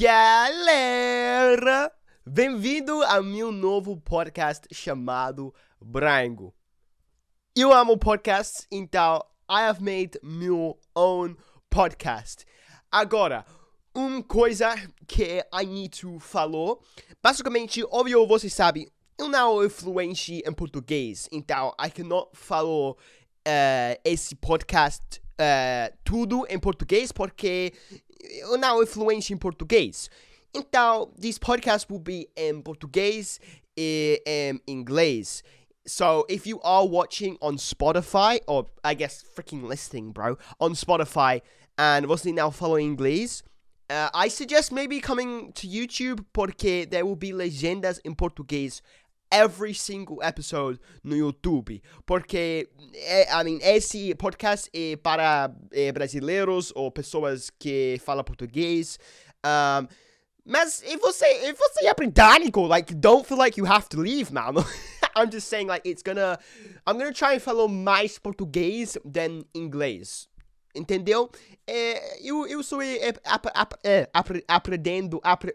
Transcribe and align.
galera! 0.00 1.92
Bem-vindo 2.26 3.00
ao 3.04 3.22
meu 3.22 3.52
novo 3.52 3.96
podcast 4.00 4.66
chamado 4.72 5.54
Brango. 5.80 6.52
Eu 7.56 7.72
amo 7.72 7.96
podcasts, 7.96 8.66
então 8.72 9.24
I 9.48 9.62
have 9.62 9.80
made 9.80 10.18
meu 10.20 10.76
own 10.96 11.36
podcast. 11.70 12.44
Agora, 12.90 13.44
uma 13.94 14.20
coisa 14.24 14.74
que 15.06 15.44
I 15.54 15.64
need 15.64 16.00
to 16.00 16.18
falar. 16.18 16.74
Basicamente, 17.22 17.84
óbvio, 17.84 18.26
você 18.26 18.50
sabe, 18.50 18.90
eu 19.16 19.28
não 19.28 19.60
sou 19.60 19.70
fluente 19.70 20.42
em 20.44 20.52
português, 20.52 21.28
então 21.30 21.72
I 21.80 21.88
cannot 21.88 22.30
falar 22.32 22.90
uh, 22.90 22.96
esse 24.04 24.34
podcast 24.34 25.22
uh, 25.34 25.96
tudo 26.02 26.44
em 26.48 26.58
português 26.58 27.12
porque 27.12 27.72
eu 28.30 28.56
não 28.58 28.76
sou 28.78 28.86
fluente 28.86 29.32
em. 29.32 30.08
Então, 30.54 31.10
this 31.20 31.38
podcast 31.38 31.86
will 31.90 32.00
be 32.00 32.28
in 32.36 32.62
português 32.62 33.40
e 33.76 34.22
in 34.26 34.60
inglês. 34.66 35.42
So 35.86 36.24
if 36.28 36.46
you 36.46 36.60
are 36.62 36.86
watching 36.86 37.36
on 37.40 37.58
Spotify, 37.58 38.40
or 38.46 38.66
I 38.82 38.94
guess 38.94 39.22
freaking 39.22 39.68
listening, 39.68 40.12
bro, 40.12 40.38
on 40.58 40.74
Spotify, 40.74 41.42
and 41.76 42.06
você 42.06 42.32
não 42.32 42.50
fala 42.50 42.80
inglês, 42.80 43.42
uh, 43.90 44.08
I 44.14 44.28
suggest 44.28 44.72
maybe 44.72 45.00
coming 45.00 45.52
to 45.52 45.66
YouTube 45.66 46.24
porque 46.32 46.88
there 46.88 47.04
will 47.04 47.16
be 47.16 47.32
legendas 47.32 48.00
in 48.04 48.14
português 48.14 48.80
every 49.30 49.74
single 49.74 50.20
episode 50.22 50.78
no 51.02 51.16
YouTube. 51.16 51.80
Porque, 52.06 52.68
I 53.30 53.42
mean, 53.44 53.58
esse 53.62 54.14
podcast 54.14 54.70
é 54.72 54.96
para 54.96 55.50
é, 55.72 55.92
brasileiros 55.92 56.72
ou 56.74 56.90
pessoas 56.90 57.50
que 57.50 58.00
falam 58.04 58.24
português. 58.24 58.98
Um, 59.44 59.88
mas 60.44 60.82
if 60.82 61.00
você, 61.00 61.26
if 61.48 61.58
você 61.58 61.86
é 61.86 61.94
britânico, 61.94 62.66
like, 62.66 62.94
don't 62.94 63.26
feel 63.26 63.38
like 63.38 63.58
you 63.58 63.66
have 63.66 63.88
to 63.88 64.00
leave, 64.00 64.30
man. 64.32 64.54
I'm 65.16 65.30
just 65.30 65.48
saying, 65.48 65.68
like, 65.68 65.88
it's 65.88 66.02
gonna... 66.02 66.38
I'm 66.86 66.98
gonna 66.98 67.12
try 67.12 67.34
and 67.34 67.40
follow 67.40 67.68
mais 67.68 68.18
português 68.18 68.98
than 69.04 69.44
inglês. 69.54 70.28
Entendeu? 70.74 71.30
É, 71.66 72.18
eu, 72.20 72.46
eu 72.46 72.62
sou 72.62 72.82
é, 72.82 73.14
ap, 73.24 73.46
ap, 73.54 73.74
é, 73.84 74.08
apre, 74.12 74.44
aprendendo... 74.46 75.20
Apre, 75.22 75.54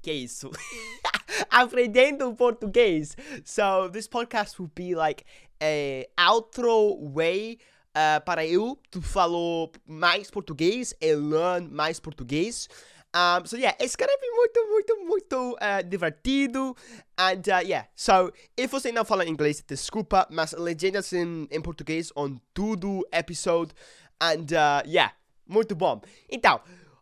que 0.00 0.12
isso? 0.12 0.50
aprendendo 1.50 2.34
português. 2.34 3.16
So, 3.44 3.88
this 3.90 4.08
podcast 4.08 4.58
will 4.58 4.70
be 4.74 4.94
like 4.94 5.24
a 5.62 6.06
outro 6.30 6.96
way 7.14 7.58
uh, 7.94 8.20
para 8.24 8.46
eu 8.46 8.78
to 8.90 9.00
falar 9.00 9.70
mais 9.86 10.30
português 10.30 10.94
e 11.00 11.14
learn 11.14 11.68
mais 11.70 11.98
português. 12.00 12.68
Um, 13.14 13.46
so 13.46 13.56
yeah, 13.56 13.74
it's 13.80 13.96
gonna 13.96 14.12
be 14.20 14.30
muito, 14.30 14.68
muito, 14.68 15.06
muito 15.06 15.52
uh, 15.54 15.82
divertido. 15.82 16.76
And 17.16 17.40
uh, 17.48 17.64
yeah, 17.64 17.88
so 17.94 18.30
if 18.56 18.70
você 18.70 18.92
não 18.92 19.06
fala 19.06 19.24
inglês, 19.24 19.64
desculpa, 19.66 20.26
mas 20.30 20.52
legendas 20.52 21.12
em, 21.14 21.48
em 21.50 21.60
português 21.62 22.12
on 22.14 22.38
tudo 22.52 23.06
episode. 23.10 23.72
And 24.20 24.44
uh, 24.52 24.86
yeah, 24.86 25.14
muito 25.46 25.74
bom. 25.74 26.02
Então, 26.28 26.60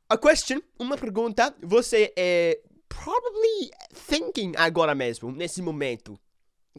a 0.09 0.17
question, 0.17 0.61
uma 0.79 0.97
pergunta, 0.97 1.53
você 1.61 2.13
é 2.17 2.61
probably 3.03 3.71
thinking 3.93 4.55
agora 4.57 4.95
mesmo, 4.95 5.31
nesse 5.33 5.61
momento. 5.63 6.19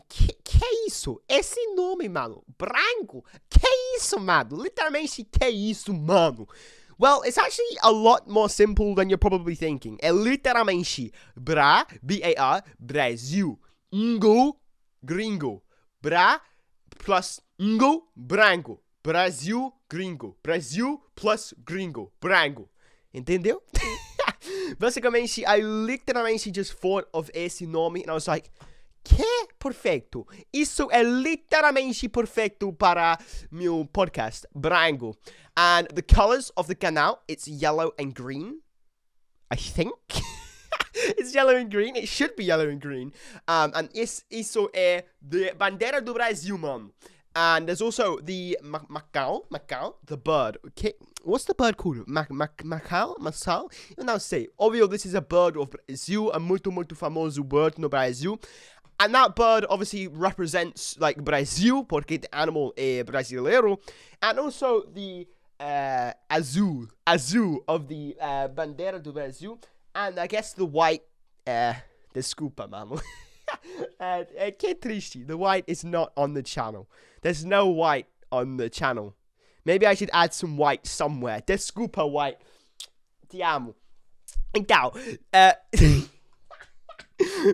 Que, 0.10 0.34
que 0.44 0.64
é 0.64 0.88
isso? 0.88 1.22
Esse 1.28 1.74
nome, 1.74 2.10
mano, 2.10 2.44
branco. 2.58 3.24
Que 3.50 3.68
isso, 3.96 4.20
mano? 4.20 4.62
Literalmente, 4.62 5.24
que 5.24 5.50
isso, 5.50 5.94
mano? 5.94 6.48
Well, 6.98 7.24
it's 7.26 7.38
actually 7.38 7.78
a 7.84 7.92
lot 7.92 8.28
more 8.28 8.50
simple 8.50 8.96
than 8.96 9.10
you're 9.10 9.18
probably 9.18 9.56
thinking. 9.56 9.98
É 10.02 10.12
literalmente 10.12 11.12
Bra, 11.36 11.86
B-A-R, 12.02 12.64
Brasil. 12.80 13.60
Ngo, 13.94 14.56
gringo. 15.04 15.62
Bra 16.02 16.42
plus 16.98 17.42
Ngo, 17.60 18.04
branco. 18.16 18.82
Brasil, 19.04 19.74
gringo. 19.90 20.38
Brasil 20.42 21.02
plus 21.16 21.54
gringo. 21.66 22.12
Branco. 22.20 22.70
Entendeu? 23.14 23.62
Basicamente, 24.80 25.44
I 25.46 25.62
literalmente 25.62 26.52
just 26.52 26.74
thought 26.74 27.08
of 27.14 27.30
esse 27.34 27.66
nome 27.66 28.02
and 28.02 28.10
I 28.10 28.14
was 28.14 28.28
like, 28.28 28.50
que 29.04 29.48
perfeito. 29.60 30.28
Isso 30.52 30.90
é 30.92 31.04
literalmente 31.04 32.10
perfeito 32.10 32.74
para 32.74 33.18
meu 33.52 33.86
podcast, 33.86 34.48
Brango. 34.54 35.16
And 35.56 35.88
the 35.94 36.02
colors 36.02 36.52
of 36.58 36.68
the 36.68 36.76
canal, 36.76 37.24
it's 37.28 37.48
yellow 37.48 37.94
and 37.98 38.14
green. 38.14 38.62
I 39.52 39.56
think. 39.56 39.94
it's 40.94 41.34
yellow 41.34 41.56
and 41.56 41.70
green. 41.70 41.96
It 41.96 42.08
should 42.08 42.36
be 42.36 42.46
yellow 42.46 42.68
and 42.68 42.82
green. 42.82 43.14
Um, 43.48 43.72
and 43.76 43.90
is, 43.94 44.26
isso 44.30 44.70
é 44.74 45.04
the 45.22 45.54
bandeira 45.58 46.04
do 46.04 46.14
Brasil, 46.14 46.58
mano. 46.58 46.92
And 47.36 47.68
there's 47.68 47.82
also 47.82 48.20
the 48.20 48.58
Macau, 48.64 49.44
Macau, 49.52 49.96
the 50.06 50.18
bird. 50.18 50.58
Okay, 50.68 50.94
what's 51.26 51.46
the 51.46 51.54
bird 51.54 51.78
called? 51.78 52.08
Mac, 52.08 52.32
Mac, 52.32 52.64
Macau, 52.64 53.18
Macau? 53.20 53.70
Eu 53.98 54.06
não 54.06 54.20
sei. 54.20 54.50
Obviously, 54.58 54.90
this 54.90 55.06
is 55.06 55.16
a 55.16 55.22
bird 55.22 55.58
of 55.58 55.70
Brazil, 55.70 56.32
a 56.32 56.40
muito, 56.40 56.72
muito 56.72 56.96
famoso 56.96 57.44
bird 57.44 57.80
no 57.80 57.90
Brasil. 57.90 58.40
And 59.00 59.14
that 59.14 59.36
bird 59.36 59.66
obviously 59.70 60.08
represents 60.08 60.98
like 61.00 61.22
Brazil, 61.22 61.84
porque 61.84 62.22
the 62.22 62.34
animal 62.34 62.74
é 62.78 63.04
brasileiro. 63.04 63.80
And 64.22 64.40
also 64.40 64.84
the 64.84 65.28
uh, 65.60 66.14
azul, 66.30 66.88
azul 67.06 67.64
of 67.68 67.88
the 67.88 68.16
uh, 68.22 68.48
bandeira 68.48 69.02
do 69.02 69.12
Brasil, 69.12 69.60
and 69.94 70.20
I 70.20 70.28
guess 70.28 70.54
the 70.54 70.66
white. 70.66 71.04
Uh, 71.46 71.74
desculpa, 72.14 72.70
mano. 72.70 72.96
uh, 74.00 74.24
que 74.58 74.76
triste. 74.76 75.26
The 75.26 75.38
white 75.38 75.66
is 75.68 75.84
not 75.84 76.14
on 76.16 76.34
the 76.34 76.44
channel. 76.44 76.88
There's 77.22 77.44
no 77.44 77.68
white 77.68 78.08
on 78.32 78.58
the 78.58 78.70
channel. 78.70 79.14
Maybe 79.66 79.88
I 79.88 79.96
should 79.96 80.12
add 80.14 80.34
some 80.34 80.58
white 80.58 80.86
somewhere. 80.86 81.42
Desculpa, 81.46 82.10
white. 82.10 82.38
Te 83.30 83.42
amo. 83.42 83.76
Então, 84.54 84.94
uh, 85.34 85.54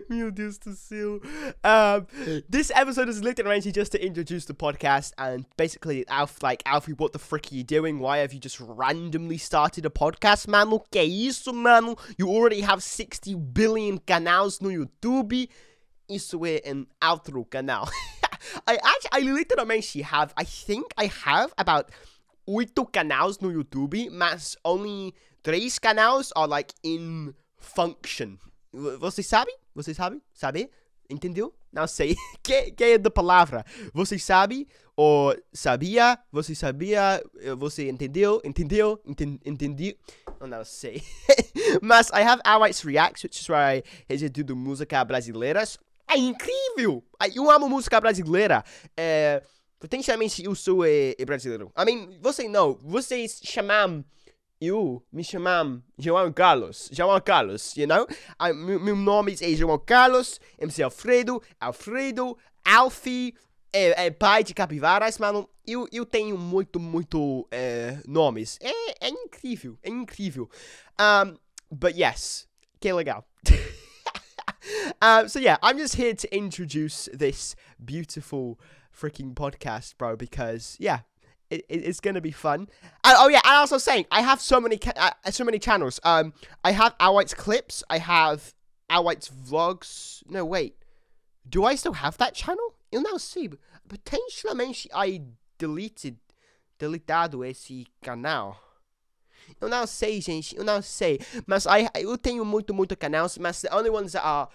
Meu 0.08 0.30
Deus 0.30 0.58
do 0.58 0.72
céu. 0.72 1.20
Um, 1.64 2.06
this 2.48 2.70
episode 2.74 3.08
is 3.08 3.22
literally 3.22 3.60
just 3.72 3.92
to 3.92 4.04
introduce 4.04 4.44
the 4.44 4.54
podcast 4.54 5.12
and 5.18 5.46
basically, 5.56 6.06
Alf, 6.08 6.42
like, 6.42 6.62
Alfie, 6.66 6.92
what 6.92 7.12
the 7.12 7.18
frick 7.18 7.52
are 7.52 7.54
you 7.54 7.62
doing? 7.62 7.98
Why 7.98 8.18
have 8.18 8.32
you 8.32 8.40
just 8.40 8.58
randomly 8.60 9.38
started 9.38 9.86
a 9.86 9.90
podcast, 9.90 10.48
mano? 10.48 10.84
Que 10.90 11.02
isso, 11.02 11.52
mano? 11.52 11.96
You 12.18 12.28
already 12.28 12.60
have 12.62 12.82
60 12.82 13.34
billion 13.34 13.98
canals 13.98 14.60
no 14.60 14.68
YouTube. 14.68 15.48
Isso 16.10 16.44
é 16.44 16.60
um 16.72 16.86
outro 17.00 17.44
canal. 17.48 17.88
I 18.66 18.78
actually, 18.82 19.12
I 19.12 19.32
literally 19.32 20.02
have, 20.02 20.32
I 20.36 20.44
think 20.44 20.86
I 20.96 21.10
have 21.24 21.52
about 21.56 21.90
8 22.46 22.92
canals 22.92 23.40
no 23.40 23.48
YouTube, 23.48 24.10
mas 24.10 24.56
only 24.64 25.14
3 25.44 25.70
canals 25.80 26.32
are 26.34 26.48
like 26.48 26.74
in 26.82 27.34
function. 27.58 28.38
Vocês 28.72 29.26
sabem? 29.26 29.54
Vocês? 29.74 29.96
Sabe? 30.32 30.70
Entendeu? 31.10 31.54
Não 31.72 31.86
sei. 31.86 32.16
que, 32.42 32.70
que 32.72 32.84
é 32.84 32.98
da 32.98 33.10
palavra? 33.10 33.64
Você 33.92 34.18
sabe? 34.18 34.66
Ou 34.96 35.34
sabia? 35.52 36.18
Você 36.30 36.54
sabia? 36.54 37.22
Você 37.58 37.88
entendeu? 37.88 38.40
Entendeu? 38.44 39.00
Enten 39.06 39.40
entendi? 39.44 39.96
Eu 40.40 40.46
não 40.46 40.64
sei. 40.64 41.02
Mas 41.80 42.08
I 42.10 42.22
have 42.22 42.42
Alrights 42.44 42.82
Reacts, 42.82 43.24
which 43.24 43.40
is 43.40 43.48
where 43.48 43.82
I 44.10 44.28
do 44.28 44.56
música 44.56 45.04
brasileiras. 45.04 45.78
É 46.08 46.16
incrível! 46.16 47.04
Eu 47.34 47.50
amo 47.50 47.68
música 47.68 48.00
brasileira. 48.00 48.64
É, 48.96 49.42
potencialmente 49.78 50.44
eu 50.44 50.54
sou 50.54 50.84
é, 50.84 51.14
é 51.18 51.24
brasileiro. 51.24 51.72
I 51.76 51.84
mean, 51.84 52.18
você 52.20 52.48
não. 52.48 52.74
Vocês 52.82 53.40
chamam 53.44 54.04
eu 54.62 55.04
me 55.12 55.24
chamam 55.24 55.82
João 55.98 56.32
Carlos. 56.32 56.88
João 56.92 57.20
Carlos, 57.20 57.76
you 57.76 57.84
know? 57.84 58.06
I, 58.40 58.52
meu, 58.52 58.78
meu 58.78 58.94
nome 58.94 59.34
é 59.40 59.54
João 59.56 59.76
Carlos, 59.76 60.38
MC 60.56 60.84
Alfredo, 60.84 61.42
Alfredo, 61.58 62.38
Alfie, 62.64 63.34
é, 63.72 64.06
é, 64.06 64.10
pai 64.12 64.44
de 64.44 64.54
capivaras, 64.54 65.18
mano. 65.18 65.50
Eu, 65.66 65.88
eu 65.90 66.06
tenho 66.06 66.38
muito, 66.38 66.78
muito 66.78 67.48
é, 67.50 67.98
nomes. 68.06 68.56
É, 68.60 69.06
é 69.06 69.08
incrível, 69.08 69.76
é 69.82 69.90
incrível. 69.90 70.48
Um, 71.00 71.36
but 71.68 71.96
yes, 71.96 72.46
que 72.78 72.92
legal. 72.92 73.26
um, 75.02 75.28
so 75.28 75.40
yeah, 75.40 75.56
I'm 75.62 75.78
just 75.78 75.96
here 75.96 76.14
to 76.14 76.34
introduce 76.34 77.08
this 77.12 77.56
beautiful 77.84 78.58
freaking 78.96 79.34
podcast, 79.34 79.98
bro, 79.98 80.16
because 80.16 80.76
yeah, 80.78 81.00
it, 81.50 81.64
it's 81.68 82.00
gonna 82.00 82.20
be 82.20 82.30
fun. 82.30 82.68
And, 83.04 83.16
oh 83.18 83.28
yeah, 83.28 83.40
and 83.44 83.54
also 83.54 83.78
saying 83.78 84.06
I 84.12 84.22
have 84.22 84.40
so 84.40 84.60
many 84.60 84.78
uh, 84.96 85.10
so 85.30 85.44
many 85.44 85.58
channels. 85.58 85.98
Um, 86.04 86.32
I 86.64 86.70
have 86.70 86.96
Alwhites 86.98 87.36
clips. 87.36 87.82
I 87.90 87.98
have 87.98 88.54
Alwhites 88.88 89.28
vlogs. 89.28 90.22
No, 90.28 90.44
wait. 90.44 90.76
Do 91.48 91.64
I 91.64 91.74
still 91.74 91.94
have 91.94 92.16
that 92.18 92.36
channel? 92.36 92.74
Eu 92.92 93.02
não 93.02 93.18
sei. 93.18 93.50
Potentialmente 93.88 94.88
I 94.94 95.20
deleted 95.58 96.16
deletado 96.78 97.44
esse 97.44 97.86
canal. 98.02 98.56
Eu 99.60 99.68
não 99.68 99.86
sei, 99.86 100.20
gente. 100.20 100.56
Eu 100.56 100.64
não 100.64 100.80
sei. 100.80 101.20
Mas 101.46 101.66
I, 101.66 101.88
eu 102.00 102.16
tenho 102.16 102.44
muito, 102.44 102.72
muito 102.72 102.96
canais. 102.96 103.36
Mas 103.38 103.60
the 103.60 103.74
only 103.74 103.90
ones 103.90 104.12
that 104.12 104.24
are 104.24 104.48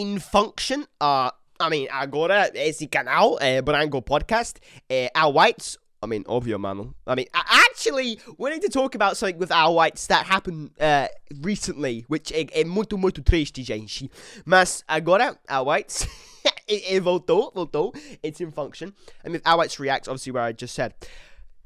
in 0.00 0.18
function 0.18 0.86
are. 1.00 1.32
I 1.62 1.68
mean, 1.68 1.88
agora 1.92 2.50
esse 2.54 2.86
canal, 2.90 3.38
Brango 3.62 4.00
Podcast, 4.02 4.54
é 4.88 5.10
Alwhites. 5.14 5.76
I 6.02 6.06
mean, 6.06 6.24
obvio, 6.24 6.58
mano. 6.58 6.94
I 7.06 7.14
mean, 7.14 7.26
actually, 7.34 8.18
we 8.38 8.48
need 8.48 8.62
to 8.62 8.70
talk 8.70 8.94
about 8.94 9.18
something 9.18 9.36
with 9.36 9.50
Alwhites 9.50 10.06
that 10.06 10.24
happened 10.24 10.70
uh, 10.80 11.08
recently, 11.42 12.06
which 12.08 12.32
é, 12.32 12.48
é 12.52 12.64
muito, 12.64 12.96
muito 12.96 13.22
triste, 13.22 13.62
gente. 13.62 14.10
Mas 14.46 14.82
agora, 14.88 15.38
Alwhites. 15.46 16.06
it, 16.66 16.82
it 16.90 17.02
voltou, 17.02 17.52
voltou. 17.52 17.94
It's 18.22 18.40
in 18.40 18.50
function. 18.50 18.94
And 19.22 19.32
with 19.32 19.44
Alwhites 19.44 19.78
reacts, 19.78 20.08
obviously, 20.08 20.32
where 20.32 20.44
I 20.44 20.52
just 20.52 20.74
said. 20.74 20.94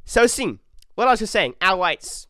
So, 0.04 0.26
sim, 0.26 0.58
what 0.96 1.06
I 1.06 1.12
was 1.12 1.20
just 1.20 1.32
saying, 1.32 1.54
Alwhites. 1.60 2.26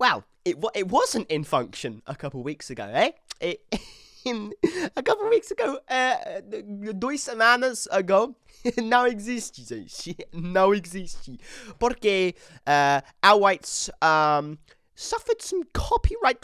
Wow, 0.00 0.24
it, 0.44 0.56
it 0.74 0.88
wasn't 0.88 1.30
in 1.30 1.44
function 1.44 2.02
a 2.08 2.16
couple 2.16 2.42
weeks 2.42 2.70
ago, 2.70 2.90
eh? 2.92 3.12
It. 3.40 3.60
in 4.24 4.52
a 4.96 5.02
couple 5.02 5.28
weeks 5.28 5.50
ago, 5.50 5.78
uh, 5.88 6.92
duas 6.94 7.20
semanas 7.20 7.88
ago, 7.90 8.34
não 8.82 9.06
existe, 9.06 9.64
gente. 9.64 10.16
Não 10.32 10.72
existe. 10.74 11.38
Porque 11.78 12.34
uh, 12.66 13.02
Alwhites 13.22 13.90
um, 14.02 14.56
suffered 14.94 15.42
some 15.42 15.64
copyright 15.72 16.40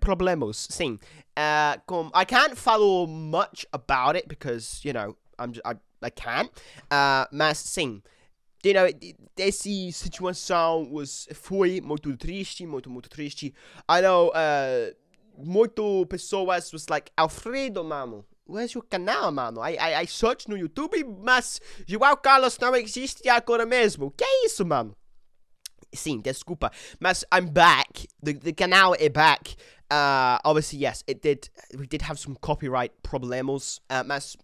problems. 0.00 0.68
Sim. 0.70 0.98
Uh, 1.36 1.78
com, 1.86 2.10
I 2.14 2.24
can't 2.24 2.56
follow 2.56 3.06
much 3.06 3.66
about 3.72 4.16
it 4.16 4.28
because, 4.28 4.80
you 4.84 4.92
know, 4.92 5.16
I'm 5.38 5.52
just, 5.52 5.66
I, 5.66 5.74
I 6.02 6.10
can't. 6.10 6.50
Uh, 6.90 7.26
mas, 7.32 7.58
sim. 7.58 8.02
You 8.64 8.74
know, 8.74 8.88
essa 9.38 9.68
situação 9.92 10.90
was, 10.90 11.28
foi 11.32 11.80
muito 11.80 12.16
triste, 12.16 12.66
muito, 12.66 12.90
muito 12.90 13.08
triste. 13.08 13.54
I 13.88 14.00
know, 14.00 14.30
uh, 14.30 14.92
muito 15.38 16.06
pessoas 16.06 16.72
was 16.72 16.86
like, 16.88 17.10
Alfredo, 17.16 17.84
mano, 17.84 18.24
where's 18.46 18.74
your 18.74 18.84
canal, 18.84 19.30
mano? 19.32 19.60
I, 19.60 19.76
I, 19.76 20.02
I 20.02 20.06
search 20.06 20.48
no 20.48 20.56
YouTube, 20.56 21.04
mas 21.22 21.60
João 21.86 22.16
Carlos 22.16 22.58
não 22.58 22.74
existe 22.74 23.28
agora 23.28 23.66
mesmo. 23.66 24.10
Que 24.10 24.24
é 24.24 24.46
isso, 24.46 24.64
mano? 24.64 24.96
Sim, 25.94 26.20
desculpa. 26.20 26.70
Mas 27.00 27.24
I'm 27.32 27.48
back. 27.48 28.08
The, 28.22 28.34
the 28.34 28.52
canal 28.52 28.94
is 28.94 29.08
back. 29.10 29.56
Uh, 29.90 30.38
obviously, 30.44 30.80
yes, 30.80 31.02
it 31.06 31.22
did. 31.22 31.48
We 31.78 31.86
did 31.86 32.02
have 32.02 32.18
some 32.18 32.36
copyright 32.36 32.92
problems. 33.02 33.80
Uh, 33.88 34.02
mas 34.04 34.36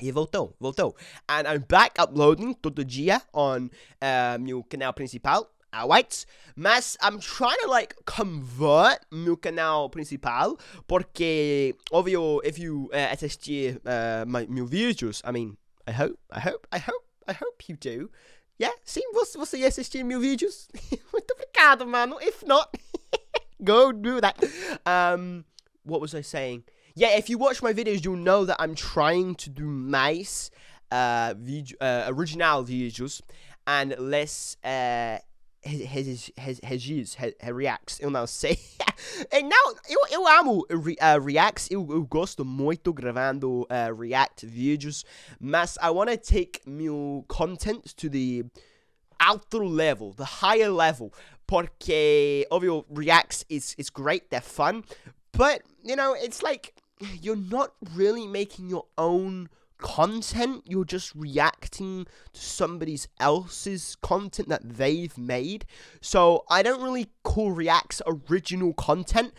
e 0.00 0.10
voltou, 0.10 0.54
voltou. 0.60 0.94
And 1.28 1.46
I'm 1.46 1.64
back 1.66 1.98
uploading 1.98 2.54
todo 2.54 2.84
dia 2.84 3.22
on 3.32 3.70
uh, 4.02 4.38
meu 4.38 4.62
canal 4.64 4.92
principal. 4.92 5.50
Whites, 5.84 6.26
mas 6.56 6.96
I'm 7.02 7.18
trying 7.18 7.58
to 7.62 7.68
like 7.68 7.94
convert 8.06 9.04
meu 9.10 9.36
canal 9.36 9.90
principal 9.90 10.58
porque 10.86 11.74
óbvio 11.92 12.40
if 12.44 12.58
you 12.58 12.90
uh, 12.92 13.12
assistir 13.12 13.80
uh, 13.84 14.24
my, 14.26 14.46
meus 14.46 14.70
vídeos, 14.70 15.22
I 15.24 15.32
mean, 15.32 15.56
I 15.86 15.92
hope, 15.92 16.18
I 16.30 16.40
hope, 16.40 16.66
I 16.72 16.78
hope, 16.78 17.04
I 17.28 17.32
hope 17.32 17.68
you 17.68 17.76
do. 17.76 18.10
Yeah, 18.58 18.72
sim, 18.84 19.02
você, 19.12 19.36
você 19.36 19.64
assistir 19.64 20.02
meus 20.02 20.22
vídeos. 20.22 20.68
Muito 21.12 21.30
obrigado, 21.32 21.86
mano. 21.86 22.18
If 22.22 22.42
not, 22.46 22.74
go 23.62 23.92
do 23.92 24.20
that. 24.20 24.36
Um, 24.86 25.44
what 25.84 26.00
was 26.00 26.14
I 26.14 26.22
saying? 26.22 26.64
Yeah, 26.94 27.18
if 27.18 27.28
you 27.28 27.36
watch 27.36 27.62
my 27.62 27.74
videos, 27.74 28.02
you'll 28.02 28.16
know 28.16 28.46
that 28.46 28.56
I'm 28.58 28.74
trying 28.74 29.34
to 29.36 29.50
do 29.50 29.70
nice 29.70 30.50
uh, 30.90 31.34
video, 31.36 31.76
uh, 31.80 32.04
original 32.08 32.64
videos 32.64 33.20
and 33.66 33.94
less 33.98 34.56
uh, 34.64 35.18
his, 35.66 36.32
his, 36.36 37.16
reacts, 37.42 38.00
eu 38.00 38.10
não 38.10 38.26
sei. 38.26 38.58
não, 39.42 39.74
eu, 39.88 40.00
eu 40.10 40.26
amo 40.26 40.66
uh, 40.70 41.20
reacts, 41.24 41.68
eu, 41.70 41.86
eu 41.90 42.04
gosto 42.04 42.44
muito 42.44 42.92
gravando 42.92 43.62
uh, 43.62 43.94
react 43.98 44.46
vídeos, 44.46 45.04
mas 45.40 45.76
I 45.82 45.90
want 45.90 46.10
to 46.10 46.16
take 46.16 46.60
meu 46.66 47.24
content 47.28 47.94
to 47.96 48.08
the 48.08 48.44
outro 49.20 49.68
level, 49.68 50.12
the 50.14 50.24
higher 50.24 50.70
level, 50.70 51.12
porque, 51.46 52.46
obvio, 52.50 52.84
reacts 52.90 53.44
is, 53.48 53.74
is 53.78 53.90
great, 53.90 54.30
they're 54.30 54.40
fun, 54.40 54.84
but, 55.32 55.62
you 55.82 55.96
know, 55.96 56.14
it's 56.14 56.42
like, 56.42 56.74
you're 57.20 57.36
not 57.36 57.72
really 57.94 58.26
making 58.26 58.68
your 58.68 58.86
own 58.96 59.48
content, 59.78 60.62
you're 60.66 60.84
just 60.84 61.14
reacting 61.14 62.06
to 62.32 62.40
somebody 62.40 62.98
else's 63.20 63.96
content 64.02 64.48
that 64.48 64.76
they've 64.76 65.16
made. 65.16 65.66
So 66.00 66.44
I 66.48 66.62
don't 66.62 66.82
really 66.82 67.08
call 67.22 67.52
reacts 67.52 68.00
original 68.06 68.72
content. 68.74 69.32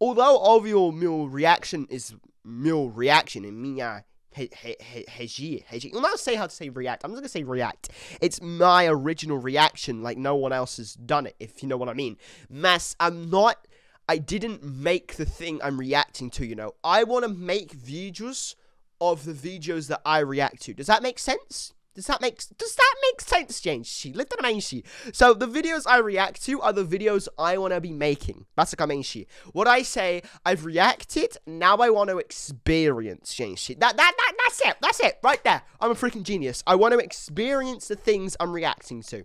Although 0.00 0.38
obvio 0.38 0.94
meu 0.94 1.24
reaction 1.26 1.86
is 1.90 2.14
meu 2.44 2.86
reaction 2.86 3.44
in 3.44 3.60
minha 3.60 4.04
Heji, 4.36 5.64
Heji. 5.66 5.92
You'll 5.92 6.02
not 6.02 6.20
say 6.20 6.34
how 6.34 6.46
to 6.46 6.54
say 6.54 6.68
react. 6.68 7.04
I'm 7.04 7.10
just 7.10 7.22
gonna 7.22 7.28
say 7.28 7.42
react. 7.42 7.90
It's 8.20 8.40
my 8.40 8.86
original 8.86 9.38
reaction, 9.38 10.02
like 10.02 10.18
no 10.18 10.36
one 10.36 10.52
else 10.52 10.76
has 10.76 10.94
done 10.94 11.26
it, 11.26 11.34
if 11.40 11.62
you 11.62 11.68
know 11.68 11.76
what 11.76 11.88
I 11.88 11.94
mean. 11.94 12.16
Mass, 12.48 12.94
I'm 13.00 13.30
not 13.30 13.66
I 14.08 14.16
didn't 14.18 14.62
make 14.62 15.16
the 15.16 15.26
thing 15.26 15.60
I'm 15.62 15.78
reacting 15.78 16.30
to, 16.30 16.46
you 16.46 16.54
know. 16.54 16.74
I 16.82 17.04
wanna 17.04 17.28
make 17.28 17.76
videos 17.76 18.54
of 19.00 19.24
the 19.24 19.32
videos 19.32 19.88
that 19.88 20.00
I 20.04 20.18
react 20.20 20.62
to. 20.62 20.74
Does 20.74 20.86
that 20.86 21.02
make 21.02 21.18
sense? 21.18 21.74
Does 21.98 22.06
that 22.06 22.20
make 22.20 22.40
does 22.56 22.76
that 22.76 22.94
make 23.02 23.20
sense, 23.20 23.60
James? 23.60 23.88
Literalmente. 23.88 24.84
So 25.12 25.34
the 25.34 25.48
videos 25.48 25.82
I 25.84 25.98
react 25.98 26.44
to 26.44 26.60
are 26.60 26.72
the 26.72 26.84
videos 26.84 27.26
I 27.36 27.58
want 27.58 27.74
to 27.74 27.80
be 27.80 27.92
making. 27.92 28.46
Basicamente. 28.56 29.26
What 29.52 29.66
I 29.66 29.82
say, 29.82 30.22
I've 30.46 30.64
reacted, 30.64 31.38
now 31.44 31.76
I 31.78 31.90
want 31.90 32.10
to 32.10 32.18
experience, 32.18 33.34
James. 33.34 33.66
That, 33.66 33.80
that, 33.80 33.96
that, 33.96 34.32
that's 34.44 34.60
it. 34.60 34.76
That's 34.80 35.00
it. 35.00 35.18
Right 35.24 35.42
there. 35.42 35.62
I'm 35.80 35.90
a 35.90 35.96
freaking 35.96 36.22
genius. 36.22 36.62
I 36.68 36.76
want 36.76 36.92
to 36.92 37.00
experience 37.00 37.88
the 37.88 37.96
things 37.96 38.36
I'm 38.38 38.52
reacting 38.52 39.02
to. 39.02 39.24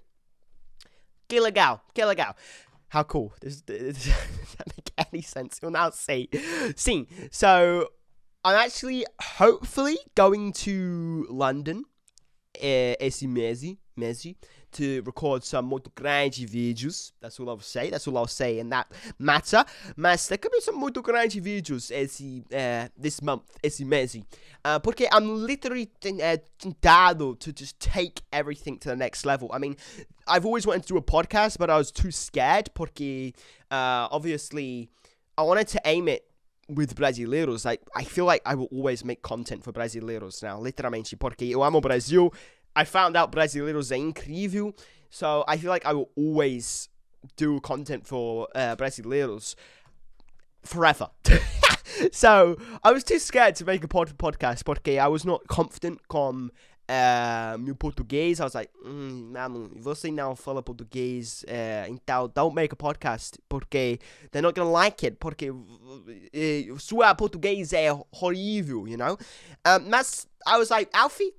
Que 1.29 1.41
legal. 1.41 1.79
Que 1.93 2.07
legal. 2.07 2.35
How 2.87 3.03
cool. 3.03 3.35
Does, 3.39 3.61
does 3.61 4.05
that 4.57 4.67
make 4.75 5.07
any 5.13 5.21
sense? 5.21 5.59
You'll 5.61 5.69
now 5.69 5.91
see. 5.91 6.27
See. 6.75 7.07
So 7.29 7.89
I'm 8.45 8.57
actually 8.57 9.05
hopefully 9.21 9.97
going 10.15 10.51
to 10.53 11.25
London 11.29 11.85
uh, 12.57 12.95
esse 12.99 13.23
mês, 13.23 13.77
mês 13.95 14.35
to 14.73 15.01
record 15.03 15.43
some 15.43 15.69
muito 15.69 15.89
grande 15.95 16.45
vídeos. 16.45 17.13
That's 17.21 17.39
all 17.39 17.50
I'll 17.50 17.59
say. 17.59 17.89
That's 17.89 18.07
all 18.07 18.17
I'll 18.17 18.27
say 18.27 18.59
in 18.59 18.69
that 18.69 18.91
matter. 19.17 19.63
Mas 19.95 20.27
there 20.27 20.38
could 20.38 20.51
be 20.51 20.59
some 20.59 20.77
muito 20.77 21.01
grande 21.01 21.39
vídeos 21.41 21.91
esse, 21.91 22.43
uh, 22.53 22.89
this 22.97 23.21
month, 23.21 23.43
esse 23.63 23.85
mês. 23.85 24.21
Uh, 24.65 24.79
porque 24.79 25.07
I'm 25.12 25.45
literally 25.45 25.89
uh, 26.05 26.38
tentado 26.59 27.39
to 27.39 27.53
just 27.53 27.79
take 27.79 28.23
everything 28.33 28.77
to 28.79 28.89
the 28.89 28.95
next 28.95 29.25
level. 29.25 29.50
I 29.53 29.59
mean, 29.59 29.77
I've 30.27 30.45
always 30.45 30.67
wanted 30.67 30.81
to 30.83 30.88
do 30.89 30.97
a 30.97 31.01
podcast, 31.01 31.57
but 31.57 31.69
I 31.69 31.77
was 31.77 31.91
too 31.91 32.12
scared 32.12 32.71
porque 32.73 33.33
uh, 33.71 34.07
obviously 34.12 34.89
I 35.38 35.43
wanted 35.43 35.67
to 35.69 35.81
aim 35.85 36.07
it 36.07 36.25
with 36.70 36.96
brasileiros, 36.96 37.65
like 37.65 37.82
I 37.96 38.03
feel 38.03 38.25
like 38.25 38.41
I 38.46 38.55
will 38.55 38.70
always 38.72 39.03
make 39.03 39.22
content 39.22 39.63
for 39.63 39.72
brasileiros 39.72 40.41
now, 40.43 40.60
literalmente, 40.60 41.17
porque 41.17 41.50
eu 41.50 41.63
amo 41.63 41.82
Brasil. 41.82 42.34
I 42.75 42.86
found 42.86 43.15
out 43.15 43.32
brasileiros 43.32 43.91
é 43.91 43.98
incrível, 43.98 44.74
so 45.10 45.43
I 45.48 45.58
feel 45.58 45.70
like 45.70 45.86
I 45.86 45.93
will 45.93 46.10
always 46.15 46.89
do 47.36 47.60
content 47.62 48.05
for 48.08 48.48
uh, 48.55 48.75
brasileiros 48.75 49.55
forever. 50.63 51.10
so 52.12 52.58
I 52.84 52.91
was 52.91 53.03
too 53.03 53.20
scared 53.20 53.55
to 53.55 53.65
make 53.65 53.84
a 53.84 53.88
pod- 53.88 54.17
podcast 54.17 54.63
porque 54.63 55.00
I 55.00 55.08
was 55.08 55.25
not 55.25 55.48
confident 55.48 56.08
com 56.08 56.51
uh, 56.89 57.57
meu 57.57 57.75
português. 57.75 58.39
I 58.39 58.43
was 58.43 58.53
like, 58.53 58.71
mano, 58.83 59.71
você 59.75 60.11
não 60.11 60.35
fala 60.35 60.61
português, 60.61 61.43
uh, 61.43 61.89
então 61.89 62.27
don't 62.33 62.55
make 62.55 62.73
a 62.73 62.75
podcast, 62.75 63.39
porque 63.47 63.99
they're 64.31 64.41
not 64.41 64.59
gonna 64.59 64.71
like 64.71 65.05
it, 65.05 65.17
porque 65.19 65.49
uh, 65.49 66.79
sua 66.79 67.13
português 67.15 67.73
é 67.73 67.91
horrível, 68.11 68.87
you 68.87 68.97
know? 68.97 69.17
Um, 69.65 69.89
mas 69.89 70.27
I 70.45 70.57
was 70.57 70.69
like, 70.69 70.89
Alfie, 70.93 71.33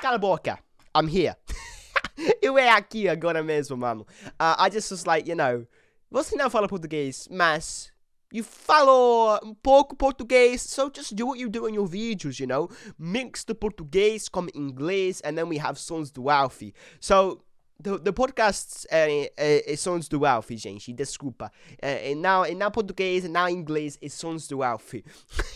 cala 0.00 0.16
a 0.16 0.18
boca, 0.18 0.58
I'm 0.94 1.08
here. 1.08 1.36
Eu 2.42 2.58
é 2.58 2.70
aqui 2.70 3.08
agora 3.08 3.44
mesmo, 3.44 3.76
mano. 3.76 4.04
Uh, 4.40 4.56
I 4.58 4.70
just 4.72 4.90
was 4.90 5.04
like, 5.04 5.28
you 5.28 5.36
know, 5.36 5.66
você 6.10 6.34
não 6.36 6.50
fala 6.50 6.66
português, 6.66 7.28
mas 7.30 7.92
you 8.32 8.44
follow 8.44 9.38
um 9.42 9.54
pouco 9.54 9.96
português, 9.96 10.60
so 10.60 10.90
just 10.94 11.14
do 11.14 11.26
what 11.26 11.38
you 11.38 11.48
do 11.48 11.66
in 11.66 11.74
your 11.74 11.86
videos, 11.86 12.38
you 12.38 12.46
know? 12.46 12.68
Mix 12.98 13.44
the 13.44 13.54
português 13.54 14.28
com 14.28 14.46
inglês, 14.54 15.20
and 15.24 15.36
then 15.36 15.48
we 15.48 15.58
have 15.58 15.78
sons 15.78 16.10
do 16.10 16.28
Alfie. 16.28 16.74
So, 17.00 17.42
the, 17.80 17.98
the 17.98 18.12
podcasts 18.12 18.86
é, 18.90 19.32
é, 19.36 19.72
é 19.72 19.76
sons 19.76 20.08
do 20.08 20.24
Alfie, 20.26 20.56
gente, 20.56 20.92
desculpa. 20.92 21.50
É, 21.80 22.14
now, 22.14 22.44
e 22.44 22.54
now 22.54 22.70
português, 22.70 23.24
e 23.24 23.28
now 23.28 23.48
inglês, 23.48 23.98
é 24.02 24.08
sons 24.08 24.46
do 24.46 24.62
Alfie. 24.62 25.04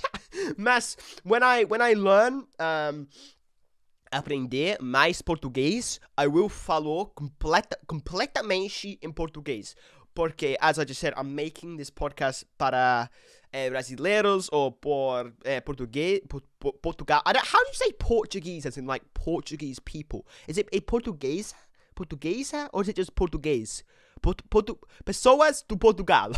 Mas, 0.57 0.97
when 1.25 1.43
I, 1.43 1.65
when 1.65 1.83
I 1.83 1.95
learn, 1.95 2.47
um, 2.59 3.07
aprender 4.13 4.79
mais 4.81 5.23
português, 5.23 5.99
I 6.19 6.27
will 6.27 6.49
falar 6.49 7.07
completa, 7.15 7.79
completamente 7.87 8.99
em 9.03 9.11
português. 9.11 9.75
Porque, 10.15 10.57
as 10.61 10.79
I 10.79 10.85
just 10.85 11.01
said, 11.01 11.15
I'm 11.17 11.35
making 11.35 11.77
this 11.77 11.91
podcast 11.91 12.45
para 12.59 13.11
eh, 13.53 13.71
brasileiros 13.71 14.49
or 14.53 14.73
por 14.73 15.33
eh, 15.45 15.61
português, 15.61 16.21
por, 16.29 16.43
por, 16.59 16.73
Portugal. 16.75 17.23
How 17.25 17.33
do 17.33 17.39
you 17.39 17.75
say 17.75 17.93
Portuguese 17.93 18.67
as 18.67 18.77
in 18.77 18.87
like 18.87 19.03
Portuguese 19.15 19.79
people? 19.79 20.27
Is 20.47 20.59
it 20.59 20.69
a 20.73 20.81
Português? 20.81 21.55
Portuguesa? 21.95 22.69
Or 22.73 22.83
is 22.83 22.89
it 22.89 22.97
just 22.97 23.15
português? 23.15 23.83
Portu, 24.23 24.45
portu, 24.49 24.79
pessoas 25.05 25.65
do 25.67 25.77
Portugal. 25.77 26.33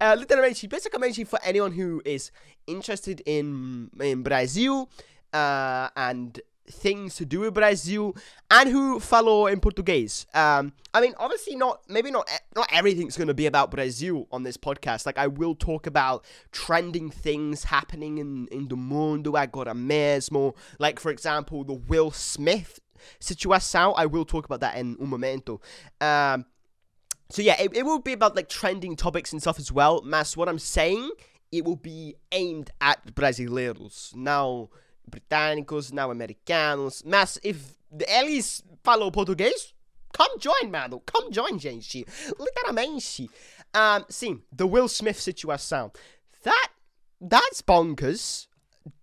uh, 0.00 0.16
literalmente, 0.18 0.68
basically 0.68 1.24
for 1.24 1.38
anyone 1.44 1.72
who 1.72 2.00
is 2.04 2.30
interested 2.66 3.22
in, 3.26 3.90
in 4.00 4.22
Brazil 4.22 4.88
uh, 5.32 5.88
and 5.96 6.40
things 6.70 7.16
to 7.16 7.24
do 7.24 7.40
with 7.40 7.54
Brazil 7.54 8.16
and 8.50 8.68
who 8.68 9.00
follow 9.00 9.46
in 9.46 9.60
Portuguese. 9.60 10.26
Um, 10.34 10.72
I 10.94 11.00
mean, 11.00 11.14
obviously 11.18 11.56
not. 11.56 11.82
Maybe 11.88 12.10
not. 12.10 12.28
Not 12.54 12.68
everything's 12.72 13.16
going 13.16 13.28
to 13.28 13.34
be 13.34 13.46
about 13.46 13.70
Brazil 13.70 14.26
on 14.32 14.42
this 14.42 14.56
podcast. 14.56 15.06
Like 15.06 15.18
I 15.18 15.26
will 15.26 15.54
talk 15.54 15.86
about 15.86 16.24
trending 16.52 17.10
things 17.10 17.64
happening 17.64 18.18
in 18.18 18.48
in 18.50 18.68
the 18.68 18.76
mundo 18.76 19.36
agora 19.36 19.74
mesmo. 19.74 20.54
Like 20.78 21.00
for 21.00 21.10
example, 21.10 21.64
the 21.64 21.74
Will 21.74 22.10
Smith 22.10 22.80
situation. 23.20 23.92
I 23.96 24.06
will 24.06 24.24
talk 24.24 24.44
about 24.44 24.60
that 24.60 24.76
in 24.76 24.96
un 25.00 25.08
momento. 25.08 25.60
Um, 26.00 26.46
so 27.30 27.42
yeah, 27.42 27.60
it, 27.60 27.76
it 27.76 27.84
will 27.84 27.98
be 27.98 28.12
about 28.12 28.36
like 28.36 28.48
trending 28.48 28.96
topics 28.96 29.32
and 29.32 29.40
stuff 29.40 29.58
as 29.58 29.70
well. 29.70 30.02
Mas 30.02 30.36
what 30.36 30.48
I'm 30.48 30.58
saying, 30.58 31.10
it 31.52 31.64
will 31.64 31.76
be 31.76 32.14
aimed 32.32 32.70
at 32.80 33.14
brasileiros. 33.14 34.14
Now 34.14 34.70
britânicos, 35.08 35.90
não 35.90 36.10
americanos. 36.10 37.02
Mas 37.04 37.38
if 37.42 37.76
eles 38.06 38.62
falam 38.82 39.10
português, 39.10 39.74
come 40.16 40.40
join, 40.40 40.70
mano. 40.70 41.02
Come 41.10 41.32
join, 41.32 41.58
gente. 41.58 42.04
Literalmente. 42.38 43.30
Um, 43.74 44.04
sim, 44.08 44.42
the 44.54 44.64
Will 44.64 44.88
Smith 44.88 45.20
situação. 45.20 45.92
That 46.42 46.70
that's 47.20 47.62
bonkers. 47.62 48.46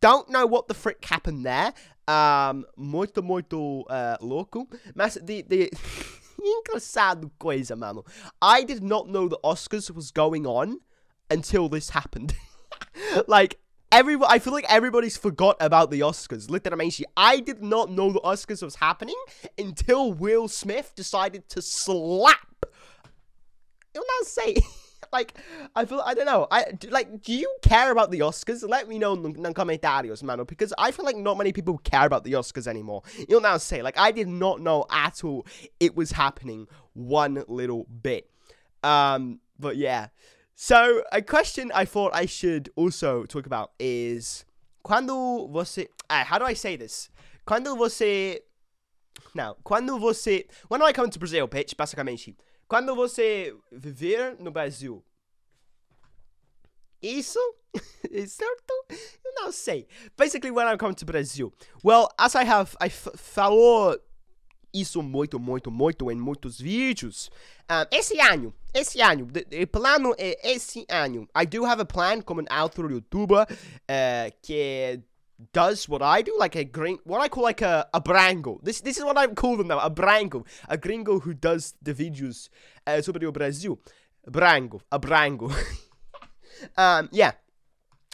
Don't 0.01 0.29
know 0.29 0.47
what 0.47 0.67
the 0.67 0.73
frick 0.73 1.05
happened 1.05 1.45
there. 1.45 1.73
Um, 2.07 2.65
muito, 2.77 3.21
muito 3.21 3.85
uh, 3.89 4.17
louco. 4.21 4.67
Mas 4.95 5.15
the, 5.15 5.43
the 5.43 5.69
engraçado 6.41 7.31
coisa, 7.37 7.75
mano. 7.75 8.03
I 8.41 8.63
did 8.63 8.83
not 8.83 9.09
know 9.09 9.27
the 9.27 9.39
Oscars 9.43 9.91
was 9.91 10.11
going 10.11 10.45
on 10.45 10.79
until 11.29 11.69
this 11.69 11.89
happened. 11.89 12.35
like, 13.27 13.59
I 13.97 14.39
feel 14.39 14.53
like 14.53 14.65
everybody's 14.67 15.17
forgot 15.17 15.57
about 15.59 15.89
the 15.91 16.01
Oscars. 16.01 16.49
Literally, 16.49 16.91
I 17.15 17.39
did 17.39 17.63
not 17.63 17.91
know 17.91 18.11
the 18.11 18.21
Oscars 18.21 18.61
was 18.61 18.75
happening 18.75 19.15
until 19.57 20.11
Will 20.11 20.47
Smith 20.47 20.93
decided 20.95 21.47
to 21.49 21.61
slap. 21.61 22.65
You'll 23.93 24.03
now 24.03 24.25
say 24.25 24.57
like 25.13 25.33
I 25.75 25.85
feel 25.85 26.01
I 26.05 26.13
don't 26.13 26.25
know. 26.25 26.47
I 26.51 26.65
like 26.89 27.21
do 27.21 27.33
you 27.33 27.53
care 27.61 27.91
about 27.91 28.11
the 28.11 28.19
Oscars? 28.19 28.67
Let 28.67 28.89
me 28.89 28.99
know 28.99 29.13
in 29.13 29.41
the 29.41 29.53
comentarios, 29.53 30.21
mano, 30.23 30.43
because 30.43 30.73
I 30.77 30.91
feel 30.91 31.05
like 31.05 31.15
not 31.15 31.37
many 31.37 31.53
people 31.53 31.77
care 31.77 32.05
about 32.05 32.23
the 32.25 32.33
Oscars 32.33 32.67
anymore. 32.67 33.03
You'll 33.29 33.41
now 33.41 33.57
say 33.57 33.81
like 33.81 33.97
I 33.97 34.11
did 34.11 34.27
not 34.27 34.59
know 34.59 34.85
at 34.89 35.23
all 35.23 35.45
it 35.79 35.95
was 35.95 36.11
happening 36.11 36.67
one 36.93 37.43
little 37.47 37.85
bit. 37.85 38.29
Um 38.83 39.39
but 39.57 39.77
yeah. 39.77 40.07
So, 40.55 41.03
a 41.11 41.21
question 41.21 41.69
I 41.75 41.83
thought 41.83 42.15
I 42.15 42.25
should 42.25 42.69
also 42.77 43.25
talk 43.25 43.45
about 43.45 43.71
is 43.77 44.45
quando 44.85 45.49
você. 45.51 45.87
Ah, 46.09 46.23
how 46.23 46.39
do 46.39 46.45
I 46.45 46.53
say 46.53 46.77
this? 46.77 47.09
Quando 47.45 47.75
você. 47.75 48.39
Now, 49.33 49.57
quando 49.65 49.99
você. 49.99 50.45
When 50.69 50.81
I 50.81 50.93
come 50.93 51.09
to 51.09 51.19
Brazil, 51.19 51.47
bitch, 51.47 51.75
basicamente. 51.75 52.37
Quando 52.69 52.95
você 52.95 53.53
viver 53.69 54.37
no 54.39 54.49
Brasil. 54.49 55.03
Isso? 57.01 57.39
is 58.09 58.31
certo? 58.31 58.73
Eu 59.25 59.33
não 59.35 59.51
sei. 59.51 59.87
Basically, 60.15 60.51
when 60.51 60.67
I 60.67 60.77
come 60.77 60.95
to 60.95 61.05
Brazil. 61.05 61.53
Well, 61.83 62.09
as 62.17 62.33
I 62.33 62.45
have. 62.45 62.77
I 62.79 62.87
falou 62.87 63.97
isso 64.81 65.01
muito, 65.01 65.39
muito, 65.39 65.71
muito 65.71 66.11
em 66.11 66.15
muitos 66.15 66.59
vídeos. 66.59 67.29
Um, 67.69 67.85
esse 67.91 68.19
ano, 68.19 68.53
esse 68.73 69.01
ano, 69.01 69.27
o 69.27 69.67
plano 69.67 70.13
é 70.17 70.51
esse 70.51 70.85
ano. 70.89 71.27
I 71.35 71.45
do 71.45 71.65
have 71.65 71.81
a 71.81 71.85
plan 71.85 72.21
como 72.21 72.41
um 72.41 72.61
outro 72.61 72.91
youtuber 72.91 73.47
uh, 73.49 74.35
que 74.41 75.01
does 75.53 75.87
what 75.87 76.03
I 76.03 76.21
do, 76.23 76.37
like 76.37 76.55
a 76.57 76.63
green, 76.63 76.99
what 77.05 77.21
I 77.21 77.29
call 77.29 77.43
like 77.43 77.63
a, 77.63 77.87
a 77.93 77.99
brango. 77.99 78.59
This 78.63 78.81
this 78.81 78.97
is 78.97 79.03
what 79.03 79.17
I 79.17 79.27
call 79.27 79.57
them 79.57 79.67
now, 79.67 79.79
a 79.79 79.89
brango, 79.89 80.45
a 80.67 80.77
gringo 80.77 81.19
who 81.19 81.33
does 81.33 81.73
the 81.81 81.93
videos 81.93 82.49
uh, 82.87 83.01
sobre 83.01 83.25
o 83.25 83.31
Brasil. 83.31 83.79
Brango, 84.27 84.81
a 84.91 84.99
brango. 84.99 85.51
um, 86.77 87.09
yeah. 87.11 87.33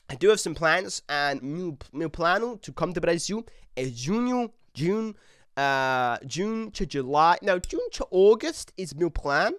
I 0.09 0.15
do 0.15 0.29
have 0.29 0.41
some 0.41 0.53
plans, 0.53 1.01
and 1.07 1.41
meu, 1.41 1.77
meu 1.93 2.09
plano 2.09 2.57
to 2.57 2.73
come 2.73 2.91
to 2.93 2.99
Brazil 2.99 3.45
é 3.77 3.85
junho, 3.85 4.51
June, 4.73 5.15
uh, 5.57 6.17
June 6.25 6.71
to 6.71 6.85
July. 6.85 7.37
No, 7.41 7.59
June 7.59 7.89
to 7.93 8.07
August 8.11 8.73
is 8.77 8.95
my 8.95 9.09
plan. 9.09 9.53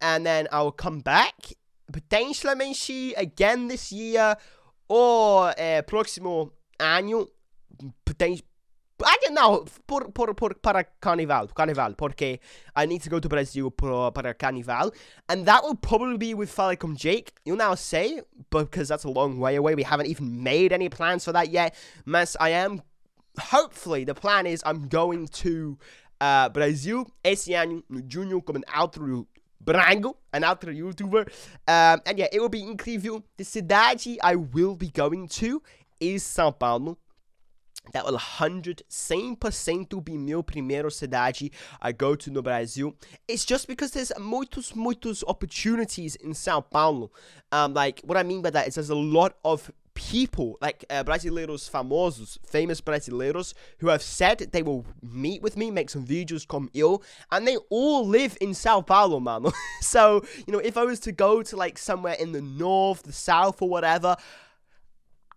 And 0.00 0.24
then 0.24 0.48
I'll 0.52 0.72
come 0.72 1.00
back. 1.00 1.52
Potentialmente 1.92 3.14
again 3.16 3.68
this 3.68 3.92
year. 3.92 4.36
Or 4.88 5.48
uh, 5.48 5.82
próximo 5.82 6.52
año. 6.78 7.28
Potentially. 8.04 8.44
I 9.04 9.16
don't 9.22 9.34
know, 9.34 9.64
por, 9.86 10.10
por, 10.10 10.34
por, 10.34 10.54
para 10.54 10.84
Carnival, 11.00 11.46
Carnival, 11.54 11.94
porque 11.94 12.40
I 12.74 12.86
need 12.86 13.02
to 13.02 13.10
go 13.10 13.20
to 13.20 13.28
Brazil 13.28 13.70
por, 13.70 14.10
para 14.10 14.34
Carnival, 14.34 14.92
and 15.28 15.46
that 15.46 15.62
will 15.62 15.76
probably 15.76 16.16
be 16.16 16.34
with 16.34 16.54
Falicum 16.54 16.96
Jake, 16.96 17.32
you'll 17.44 17.56
now 17.56 17.76
say, 17.76 18.20
but 18.50 18.70
because 18.70 18.88
that's 18.88 19.04
a 19.04 19.08
long 19.08 19.38
way 19.38 19.54
away, 19.54 19.76
we 19.76 19.84
haven't 19.84 20.06
even 20.06 20.42
made 20.42 20.72
any 20.72 20.88
plans 20.88 21.24
for 21.24 21.32
that 21.32 21.50
yet, 21.50 21.76
mas 22.06 22.36
I 22.40 22.50
am 22.50 22.82
hopefully 23.38 24.04
the 24.04 24.14
plan 24.14 24.46
is 24.46 24.62
I'm 24.64 24.88
going 24.88 25.28
to 25.28 25.78
uh, 26.20 26.48
Brazil 26.48 27.10
esse 27.24 27.54
ano, 27.54 27.82
no 27.88 28.00
junho, 28.00 28.42
como 28.42 28.58
um 28.58 28.64
outro 28.74 29.26
brango, 29.60 30.16
an 30.32 30.42
outro 30.42 30.74
YouTuber. 30.74 31.28
Um, 31.66 32.00
and 32.06 32.18
yeah, 32.18 32.28
it 32.32 32.40
will 32.40 32.48
be 32.48 32.62
incrível. 32.62 33.22
The 33.36 33.44
cidade 33.44 34.18
I 34.22 34.36
will 34.36 34.76
be 34.76 34.88
going 34.88 35.28
to 35.28 35.62
is 36.00 36.24
São 36.24 36.56
Paulo. 36.58 36.98
That 37.92 38.04
will 38.04 38.12
100, 38.12 38.82
100% 38.90 40.04
be 40.04 40.18
meu 40.18 40.42
primeiro 40.42 40.90
cidade 40.90 41.50
I 41.80 41.92
go 41.92 42.14
to 42.16 42.30
no 42.30 42.42
Brasil. 42.42 42.94
It's 43.26 43.46
just 43.46 43.66
because 43.66 43.92
there's 43.92 44.12
muitos, 44.18 44.74
muitos 44.74 45.24
opportunities 45.26 46.16
in 46.16 46.32
São 46.32 46.62
Paulo. 46.68 47.10
Um, 47.50 47.72
like, 47.72 48.02
what 48.04 48.18
I 48.18 48.24
mean 48.24 48.42
by 48.42 48.50
that 48.50 48.68
is 48.68 48.74
there's 48.74 48.90
a 48.90 48.94
lot 48.94 49.36
of 49.42 49.70
people, 49.98 50.56
like 50.62 50.84
uh, 50.90 51.02
brasileiros 51.02 51.68
famosos, 51.68 52.38
famous 52.46 52.80
brasileiros, 52.80 53.52
who 53.78 53.88
have 53.88 54.00
said 54.00 54.38
they 54.38 54.62
will 54.62 54.86
meet 55.02 55.42
with 55.42 55.56
me, 55.56 55.72
make 55.72 55.90
some 55.90 56.06
videos 56.06 56.46
come 56.46 56.70
ill, 56.72 57.02
and 57.32 57.46
they 57.46 57.56
all 57.68 58.06
live 58.06 58.38
in 58.40 58.54
Sao 58.54 58.80
Paulo, 58.80 59.18
man. 59.18 59.46
so, 59.80 60.24
you 60.46 60.52
know, 60.52 60.60
if 60.60 60.76
I 60.76 60.84
was 60.84 61.00
to 61.00 61.12
go 61.12 61.42
to 61.42 61.56
like 61.56 61.76
somewhere 61.76 62.14
in 62.14 62.30
the 62.30 62.40
north, 62.40 63.02
the 63.02 63.12
south, 63.12 63.60
or 63.60 63.68
whatever, 63.68 64.16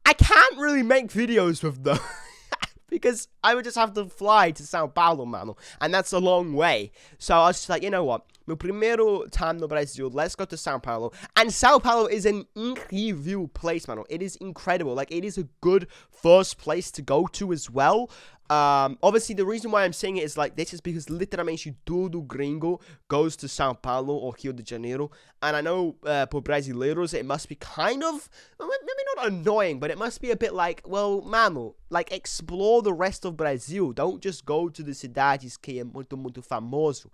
I 0.05 0.13
can't 0.13 0.57
really 0.57 0.83
make 0.83 1.07
videos 1.07 1.63
with 1.63 1.83
them. 1.83 1.99
because 2.89 3.29
I 3.43 3.55
would 3.55 3.63
just 3.63 3.77
have 3.77 3.93
to 3.93 4.05
fly 4.05 4.51
to 4.51 4.63
Sao 4.63 4.85
Paulo, 4.85 5.25
mano. 5.25 5.57
And 5.79 5.91
that's 5.91 6.11
a 6.11 6.19
long 6.19 6.53
way. 6.53 6.91
So 7.17 7.35
I 7.35 7.47
was 7.47 7.57
just 7.57 7.69
like, 7.69 7.81
you 7.81 7.89
know 7.89 8.03
what? 8.03 8.25
Meu 8.51 8.57
primeiro 8.57 9.29
time 9.29 9.61
no 9.61 9.65
Brasil, 9.65 10.09
let's 10.09 10.35
go 10.35 10.43
to 10.43 10.57
Sao 10.57 10.77
Paulo. 10.77 11.13
And 11.37 11.53
Sao 11.53 11.79
Paulo 11.79 12.07
is 12.07 12.25
an 12.25 12.45
incrível 12.53 13.47
place, 13.47 13.87
mano. 13.87 14.03
It 14.09 14.21
is 14.21 14.35
incredible. 14.41 14.93
Like, 14.93 15.09
it 15.09 15.23
is 15.23 15.37
a 15.37 15.47
good 15.61 15.87
first 16.09 16.57
place 16.57 16.91
to 16.91 17.01
go 17.01 17.27
to 17.27 17.53
as 17.53 17.69
well. 17.69 18.09
Um, 18.49 18.97
obviously, 19.01 19.35
the 19.35 19.45
reason 19.45 19.71
why 19.71 19.85
I'm 19.85 19.93
saying 19.93 20.17
it 20.17 20.25
is 20.25 20.35
like 20.35 20.57
this 20.57 20.73
is 20.73 20.81
because 20.81 21.05
literalmente 21.05 21.73
todo 21.85 22.19
gringo 22.19 22.81
goes 23.07 23.37
to 23.37 23.47
Sao 23.47 23.71
Paulo 23.71 24.15
or 24.15 24.35
Rio 24.43 24.51
de 24.51 24.63
Janeiro. 24.63 25.09
And 25.41 25.55
I 25.55 25.61
know 25.61 25.95
uh, 26.05 26.25
por 26.25 26.41
brasileiros, 26.41 27.13
it 27.13 27.25
must 27.25 27.47
be 27.47 27.55
kind 27.55 28.03
of, 28.03 28.29
maybe 28.59 29.03
not 29.15 29.27
annoying, 29.27 29.79
but 29.79 29.91
it 29.91 29.97
must 29.97 30.19
be 30.19 30.31
a 30.31 30.35
bit 30.35 30.53
like, 30.53 30.81
well, 30.85 31.21
mano, 31.21 31.75
like 31.89 32.11
explore 32.11 32.81
the 32.81 32.91
rest 32.91 33.23
of 33.23 33.37
Brazil. 33.37 33.93
Don't 33.93 34.21
just 34.21 34.45
go 34.45 34.67
to 34.67 34.83
the 34.83 34.91
cidades 34.91 35.55
que 35.55 35.79
é 35.79 35.85
muito, 35.85 36.17
muito 36.17 36.41
famoso. 36.41 37.09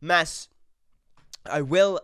Mas, 0.00 0.48
I 1.46 1.62
will 1.62 2.00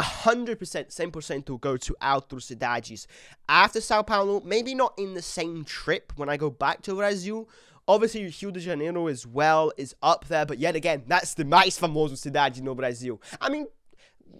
100% 0.00 0.56
100% 0.56 1.44
to 1.46 1.58
go 1.58 1.76
to 1.76 1.94
outros 2.02 2.44
cidades 2.44 3.06
after 3.48 3.80
Sao 3.80 4.02
Paulo, 4.02 4.42
maybe 4.44 4.74
not 4.74 4.92
in 4.98 5.14
the 5.14 5.22
same 5.22 5.64
trip 5.64 6.12
when 6.16 6.28
I 6.28 6.36
go 6.36 6.50
back 6.50 6.82
to 6.82 6.94
Brazil, 6.94 7.48
Obviously, 7.86 8.24
Rio 8.40 8.50
de 8.50 8.60
Janeiro 8.60 9.08
as 9.08 9.26
well 9.26 9.70
is 9.76 9.94
up 10.02 10.26
there, 10.28 10.46
but 10.46 10.58
yet 10.58 10.74
again, 10.74 11.02
that's 11.06 11.34
the 11.34 11.44
mais 11.44 11.78
famoso 11.78 12.16
cidade 12.16 12.62
no 12.62 12.74
Brasil. 12.74 13.20
I 13.42 13.50
mean, 13.50 13.66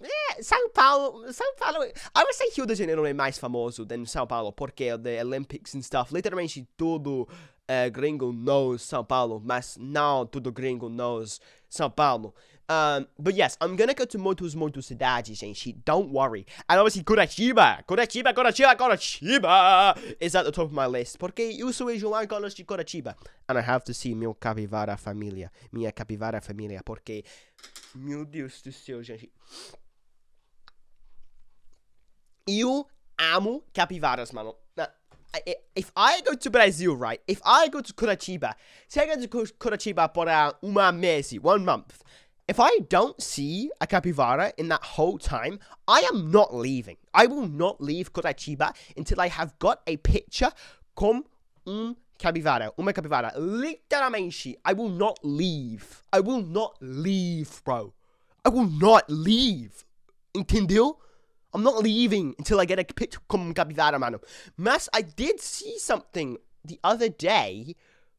É, 0.03 0.43
São 0.43 0.71
Paulo, 0.73 1.25
São 1.33 1.55
Paulo, 1.57 1.85
I 2.15 2.23
would 2.23 2.35
say 2.35 2.51
Rio 2.55 2.67
de 2.67 2.75
Janeiro 2.75 3.07
é 3.07 3.15
mais 3.15 3.39
famoso 3.39 3.87
than 3.87 4.05
São 4.05 4.27
Paulo, 4.27 4.53
porque 4.53 4.97
the 4.99 5.23
Olympics 5.23 5.75
and 5.75 5.83
stuff, 5.83 6.13
literalmente 6.13 6.67
todo 6.77 7.23
uh, 7.69 7.91
gringo 7.93 8.33
knows 8.33 8.83
São 8.83 9.07
Paulo, 9.07 9.41
mas 9.45 9.77
não 9.79 10.27
todo 10.27 10.51
gringo 10.51 10.89
knows 10.89 11.41
São 11.71 11.91
Paulo. 11.91 12.35
Um, 12.67 13.07
but 13.19 13.35
yes, 13.35 13.59
I'm 13.61 13.77
gonna 13.77 13.93
go 13.93 14.07
to 14.07 14.19
muitos, 14.19 14.55
muitos 14.55 14.87
cidades, 14.87 15.37
gente. 15.39 15.73
Don't 15.85 16.11
worry. 16.11 16.47
And 16.69 16.81
obviously, 16.81 17.03
Curitiba, 17.03 17.85
Curitiba, 17.87 18.33
Curitiba, 18.33 18.75
Curitiba 18.75 20.17
is 20.19 20.35
at 20.35 20.45
the 20.45 20.53
top 20.53 20.67
of 20.67 20.73
my 20.73 20.87
list. 20.87 21.19
Porque 21.19 21.43
eu 21.59 21.73
sou 21.73 21.95
João 21.99 22.27
Carlos 22.27 22.55
de 22.55 22.65
Curitiba. 22.65 23.17
And 23.49 23.59
I 23.59 23.63
have 23.63 23.85
to 23.85 23.93
see 23.93 24.15
meu 24.15 24.35
capivara 24.35 24.97
família. 24.97 25.51
Minha 25.71 25.93
capivara 25.93 26.41
família. 26.41 26.83
Porque, 26.83 27.25
meu 27.95 28.25
Deus 28.25 28.63
do 28.63 28.73
céu, 28.73 29.03
gente. 29.03 29.31
Eu 32.47 32.87
amo 33.19 33.63
capivaras, 33.75 34.33
mano. 34.33 34.57
If 35.75 35.91
I 35.97 36.23
go 36.23 36.37
to 36.37 36.49
Brazil, 36.49 36.95
right? 36.95 37.21
If 37.27 37.43
I 37.45 37.69
go 37.69 37.81
to 37.81 37.93
Curitiba, 37.93 38.55
se 38.87 39.01
eu 39.01 39.29
go 39.29 39.45
to 39.45 39.53
Curitiba 39.55 40.09
para 40.09 40.55
uma 40.63 40.93
mês, 40.93 41.33
one 41.43 41.65
month, 41.65 41.93
if 42.47 42.61
I 42.61 42.79
don't 42.89 43.21
see 43.23 43.71
a 43.81 43.87
capybara 43.87 44.53
in 44.59 44.69
that 44.69 44.83
whole 44.83 45.19
time, 45.19 45.59
I 45.89 46.01
am 46.13 46.31
not 46.31 46.55
leaving. 46.55 46.97
I 47.15 47.27
will 47.27 47.49
not 47.49 47.81
leave 47.81 48.13
Curitiba 48.13 48.75
until 48.97 49.21
I 49.21 49.29
have 49.29 49.59
got 49.59 49.81
a 49.87 49.97
picture 49.97 50.53
com 50.95 51.25
um 51.67 51.97
capivara, 52.19 52.71
uma 52.77 52.93
capivara. 52.93 53.33
Literalmente, 53.37 54.57
I 54.65 54.75
will 54.75 54.91
not 54.91 55.19
leave. 55.23 56.03
I 56.13 56.21
will 56.21 56.43
not 56.43 56.77
leave, 56.81 57.63
bro. 57.65 57.95
I 58.45 58.51
will 58.51 58.69
not 58.69 59.05
leave. 59.09 59.85
Entendeu? 60.35 60.97
I'm 61.55 61.63
not 61.63 61.83
leaving 61.83 62.35
until 62.37 62.61
I 62.61 62.67
get 62.67 62.79
a 62.79 62.85
picture 62.85 63.21
com 63.27 63.55
capivara, 63.55 63.99
mano. 63.99 64.21
Mas 64.59 64.89
I 64.93 65.01
did 65.03 65.41
see 65.41 65.79
something 65.79 66.37
the 66.63 66.79
other 66.85 67.09
day 67.09 67.75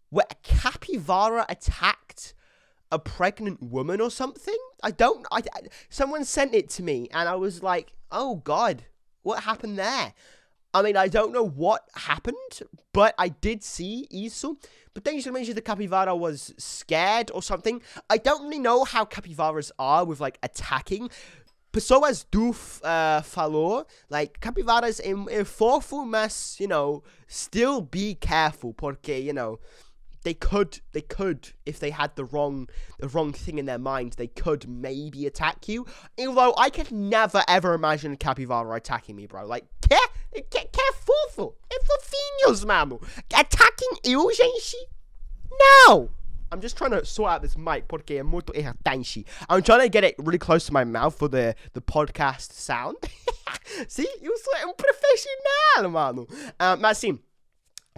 where 0.10 0.25
a 0.32 0.36
capybara 0.41 1.46
attacked 1.48 2.34
a 2.91 2.99
pregnant 2.99 3.61
woman 3.61 4.01
or 4.01 4.11
something. 4.11 4.57
I 4.83 4.91
don't. 4.91 5.25
I, 5.31 5.41
I, 5.53 5.61
someone 5.89 6.25
sent 6.25 6.53
it 6.53 6.69
to 6.71 6.83
me, 6.83 7.07
and 7.11 7.27
I 7.27 7.35
was 7.35 7.63
like, 7.63 7.93
"Oh 8.11 8.35
God, 8.37 8.83
what 9.23 9.43
happened 9.43 9.77
there?" 9.77 10.13
I 10.73 10.81
mean, 10.81 10.97
I 10.97 11.07
don't 11.07 11.31
know 11.31 11.47
what 11.47 11.87
happened, 11.95 12.59
but 12.91 13.15
I 13.17 13.29
did 13.29 13.63
see 13.63 14.09
Isu. 14.13 14.57
But 14.93 15.05
then 15.05 15.17
you 15.17 15.31
mentioned 15.31 15.57
the 15.57 15.61
capybara 15.61 16.13
was 16.13 16.53
scared 16.57 17.31
or 17.33 17.41
something. 17.41 17.81
I 18.09 18.17
don't 18.17 18.43
really 18.43 18.59
know 18.59 18.83
how 18.83 19.05
capybaras 19.05 19.71
are 19.79 20.03
with 20.03 20.19
like 20.19 20.37
attacking. 20.43 21.09
Pessoas 21.71 22.25
do 22.31 22.51
uh, 22.83 23.21
falou, 23.21 23.85
like, 24.09 24.39
capivaras 24.39 25.01
é, 25.01 25.11
é 25.11 25.43
fofo, 25.43 26.05
mas, 26.05 26.57
you 26.57 26.69
know, 26.69 27.03
still 27.27 27.81
be 27.81 28.15
careful, 28.15 28.73
porque, 28.73 29.21
you 29.21 29.33
know, 29.33 29.59
they 30.25 30.34
could 30.34 30.82
they 30.91 31.01
could 31.01 31.51
if 31.65 31.79
they 31.79 31.91
had 31.91 32.13
the 32.15 32.25
wrong 32.25 32.67
the 33.00 33.08
wrong 33.08 33.32
thing 33.32 33.60
in 33.60 33.65
their 33.65 33.79
mind 33.79 34.13
they 34.13 34.27
could 34.27 34.67
maybe 34.67 35.25
attack 35.27 35.67
you 35.70 35.86
although 36.20 36.53
i 36.58 36.70
could 36.70 36.91
never 36.91 37.44
ever 37.48 37.75
imagine 37.75 38.12
a 38.12 38.17
capybara 38.17 38.75
attacking 38.75 39.15
me 39.15 39.27
bro 39.27 39.46
like 39.46 39.65
que 39.82 39.98
que, 40.34 40.41
que 40.74 40.91
fofo 41.05 41.53
é 41.72 41.77
fofinhos 41.86 42.65
mano 42.65 43.00
attacking 43.34 43.98
eu 44.03 44.29
gente 44.34 44.75
no 45.51 46.10
I'm 46.51 46.62
just 46.62 46.77
trying 46.77 46.91
to 46.91 47.03
sort 47.05 47.32
out 47.32 47.41
this 47.41 47.58
mic 47.58 47.88
porque 47.88 48.17
é 48.20 48.24
muito 48.24 48.53
irritante. 48.55 49.25
I'm 49.50 49.62
trying 49.62 49.82
to 49.82 49.89
get 49.89 50.03
it 50.03 50.15
really 50.20 50.38
close 50.38 50.67
to 50.67 50.74
my 50.74 50.86
mouth 50.86 51.17
for 51.17 51.27
the, 51.27 51.55
the 51.74 51.82
podcast 51.82 52.53
sound. 52.53 52.98
See? 53.89 54.08
Eu 54.22 54.38
sou 54.38 54.70
um 54.70 54.74
profissional, 54.74 55.91
mano. 55.91 56.27
Uh, 56.60 56.77
mas 56.79 57.00
sim, 57.00 57.20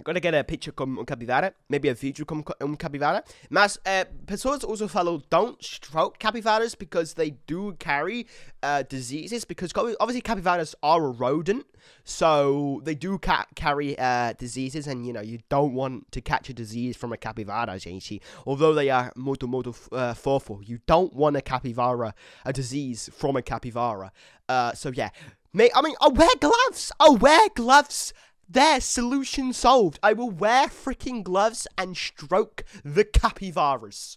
Gonna 0.04 0.20
get 0.20 0.32
a 0.32 0.44
picture 0.44 0.70
com 0.70 1.00
um 1.00 1.04
capivara, 1.04 1.52
maybe 1.68 1.88
a 1.88 1.94
video 1.94 2.24
com 2.24 2.44
um 2.60 2.76
capivara. 2.76 3.24
Mas 3.50 3.76
uh, 3.78 4.04
pessoas 4.26 4.62
also 4.62 4.86
follow 4.86 5.20
don't 5.28 5.60
stroke 5.60 6.20
capybaras 6.20 6.76
because 6.76 7.14
they 7.14 7.32
do 7.48 7.74
carry 7.80 8.24
uh, 8.62 8.84
diseases. 8.88 9.44
Because 9.44 9.72
obviously 9.76 10.22
capybaras 10.22 10.76
are 10.84 11.04
a 11.04 11.10
rodent, 11.10 11.66
so 12.04 12.80
they 12.84 12.94
do 12.94 13.18
ca 13.18 13.44
carry 13.56 13.98
uh, 13.98 14.34
diseases, 14.38 14.86
and 14.86 15.04
you 15.04 15.12
know 15.12 15.20
you 15.20 15.40
don't 15.48 15.74
want 15.74 16.12
to 16.12 16.20
catch 16.20 16.48
a 16.48 16.54
disease 16.54 16.96
from 16.96 17.12
a 17.12 17.16
capybara, 17.16 17.76
gente. 17.80 18.20
Although 18.46 18.74
they 18.74 18.90
are 18.90 19.12
muito 19.16 19.48
muito 19.48 19.74
uh, 19.90 20.14
you 20.62 20.78
don't 20.86 21.12
want 21.12 21.36
a 21.36 21.42
capybara 21.42 22.14
a 22.44 22.52
disease 22.52 23.10
from 23.12 23.36
a 23.36 23.42
capybara. 23.42 24.12
Uh, 24.48 24.72
so 24.74 24.90
yeah, 24.90 25.10
May 25.54 25.70
I 25.74 25.80
mean, 25.80 25.94
I 26.00 26.08
wear 26.08 26.28
gloves. 26.40 26.92
I 27.00 27.08
wear 27.08 27.48
gloves. 27.54 28.12
There, 28.48 28.80
solution 28.80 29.52
solved. 29.52 29.98
I 30.02 30.14
will 30.14 30.30
wear 30.30 30.68
freaking 30.68 31.22
gloves 31.22 31.66
and 31.76 31.96
stroke 31.96 32.64
the 32.82 33.04
capybaras. 33.04 34.16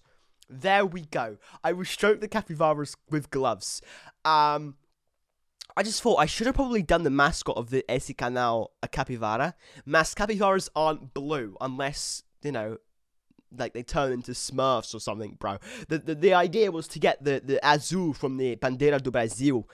There 0.50 0.86
we 0.86 1.02
go. 1.02 1.38
I 1.64 1.74
will 1.74 1.86
stroke 1.86 2.22
the 2.22 2.28
capybaras 2.28 2.96
with 3.10 3.30
gloves. 3.30 3.82
Um, 4.24 4.76
I 5.76 5.84
just 5.84 6.02
thought 6.02 6.18
I 6.18 6.26
should 6.26 6.48
have 6.48 6.56
probably 6.56 6.82
done 6.82 7.04
the 7.04 7.10
mascot 7.10 7.58
of 7.58 7.70
the 7.70 7.84
esse 7.90 8.14
canal 8.18 8.72
a 8.82 8.88
capybara. 8.88 9.56
Mas 9.86 10.16
aren't 10.76 11.14
blue 11.14 11.58
unless 11.60 12.24
you 12.44 12.52
know, 12.52 12.78
like 13.58 13.74
they 13.74 13.84
turn 13.84 14.12
into 14.12 14.32
Smurfs 14.32 14.96
or 14.96 15.00
something, 15.00 15.38
bro. 15.40 15.58
The 15.88 16.00
the, 16.00 16.16
the 16.16 16.34
idea 16.34 16.72
was 16.72 16.88
to 16.90 17.00
get 17.00 17.24
the 17.24 17.42
the 17.44 17.60
azul 17.68 18.14
from 18.14 18.38
the 18.38 18.56
bandeira 18.56 19.02
do 19.02 19.12
Brasil 19.12 19.68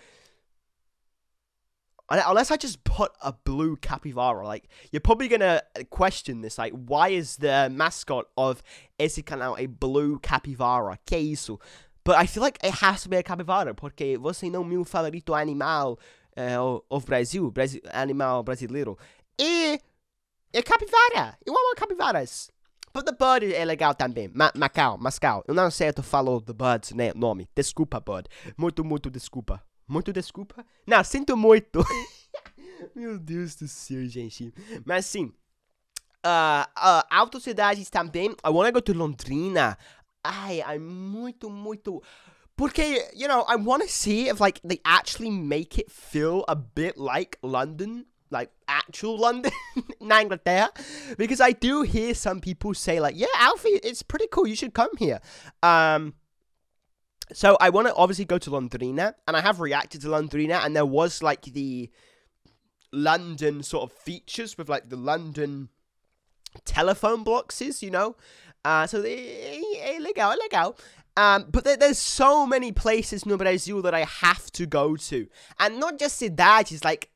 unless 2.09 2.51
I 2.51 2.57
just 2.57 2.83
put 2.83 3.11
a 3.21 3.33
blue 3.33 3.75
capybara, 3.75 4.45
like 4.45 4.67
you're 4.91 5.01
probably 5.01 5.27
gonna 5.27 5.61
question 5.89 6.41
this, 6.41 6.57
like 6.57 6.73
why 6.73 7.09
is 7.09 7.37
the 7.37 7.69
mascot 7.71 8.25
of 8.37 8.63
esse 8.97 9.21
canal 9.23 9.55
a 9.57 9.65
blue 9.65 10.19
capybara? 10.19 10.97
Que 11.05 11.17
isso? 11.17 11.59
But 12.03 12.15
I 12.15 12.25
feel 12.25 12.41
like 12.41 12.57
it 12.63 12.75
has 12.75 13.03
to 13.03 13.09
be 13.09 13.17
a 13.17 13.23
capybara, 13.23 13.73
porque 13.73 14.17
você 14.17 14.49
não 14.49 14.63
meu 14.63 14.85
favorito 14.85 15.33
animal 15.35 15.99
uh, 16.37 16.79
of 16.89 17.05
Brazil, 17.05 17.51
Brasil, 17.51 17.81
animal 17.91 18.43
brasileiro, 18.43 18.97
e 19.37 19.79
é 20.53 20.61
capivara. 20.61 21.37
Eu 21.45 21.53
amo 21.53 21.75
capivaras. 21.75 22.49
But 22.93 23.05
the 23.05 23.11
bird 23.11 23.53
é 23.53 23.65
legal 23.65 23.93
também. 23.93 24.29
Ma 24.33 24.51
Macau, 24.55 24.97
Mascal. 24.97 25.43
Eu 25.47 25.53
não 25.53 25.69
sei 25.69 25.89
se 25.89 25.93
tu 25.93 26.03
falou 26.03 26.41
the 26.41 26.53
bird's 26.53 26.93
nome. 27.13 27.47
Desculpa, 27.53 27.99
bird. 27.99 28.27
Muito, 28.57 28.83
muito 28.83 29.11
desculpa. 29.11 29.61
Muito 29.87 30.11
desculpa. 30.11 30.65
Não, 30.85 31.03
sinto 31.03 31.37
muito. 31.37 31.83
Meu 32.93 33.17
Deus 33.17 33.55
do 33.55 33.67
céu, 33.67 34.05
gente. 34.05 34.53
Mas 34.85 35.05
sim. 35.05 35.31
Uh, 36.25 36.65
uh, 36.77 37.03
altas 37.09 37.43
cidades 37.43 37.89
também. 37.89 38.31
I 38.43 38.49
wanna 38.49 38.71
go 38.71 38.81
to 38.81 38.93
Londrina. 38.93 39.77
Ai, 40.23 40.61
I'm 40.61 40.79
muito, 40.79 41.49
muito. 41.49 42.03
Porque, 42.57 43.07
you 43.13 43.27
know, 43.27 43.45
I 43.47 43.55
wanna 43.55 43.87
see 43.87 44.27
if, 44.27 44.41
like, 44.41 44.59
they 44.63 44.81
actually 44.83 45.31
make 45.31 45.79
it 45.79 45.89
feel 45.89 46.43
a 46.47 46.55
bit 46.55 46.97
like 46.97 47.37
London. 47.41 48.05
Like, 48.29 48.51
actual 48.67 49.17
London 49.17 49.53
in 50.01 50.11
Inglaterra. 50.11 50.69
Because 51.17 51.39
I 51.39 51.53
do 51.53 51.83
hear 51.83 52.13
some 52.13 52.41
people 52.41 52.73
say, 52.73 52.99
like, 52.99 53.15
yeah, 53.15 53.27
Alfie, 53.37 53.79
it's 53.83 54.03
pretty 54.03 54.27
cool. 54.29 54.47
You 54.47 54.55
should 54.55 54.73
come 54.73 54.89
here. 54.97 55.21
Um. 55.63 56.15
So 57.33 57.57
I 57.59 57.69
want 57.69 57.87
to 57.87 57.95
obviously 57.95 58.25
go 58.25 58.37
to 58.37 58.49
Londrina, 58.49 59.13
and 59.27 59.35
I 59.35 59.41
have 59.41 59.59
reacted 59.59 60.01
to 60.01 60.07
Londrina, 60.07 60.65
and 60.65 60.75
there 60.75 60.85
was 60.85 61.21
like 61.21 61.41
the 61.43 61.89
London 62.91 63.63
sort 63.63 63.89
of 63.89 63.97
features 63.97 64.57
with 64.57 64.69
like 64.69 64.89
the 64.89 64.95
London 64.95 65.69
telephone 66.65 67.23
boxes, 67.23 67.83
you 67.83 67.91
know. 67.91 68.15
Uh, 68.63 68.87
so 68.87 69.01
they, 69.01 69.97
legal, 69.99 70.33
legal. 70.41 70.77
Um, 71.15 71.47
but 71.49 71.63
there, 71.63 71.77
there's 71.77 71.97
so 71.97 72.45
many 72.45 72.71
places 72.71 73.25
no 73.25 73.37
Brazil 73.37 73.81
that 73.81 73.93
I 73.93 74.03
have 74.03 74.51
to 74.53 74.65
go 74.65 74.95
to, 74.95 75.27
and 75.59 75.79
not 75.79 75.99
just 75.99 76.21
cidades, 76.21 76.85
like 76.85 77.09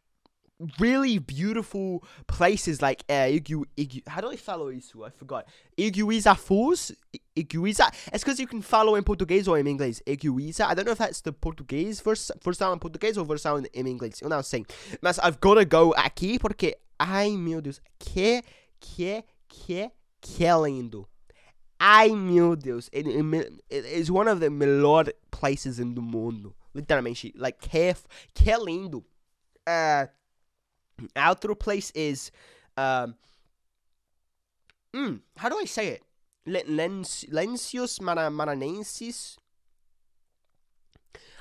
really 0.80 1.18
beautiful 1.18 2.04
places 2.28 2.82
like 2.82 3.04
uh, 3.10 3.28
Igu, 3.28 3.64
Igu, 3.78 4.08
how 4.08 4.22
do 4.22 4.30
I 4.30 4.36
follow 4.36 4.70
isso? 4.70 5.04
I 5.06 5.10
forgot. 5.10 5.46
Iguiza 5.78 6.38
Falls? 6.38 6.92
Iguiza? 7.36 7.90
It's 8.14 8.24
because 8.24 8.40
you 8.40 8.48
can 8.48 8.62
follow 8.62 8.96
in 8.96 9.04
Portuguese 9.04 9.48
or 9.48 9.58
in 9.58 9.68
English. 9.68 10.02
Iguiza. 10.06 10.66
I 10.66 10.74
don't 10.74 10.86
know 10.86 10.92
if 10.92 10.98
that's 10.98 11.22
the 11.22 11.32
Portuguese 11.32 12.02
verse, 12.02 12.32
versão 12.44 12.74
em 12.74 12.80
português 12.80 13.18
ou 13.18 13.26
versão 13.26 13.64
em 13.74 13.88
inglês. 13.88 14.22
Eu 14.22 14.30
não 14.30 14.44
sei. 14.44 14.66
Mas 15.02 15.18
I've 15.20 15.40
got 15.40 15.56
to 15.56 15.66
go 15.66 15.94
aqui 15.96 16.38
porque, 16.40 16.78
ai 17.00 17.36
meu 17.38 17.62
Deus, 17.62 17.82
que, 18.00 18.44
que, 18.80 19.24
que, 19.48 19.92
que 20.22 20.46
lindo. 20.64 21.08
Ai 21.80 22.10
meu 22.10 22.56
Deus, 22.56 22.90
it, 22.94 23.08
it, 23.08 23.64
it 23.72 23.86
is 24.00 24.12
one 24.12 24.30
of 24.30 24.40
the 24.40 24.50
melhor 24.50 25.12
places 25.32 25.80
in 25.80 25.96
the 25.96 26.02
mundo. 26.02 26.56
Literalmente, 26.76 27.34
like, 27.36 27.58
que, 27.60 27.96
que 28.36 28.56
lindo. 28.58 29.04
Uh, 29.68 30.08
Outro 31.16 31.58
place 31.58 31.92
is, 31.92 32.32
um, 32.78 33.16
mm, 34.94 35.20
how 35.38 35.50
do 35.50 35.58
I 35.58 35.66
say 35.66 35.88
it? 35.88 36.04
Lencios 36.48 38.00
Maranenses. 38.00 39.38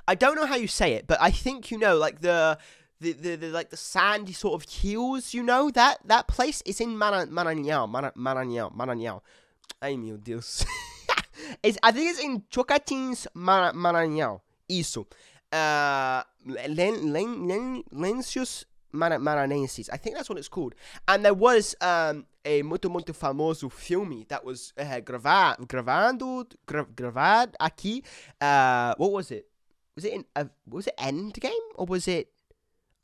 I 0.06 0.14
don't 0.14 0.34
know 0.34 0.46
how 0.46 0.56
you 0.56 0.68
say 0.68 0.94
it, 0.94 1.06
but 1.06 1.18
I 1.20 1.30
think 1.30 1.70
you 1.70 1.78
know, 1.78 1.96
like 1.96 2.20
the 2.20 2.58
the, 3.00 3.12
the, 3.12 3.36
the 3.36 3.48
like 3.48 3.70
the 3.70 3.76
sandy 3.76 4.32
sort 4.32 4.62
of 4.62 4.70
hills, 4.70 5.32
you 5.32 5.42
know 5.42 5.70
that 5.70 5.98
that 6.06 6.28
place 6.28 6.62
is 6.66 6.80
in 6.80 6.96
Mara, 6.96 7.26
Maranhão, 7.26 7.88
Mara, 7.88 8.12
Maranhão, 8.16 8.74
Maranhão. 8.74 9.22
Ai 9.80 9.96
meu 9.96 10.18
Deus. 10.18 10.64
it's, 11.62 11.78
I 11.82 11.92
think 11.92 12.10
it's 12.10 12.20
in 12.20 12.42
Tocantins, 12.50 13.26
Mar, 13.34 13.72
Maranhão. 13.72 14.40
Isso. 14.68 15.06
Uh, 15.52 16.22
Len, 16.46 17.12
Len, 17.12 17.46
Len, 17.46 17.82
Mar 18.92 19.10
Maranhenses. 19.10 19.88
I 19.92 19.96
think 19.96 20.16
that's 20.16 20.28
what 20.28 20.38
it's 20.38 20.48
called. 20.48 20.74
And 21.08 21.24
there 21.24 21.34
was 21.34 21.74
um, 21.80 22.26
a 22.44 22.62
muito, 22.62 22.88
muito 22.90 23.12
famoso 23.12 23.70
filme 23.70 24.26
that 24.28 24.44
was 24.44 24.72
uh, 24.78 25.00
grava 25.00 25.56
gravando, 25.66 26.46
gra 26.66 26.84
gravado 26.84 27.52
aqui. 27.60 28.02
Uh, 28.40 28.94
what 28.96 29.12
was 29.12 29.30
it? 29.30 29.46
Was 29.96 30.04
it 30.04 30.12
in, 30.12 30.24
uh, 30.36 30.44
was 30.68 30.86
it 30.86 30.94
Endgame 30.98 31.50
or 31.74 31.86
was 31.86 32.08
it 32.08 32.28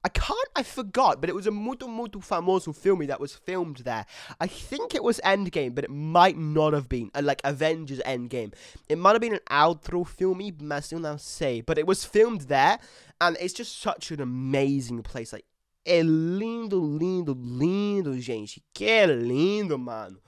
I 0.07 0.09
can't, 0.09 0.49
I 0.55 0.63
forgot, 0.63 1.21
but 1.21 1.29
it 1.29 1.35
was 1.35 1.49
a 1.49 1.51
muito, 1.51 1.89
muito 1.89 2.21
famoso 2.21 2.73
filme 2.73 3.07
that 3.07 3.19
was 3.19 3.35
filmed 3.35 3.79
there. 3.79 4.07
I 4.41 4.47
think 4.47 4.95
it 4.95 5.03
was 5.03 5.21
Endgame, 5.25 5.75
but 5.75 5.83
it 5.83 5.91
might 5.91 6.39
not 6.39 6.75
have 6.75 6.89
been. 6.89 7.11
Uh, 7.13 7.23
like 7.25 7.41
Avengers 7.43 7.99
Endgame. 8.07 8.55
It 8.89 8.99
might 8.99 9.15
have 9.15 9.21
been 9.21 9.35
an 9.35 9.41
outro 9.51 10.07
filme, 10.07 10.53
mas 10.61 10.93
eu 10.93 11.01
não 11.01 11.19
sei. 11.19 11.61
But 11.61 11.77
it 11.77 11.89
was 11.89 12.05
filmed 12.05 12.43
there, 12.43 12.79
and 13.21 13.37
it's 13.41 13.53
just 13.53 13.81
such 13.81 14.13
an 14.13 14.21
amazing 14.21 15.03
place. 15.03 15.33
Like, 15.33 15.45
é 15.87 16.03
lindo, 16.03 16.99
lindo, 16.99 17.33
lindo, 17.33 18.21
gente. 18.21 18.63
Que 18.75 19.07
lindo, 19.07 19.79
mano. 19.79 20.19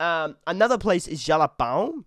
Um, 0.00 0.34
another 0.46 0.78
place 0.78 1.08
is 1.08 1.20
Jalapão. 1.20 2.04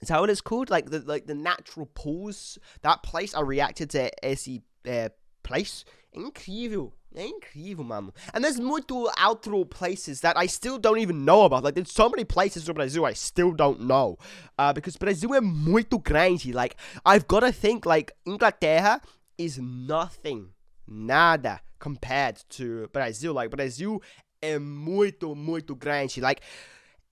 Is 0.00 0.08
that 0.08 0.20
what 0.20 0.30
it's 0.30 0.40
called? 0.40 0.70
Like 0.70 0.90
the 0.90 1.00
like 1.00 1.26
the 1.26 1.34
natural 1.34 1.86
pools. 1.86 2.58
That 2.82 3.02
place 3.02 3.34
I 3.34 3.40
reacted 3.40 3.90
to 3.90 4.10
esse 4.22 4.60
uh, 4.86 5.08
place. 5.42 5.84
Incrível. 6.14 6.92
É 7.14 7.26
incrível, 7.26 7.84
mano. 7.84 8.12
And 8.34 8.44
there's 8.44 8.60
muito 8.60 9.10
outro 9.18 9.64
places 9.68 10.20
that 10.20 10.36
I 10.36 10.46
still 10.46 10.78
don't 10.78 10.98
even 10.98 11.24
know 11.24 11.44
about. 11.44 11.64
Like, 11.64 11.74
there's 11.74 11.90
so 11.90 12.08
many 12.08 12.24
places 12.24 12.68
in 12.68 12.74
Brazil 12.74 13.06
I 13.06 13.14
still 13.14 13.52
don't 13.52 13.80
know. 13.80 14.18
Uh, 14.58 14.72
because 14.74 14.96
Brazil 14.96 15.30
é 15.30 15.40
muito 15.40 15.98
grande. 15.98 16.52
Like, 16.52 16.76
I've 17.06 17.26
got 17.26 17.40
to 17.40 17.50
think, 17.50 17.86
like, 17.86 18.12
Inglaterra 18.26 19.00
is 19.38 19.58
nothing. 19.58 20.50
Nada 20.88 21.60
compared 21.78 22.42
to 22.50 22.88
Brazil. 22.92 23.34
Like, 23.34 23.50
Brazil 23.50 24.00
é 24.42 24.58
muito, 24.58 25.34
muito 25.34 25.76
grande. 25.76 26.20
Like, 26.20 26.42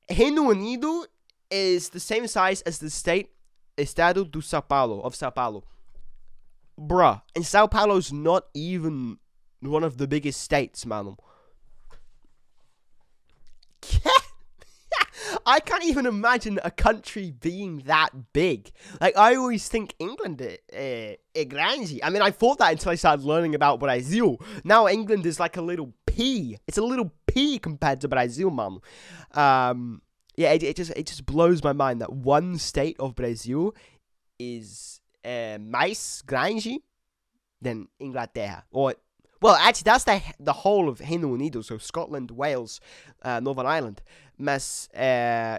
Reino 0.08 0.48
Unido 0.48 1.06
is 1.50 1.90
the 1.90 2.00
same 2.00 2.26
size 2.26 2.62
as 2.66 2.78
the 2.78 2.90
state 2.90 3.30
Estado 3.76 4.24
do 4.24 4.40
Sao 4.40 4.62
Paulo, 4.62 5.00
of 5.04 5.14
Sao 5.14 5.30
Paulo 5.30 5.62
bruh, 6.78 7.22
and 7.34 7.44
Sao 7.44 7.66
Paulo's 7.66 8.12
not 8.12 8.44
even 8.54 9.18
one 9.60 9.84
of 9.84 9.96
the 9.96 10.06
biggest 10.06 10.40
states, 10.42 10.86
man. 10.86 11.16
I 15.46 15.60
can't 15.60 15.84
even 15.84 16.06
imagine 16.06 16.58
a 16.64 16.72
country 16.72 17.30
being 17.30 17.78
that 17.86 18.10
big. 18.32 18.72
Like 19.00 19.16
I 19.16 19.36
always 19.36 19.68
think 19.68 19.94
England 20.00 20.40
is 20.42 21.16
uh, 21.36 21.44
grande. 21.44 22.00
I 22.02 22.10
mean, 22.10 22.20
I 22.20 22.32
thought 22.32 22.58
that 22.58 22.72
until 22.72 22.90
I 22.90 22.96
started 22.96 23.24
learning 23.24 23.54
about 23.54 23.78
Brazil. 23.78 24.38
Now 24.64 24.88
England 24.88 25.24
is 25.24 25.38
like 25.38 25.56
a 25.56 25.62
little 25.62 25.94
pea. 26.06 26.58
It's 26.66 26.78
a 26.78 26.82
little 26.82 27.12
pea 27.28 27.60
compared 27.60 28.00
to 28.00 28.08
Brazil, 28.08 28.50
man. 28.50 28.78
Um, 29.32 30.02
yeah, 30.36 30.52
it, 30.52 30.64
it 30.64 30.76
just 30.76 30.90
it 30.96 31.06
just 31.06 31.24
blows 31.24 31.62
my 31.62 31.72
mind 31.72 32.00
that 32.00 32.12
one 32.12 32.58
state 32.58 32.96
of 32.98 33.14
Brazil 33.14 33.74
is 34.40 35.00
uh, 35.24 35.58
mais 35.60 36.22
grande 36.26 36.80
than 37.62 37.88
Inglaterra. 38.00 38.64
Or 38.72 38.94
well, 39.40 39.54
actually, 39.54 39.84
that's 39.84 40.04
the 40.04 40.20
the 40.40 40.52
whole 40.52 40.88
of 40.88 41.00
Reino 41.00 41.28
Unido, 41.28 41.62
so 41.62 41.78
Scotland, 41.78 42.30
Wales, 42.30 42.80
uh, 43.22 43.40
Northern 43.40 43.66
Ireland. 43.66 44.02
Mas, 44.38 44.88
uh. 44.94 45.58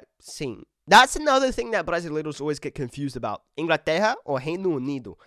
That's 0.90 1.18
another 1.18 1.52
thing 1.52 1.72
that 1.72 1.86
brasileiros 1.86 2.40
always 2.40 2.60
get 2.60 2.74
confused 2.74 3.18
about. 3.18 3.42
Inglaterra 3.58 4.16
or 4.24 4.40
Reino 4.40 4.80
Unido. 4.80 5.18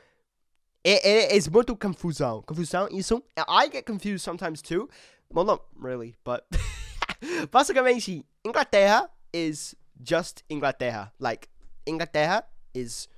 It, 0.82 1.04
it 1.04 1.32
is 1.32 1.48
muito 1.48 1.76
confusão. 1.76 2.42
Confusão, 2.44 2.88
isso. 2.90 3.22
I 3.46 3.68
get 3.68 3.84
confused 3.84 4.24
sometimes 4.24 4.62
too. 4.62 4.88
Well, 5.30 5.44
not 5.44 5.62
really, 5.76 6.16
but... 6.24 6.46
Basicamente, 7.50 8.24
Inglaterra 8.44 9.10
is 9.32 9.76
just 10.02 10.42
Inglaterra. 10.48 11.12
Like, 11.18 11.48
Inglaterra 11.86 12.44
is 12.72 13.08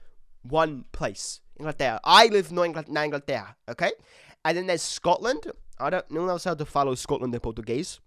one 0.42 0.85
place. 0.90 1.40
Inglaterra. 1.59 2.01
I 2.03 2.27
live 2.27 2.51
no 2.51 2.64
Inglaterra, 2.64 3.55
okay? 3.68 3.92
And 4.44 4.57
then 4.57 4.66
there's 4.66 4.83
Scotland. 4.83 5.46
I 5.78 5.90
don't 5.90 6.11
know 6.11 6.26
how 6.26 6.55
to 6.55 6.64
follow 6.64 6.94
Scotland 6.94 7.35
in 7.35 7.40
Portuguese. 7.40 8.00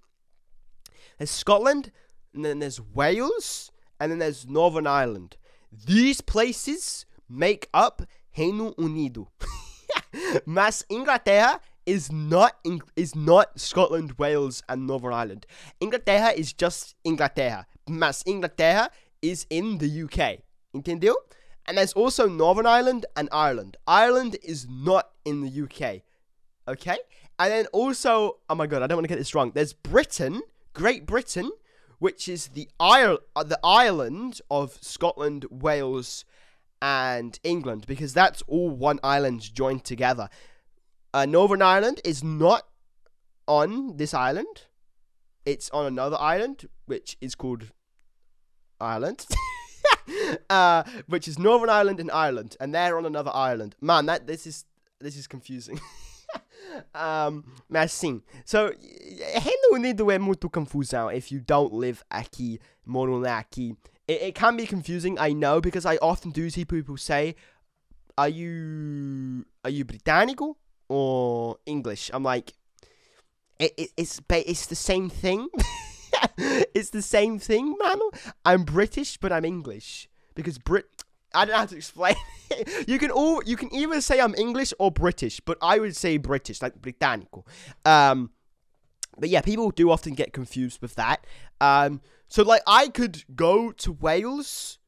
There's 1.17 1.31
Scotland, 1.31 1.91
and 2.33 2.43
then 2.43 2.59
there's 2.59 2.81
Wales, 2.81 3.71
and 3.99 4.11
then 4.11 4.19
there's 4.19 4.47
Northern 4.47 4.87
Ireland. 4.87 5.37
These 5.71 6.21
places 6.21 7.05
make 7.29 7.69
up 7.73 8.01
Reino 8.37 8.73
Unido. 8.77 9.29
Mas 10.45 10.85
Inglaterra 10.89 11.59
is 11.85 12.11
not 12.11 12.55
is 12.95 13.15
not 13.15 13.59
Scotland, 13.59 14.13
Wales, 14.17 14.63
and 14.67 14.87
Northern 14.87 15.13
Ireland. 15.13 15.45
Inglaterra 15.79 16.31
is 16.31 16.53
just 16.53 16.95
Inglaterra. 17.03 17.65
Mas 17.87 18.23
Inglaterra 18.25 18.89
is 19.21 19.45
in 19.49 19.77
the 19.77 20.03
UK. 20.03 20.39
Entendeu? 20.73 21.15
And 21.67 21.77
there's 21.77 21.93
also 21.93 22.27
Northern 22.27 22.65
Ireland 22.65 23.05
and 23.15 23.29
Ireland. 23.31 23.77
Ireland 23.87 24.37
is 24.43 24.67
not 24.69 25.11
in 25.23 25.41
the 25.41 25.63
UK. 25.63 26.03
Okay? 26.67 26.97
And 27.37 27.51
then 27.51 27.65
also, 27.67 28.37
oh 28.49 28.55
my 28.55 28.67
god, 28.67 28.81
I 28.81 28.87
don't 28.87 28.97
want 28.97 29.05
to 29.05 29.09
get 29.09 29.17
this 29.17 29.35
wrong. 29.35 29.51
There's 29.53 29.73
Britain, 29.73 30.41
Great 30.73 31.05
Britain, 31.05 31.51
which 31.99 32.27
is 32.27 32.47
the 32.49 32.69
isle, 32.79 33.19
uh, 33.35 33.43
the 33.43 33.59
island 33.63 34.41
of 34.49 34.77
Scotland, 34.81 35.45
Wales, 35.49 36.25
and 36.81 37.39
England, 37.43 37.85
because 37.87 38.13
that's 38.13 38.41
all 38.47 38.69
one 38.69 38.99
island 39.03 39.53
joined 39.53 39.83
together. 39.83 40.29
Uh, 41.13 41.25
Northern 41.25 41.61
Ireland 41.61 42.01
is 42.03 42.23
not 42.23 42.67
on 43.47 43.97
this 43.97 44.13
island. 44.13 44.63
It's 45.45 45.69
on 45.69 45.85
another 45.85 46.17
island, 46.19 46.67
which 46.85 47.17
is 47.21 47.35
called 47.35 47.71
Ireland. 48.79 49.25
uh, 50.49 50.83
which 51.07 51.27
is 51.27 51.39
Northern 51.39 51.69
Ireland 51.69 51.99
and 51.99 52.11
Ireland, 52.11 52.57
and 52.59 52.73
they're 52.73 52.97
on 52.97 53.05
another 53.05 53.31
island. 53.33 53.75
Man, 53.81 54.05
that 54.07 54.27
this 54.27 54.45
is 54.47 54.65
this 54.99 55.17
is 55.17 55.27
confusing. 55.27 55.79
um, 56.93 57.43
mas 57.69 57.91
sim. 57.91 58.21
So, 58.45 58.57
Reino 58.67 59.73
Unido 59.73 60.11
é 60.11 60.19
muito 60.19 60.49
confusão 60.49 61.11
if 61.11 61.31
you 61.31 61.41
don't 61.41 61.75
live 61.75 62.01
aqui, 62.09 62.59
moro 62.85 63.25
aqui. 63.25 63.75
It, 64.07 64.27
it 64.27 64.31
can 64.33 64.55
be 64.55 64.67
confusing, 64.67 65.17
I 65.19 65.33
know, 65.33 65.59
because 65.61 65.85
I 65.85 65.97
often 66.01 66.31
do 66.31 66.49
see 66.49 66.65
people 66.65 66.97
say, 66.97 67.35
"Are 68.17 68.29
you 68.29 69.45
are 69.63 69.71
you 69.71 69.85
Británico 69.85 70.55
or 70.87 71.57
English?" 71.65 72.11
I'm 72.13 72.23
like, 72.23 72.53
it, 73.59 73.73
it 73.77 73.91
it's 73.97 74.21
it's 74.29 74.67
the 74.67 74.75
same 74.75 75.09
thing. 75.09 75.49
it's 76.37 76.91
the 76.91 77.01
same 77.01 77.39
thing, 77.39 77.75
man. 77.79 77.99
I'm 78.45 78.63
British, 78.63 79.17
but 79.17 79.31
I'm 79.31 79.45
English 79.45 80.07
because 80.35 80.57
Brit. 80.57 80.85
I 81.33 81.45
don't 81.45 81.53
know 81.53 81.59
how 81.59 81.65
to 81.65 81.75
explain. 81.75 82.15
you 82.87 82.99
can 82.99 83.11
all 83.11 83.43
you 83.43 83.55
can 83.55 83.73
either 83.73 84.01
say 84.01 84.19
I'm 84.19 84.35
English 84.35 84.73
or 84.79 84.91
British, 84.91 85.39
but 85.39 85.57
I 85.61 85.79
would 85.79 85.95
say 85.95 86.17
British, 86.17 86.61
like 86.61 86.81
Britannico. 86.81 87.45
Um, 87.85 88.31
but 89.17 89.29
yeah, 89.29 89.41
people 89.41 89.71
do 89.71 89.91
often 89.91 90.13
get 90.13 90.33
confused 90.33 90.81
with 90.81 90.95
that. 90.95 91.25
Um, 91.61 92.01
so 92.27 92.43
like 92.43 92.61
I 92.67 92.87
could 92.89 93.23
go 93.35 93.71
to 93.71 93.91
Wales 93.91 94.79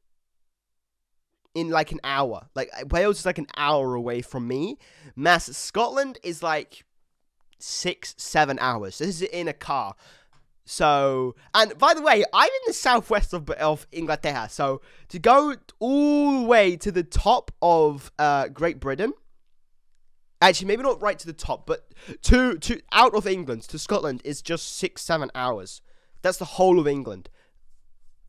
in 1.55 1.69
like 1.69 1.91
an 1.91 1.99
hour. 2.03 2.47
Like 2.55 2.69
Wales 2.91 3.19
is 3.19 3.25
like 3.25 3.37
an 3.37 3.47
hour 3.57 3.95
away 3.95 4.21
from 4.21 4.47
me. 4.47 4.77
Mass 5.15 5.45
Scotland 5.57 6.19
is 6.23 6.43
like 6.43 6.85
six, 7.59 8.13
seven 8.17 8.57
hours. 8.59 8.99
This 8.99 9.07
is 9.07 9.21
in 9.23 9.47
a 9.47 9.53
car. 9.53 9.95
So, 10.69 11.33
and 11.53 11.77
by 11.77 11.93
the 11.93 12.01
way, 12.01 12.25
I'm 12.33 12.47
in 12.47 12.61
the 12.67 12.73
southwest 12.73 13.33
of, 13.33 13.49
of 13.51 13.87
Inglaterra. 13.93 14.49
So, 14.49 14.81
to 15.07 15.17
go 15.17 15.55
all 15.79 16.41
the 16.41 16.45
way 16.45 16.75
to 16.75 16.91
the 16.91 17.03
top 17.03 17.51
of 17.61 18.11
uh, 18.19 18.49
Great 18.49 18.81
Britain, 18.81 19.13
actually, 20.41 20.67
maybe 20.67 20.83
not 20.83 21.01
right 21.01 21.17
to 21.17 21.25
the 21.25 21.31
top, 21.31 21.65
but 21.67 21.93
to 22.23 22.57
to 22.57 22.81
out 22.91 23.15
of 23.15 23.25
England 23.25 23.63
to 23.63 23.79
Scotland 23.79 24.21
is 24.25 24.41
just 24.41 24.75
six, 24.75 25.01
seven 25.01 25.31
hours. 25.33 25.81
That's 26.21 26.37
the 26.37 26.45
whole 26.45 26.79
of 26.79 26.87
England. 26.87 27.29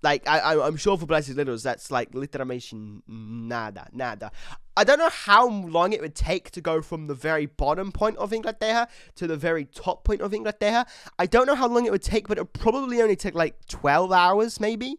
Like 0.02 0.28
I, 0.28 0.60
I'm 0.60 0.76
sure 0.76 0.96
for 0.96 1.06
brasileiros, 1.06 1.62
that's 1.62 1.90
like 1.90 2.12
literalmente 2.12 3.02
nada, 3.08 3.88
nada. 3.92 4.30
I 4.76 4.84
don't 4.84 4.98
know 4.98 5.08
how 5.08 5.48
long 5.48 5.92
it 5.92 6.00
would 6.00 6.14
take 6.14 6.52
to 6.52 6.60
go 6.60 6.80
from 6.82 7.08
the 7.08 7.14
very 7.14 7.46
bottom 7.46 7.90
point 7.90 8.16
of 8.16 8.32
Inglaterra 8.32 8.86
to 9.16 9.26
the 9.26 9.36
very 9.36 9.64
top 9.64 10.04
point 10.04 10.20
of 10.20 10.32
Inglaterra. 10.32 10.86
I 11.18 11.26
don't 11.26 11.46
know 11.46 11.56
how 11.56 11.66
long 11.66 11.84
it 11.84 11.90
would 11.90 12.02
take, 12.02 12.28
but 12.28 12.38
it 12.38 12.52
probably 12.52 13.02
only 13.02 13.16
take 13.16 13.34
like 13.34 13.66
12 13.66 14.12
hours, 14.12 14.60
maybe. 14.60 14.98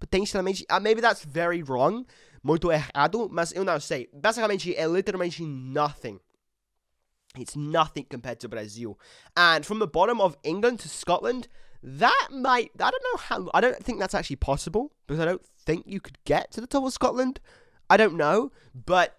Potentially, 0.00 0.66
uh, 0.68 0.80
maybe 0.80 1.00
that's 1.00 1.24
very 1.24 1.62
wrong. 1.62 2.06
muito 2.42 2.70
errado, 2.72 3.28
mas 3.30 3.52
eu 3.52 3.64
não 3.64 3.80
sei. 3.80 4.08
Basicamente, 4.12 4.74
é 4.74 4.86
literalmente 4.86 5.44
nothing. 5.44 6.18
It's 7.38 7.56
nothing 7.56 8.04
compared 8.04 8.40
to 8.40 8.48
Brazil. 8.48 8.98
And 9.36 9.64
from 9.64 9.78
the 9.78 9.86
bottom 9.86 10.20
of 10.20 10.36
England 10.42 10.80
to 10.80 10.88
Scotland, 10.88 11.48
that 11.82 12.28
might 12.30 12.70
I 12.78 12.90
don't 12.90 13.04
know 13.12 13.18
how 13.18 13.50
I 13.54 13.60
don't 13.60 13.82
think 13.82 13.98
that's 13.98 14.14
actually 14.14 14.36
possible 14.36 14.92
because 15.06 15.20
I 15.20 15.24
don't 15.24 15.44
think 15.44 15.84
you 15.86 16.00
could 16.00 16.18
get 16.24 16.52
to 16.52 16.60
the 16.60 16.66
top 16.66 16.84
of 16.84 16.92
Scotland. 16.92 17.40
I 17.90 17.96
don't 17.96 18.16
know, 18.16 18.52
but 18.74 19.18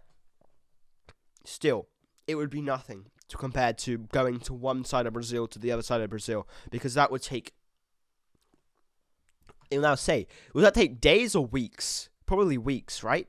still, 1.45 1.87
it 2.27 2.35
would 2.35 2.49
be 2.49 2.61
nothing 2.61 3.07
to 3.27 3.37
compared 3.37 3.77
to 3.79 3.97
going 3.97 4.39
to 4.41 4.53
one 4.53 4.85
side 4.85 5.05
of 5.05 5.13
Brazil 5.13 5.47
to 5.47 5.59
the 5.59 5.71
other 5.71 5.81
side 5.81 6.01
of 6.01 6.09
Brazil 6.09 6.47
because 6.71 6.93
that 6.93 7.11
would 7.11 7.21
take. 7.21 7.53
And 9.71 9.81
now 9.81 9.95
say, 9.95 10.27
would 10.53 10.63
that 10.63 10.75
take 10.75 11.01
days 11.01 11.35
or 11.35 11.45
weeks? 11.45 12.09
Probably 12.25 12.57
weeks, 12.57 13.03
right? 13.03 13.27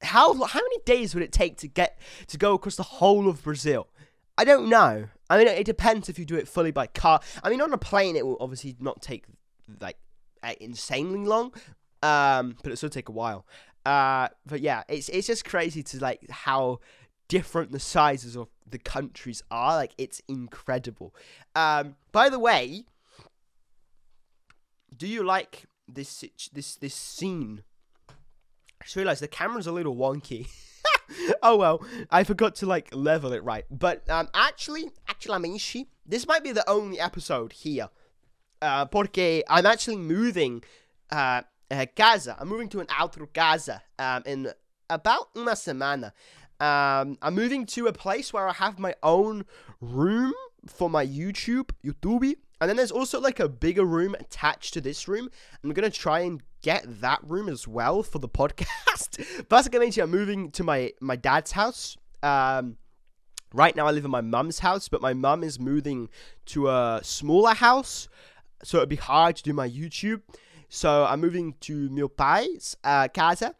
How 0.00 0.32
how 0.32 0.60
many 0.60 0.78
days 0.86 1.14
would 1.14 1.24
it 1.24 1.32
take 1.32 1.56
to 1.58 1.68
get 1.68 1.98
to 2.28 2.38
go 2.38 2.54
across 2.54 2.76
the 2.76 2.84
whole 2.84 3.28
of 3.28 3.42
Brazil? 3.42 3.88
I 4.38 4.44
don't 4.44 4.68
know. 4.68 5.08
I 5.30 5.38
mean, 5.38 5.48
it 5.48 5.64
depends 5.64 6.08
if 6.08 6.18
you 6.18 6.24
do 6.24 6.36
it 6.36 6.48
fully 6.48 6.70
by 6.70 6.86
car. 6.86 7.20
I 7.42 7.50
mean, 7.50 7.60
on 7.60 7.72
a 7.72 7.78
plane, 7.78 8.16
it 8.16 8.26
will 8.26 8.38
obviously 8.40 8.76
not 8.80 9.02
take 9.02 9.24
like 9.80 9.96
insanely 10.60 11.26
long, 11.26 11.52
um, 12.02 12.56
but 12.62 12.72
it 12.72 12.76
still 12.76 12.88
take 12.88 13.08
a 13.08 13.12
while. 13.12 13.46
Uh, 13.84 14.28
but 14.46 14.60
yeah, 14.60 14.82
it's 14.88 15.08
it's 15.08 15.26
just 15.26 15.44
crazy 15.44 15.82
to 15.82 15.98
like 15.98 16.28
how 16.30 16.80
different 17.28 17.72
the 17.72 17.80
sizes 17.80 18.36
of 18.36 18.48
the 18.68 18.78
countries 18.78 19.42
are. 19.50 19.76
Like 19.76 19.92
it's 19.98 20.20
incredible. 20.28 21.14
Um, 21.54 21.96
by 22.12 22.28
the 22.28 22.38
way, 22.38 22.84
do 24.96 25.06
you 25.06 25.22
like 25.22 25.66
this 25.86 26.24
this 26.52 26.76
this 26.76 26.94
scene? 26.94 27.62
I 28.80 28.84
just 28.84 28.96
realized 28.96 29.22
the 29.22 29.28
camera's 29.28 29.66
a 29.66 29.72
little 29.72 29.96
wonky. 29.96 30.48
oh 31.42 31.56
well, 31.56 31.84
I 32.10 32.24
forgot 32.24 32.56
to 32.56 32.66
like 32.66 32.94
level 32.94 33.32
it 33.32 33.42
right. 33.44 33.64
But 33.70 34.08
um, 34.10 34.28
actually, 34.34 34.90
actually, 35.08 35.36
amici, 35.36 35.88
this 36.06 36.26
might 36.26 36.44
be 36.44 36.52
the 36.52 36.68
only 36.68 36.98
episode 37.00 37.52
here. 37.52 37.88
Uh, 38.60 38.86
porque 38.86 39.42
I'm 39.48 39.66
actually 39.66 39.96
moving 39.96 40.62
uh, 41.10 41.42
uh, 41.70 41.86
casa. 41.94 42.36
I'm 42.38 42.48
moving 42.48 42.68
to 42.70 42.80
an 42.80 42.86
outro 42.86 43.32
casa 43.32 43.82
um, 43.98 44.22
in 44.26 44.52
about 44.90 45.28
una 45.36 45.52
semana. 45.52 46.12
Um, 46.60 47.18
I'm 47.22 47.34
moving 47.34 47.66
to 47.66 47.86
a 47.86 47.92
place 47.92 48.32
where 48.32 48.48
I 48.48 48.52
have 48.52 48.78
my 48.78 48.94
own 49.02 49.44
room 49.80 50.32
for 50.66 50.90
my 50.90 51.06
YouTube, 51.06 51.70
YouTube. 51.84 52.34
And 52.60 52.68
then 52.68 52.76
there's 52.76 52.90
also 52.90 53.20
like 53.20 53.38
a 53.38 53.48
bigger 53.48 53.84
room 53.84 54.16
attached 54.18 54.74
to 54.74 54.80
this 54.80 55.06
room. 55.06 55.30
I'm 55.62 55.72
gonna 55.72 55.90
try 55.90 56.20
and 56.20 56.42
get 56.62 57.00
that 57.00 57.20
room 57.22 57.48
as 57.48 57.66
well 57.66 58.02
for 58.02 58.18
the 58.18 58.28
podcast. 58.40 59.48
Basically, 59.48 60.02
I'm 60.02 60.10
moving 60.10 60.50
to 60.52 60.64
my 60.64 60.92
my 61.00 61.16
dad's 61.16 61.52
house. 61.52 61.96
Um, 62.22 62.76
right 63.52 63.74
now 63.74 63.86
I 63.86 63.92
live 63.92 64.04
in 64.04 64.10
my 64.10 64.20
mum's 64.20 64.60
house, 64.60 64.88
but 64.88 65.00
my 65.00 65.14
mum 65.14 65.44
is 65.44 65.58
moving 65.58 66.08
to 66.46 66.68
a 66.68 67.00
smaller 67.02 67.54
house, 67.54 68.08
so 68.62 68.78
it'd 68.78 68.88
be 68.88 68.96
hard 68.96 69.36
to 69.36 69.42
do 69.42 69.52
my 69.52 69.68
YouTube. 69.68 70.22
So 70.68 71.04
I'm 71.04 71.20
moving 71.20 71.54
to 71.60 71.88
meu 71.90 72.08
pai's 72.08 72.76
uh, 72.84 73.08
casa 73.08 73.54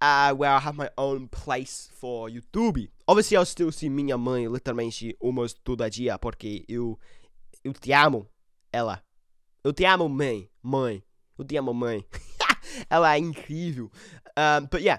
uh, 0.00 0.32
where 0.34 0.50
I 0.50 0.58
have 0.58 0.76
my 0.76 0.90
own 0.96 1.28
place 1.28 1.88
for 1.92 2.28
YouTube. 2.28 2.88
Obviously, 3.08 3.36
I'll 3.36 3.44
still 3.44 3.72
see 3.72 3.88
minha 3.88 4.16
mãe 4.16 4.48
literalmente 4.48 5.16
almost 5.20 5.62
todo 5.64 5.88
dia, 5.90 6.18
porque 6.18 6.64
eu, 6.68 6.98
eu 7.64 7.72
te 7.72 7.92
amo, 7.92 8.26
ela. 8.72 9.02
Eu 9.62 9.72
te 9.72 9.84
amo, 9.84 10.08
mãe. 10.08 10.48
Mãe. 10.62 11.02
Eu 11.38 11.44
te 11.44 11.56
amo, 11.56 11.74
mãe. 11.74 12.04
ela 12.90 13.14
é 13.14 13.18
incrível. 13.18 13.90
Um, 14.36 14.66
but 14.70 14.82
yeah, 14.82 14.98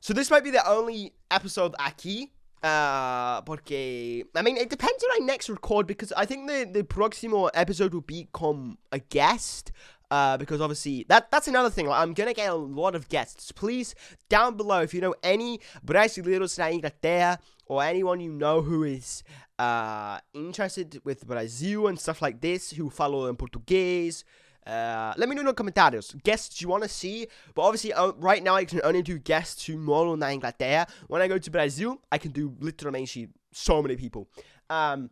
so 0.00 0.12
this 0.12 0.30
might 0.30 0.44
be 0.44 0.50
the 0.50 0.62
only 0.68 1.12
episode 1.30 1.74
aqui. 1.78 2.30
Uh, 2.62 3.42
porque 3.42 4.24
I 4.34 4.40
mean 4.40 4.56
it 4.56 4.70
depends 4.70 5.02
when 5.02 5.22
I 5.22 5.26
next 5.26 5.50
record 5.50 5.86
because 5.86 6.14
I 6.16 6.24
think 6.24 6.48
the 6.48 6.64
the 6.64 6.82
próximo 6.82 7.50
episode 7.52 7.92
will 7.92 8.00
be 8.00 8.26
com 8.32 8.78
a 8.90 8.98
guest 8.98 9.70
uh, 10.10 10.38
because 10.38 10.62
obviously 10.62 11.04
that 11.10 11.30
that's 11.30 11.46
another 11.46 11.68
thing. 11.68 11.86
Like, 11.86 12.00
I'm 12.00 12.14
gonna 12.14 12.32
get 12.32 12.48
a 12.48 12.54
lot 12.54 12.94
of 12.94 13.10
guests. 13.10 13.52
Please 13.52 13.94
down 14.30 14.56
below 14.56 14.80
if 14.80 14.94
you 14.94 15.02
know 15.02 15.14
any 15.22 15.60
brasileiros 15.84 16.58
na 16.58 16.70
Inglaterra 16.70 17.38
or 17.66 17.82
anyone 17.82 18.20
you 18.20 18.32
know 18.32 18.62
who 18.62 18.82
is 18.82 19.22
uh, 19.58 20.20
interested 20.32 21.00
with 21.04 21.26
Brazil 21.26 21.86
and 21.88 21.98
stuff 21.98 22.22
like 22.22 22.40
this, 22.40 22.70
who 22.72 22.90
follow 22.90 23.26
in 23.26 23.36
Portuguese. 23.36 24.24
Uh, 24.66 25.12
let 25.16 25.28
me 25.28 25.34
know 25.34 25.40
in 25.40 25.46
the 25.46 25.54
commentaries 25.54 26.14
guests 26.22 26.60
you 26.62 26.68
want 26.68 26.82
to 26.82 26.88
see. 26.88 27.26
But 27.54 27.62
obviously, 27.62 27.92
uh, 27.92 28.12
right 28.18 28.42
now 28.42 28.54
I 28.54 28.64
can 28.64 28.80
only 28.84 29.02
do 29.02 29.18
guests 29.18 29.66
who 29.66 29.76
moram 29.76 30.18
na 30.18 30.28
Inglaterra. 30.28 30.86
When 31.08 31.20
I 31.20 31.28
go 31.28 31.38
to 31.38 31.50
Brazil, 31.50 32.00
I 32.10 32.18
can 32.18 32.32
do 32.32 32.54
literally 32.60 33.06
so 33.52 33.82
many 33.82 33.96
people. 33.96 34.28
Um, 34.70 35.10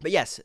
but 0.00 0.10
yes, 0.10 0.40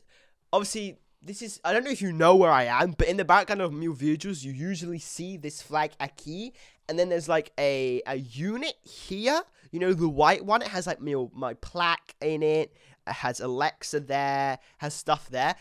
obviously 0.52 0.98
this 1.24 1.40
is 1.40 1.60
I 1.64 1.72
don't 1.72 1.84
know 1.84 1.90
if 1.90 2.02
you 2.02 2.12
know 2.12 2.34
where 2.36 2.50
I 2.50 2.64
am, 2.64 2.92
but 2.92 3.08
in 3.08 3.16
the 3.16 3.24
background 3.24 3.62
of 3.62 3.72
Mil 3.72 3.94
Videos, 3.94 4.44
you 4.44 4.52
usually 4.52 4.98
see 4.98 5.36
this 5.36 5.62
flag 5.62 5.92
aqui, 6.00 6.52
and 6.88 6.98
then 6.98 7.08
there's 7.08 7.28
like 7.28 7.52
a 7.58 8.02
a 8.06 8.16
unit 8.16 8.74
here. 8.82 9.42
You 9.70 9.78
know, 9.78 9.92
the 9.92 10.08
white 10.08 10.44
one. 10.44 10.62
It 10.62 10.68
has 10.68 10.86
like 10.86 11.00
my 11.00 11.26
my 11.32 11.54
plaque 11.54 12.14
in 12.20 12.42
it. 12.42 12.76
It 13.06 13.12
has 13.12 13.40
Alexa 13.40 14.00
there. 14.00 14.58
Has 14.78 14.94
stuff 14.94 15.28
there. 15.30 15.54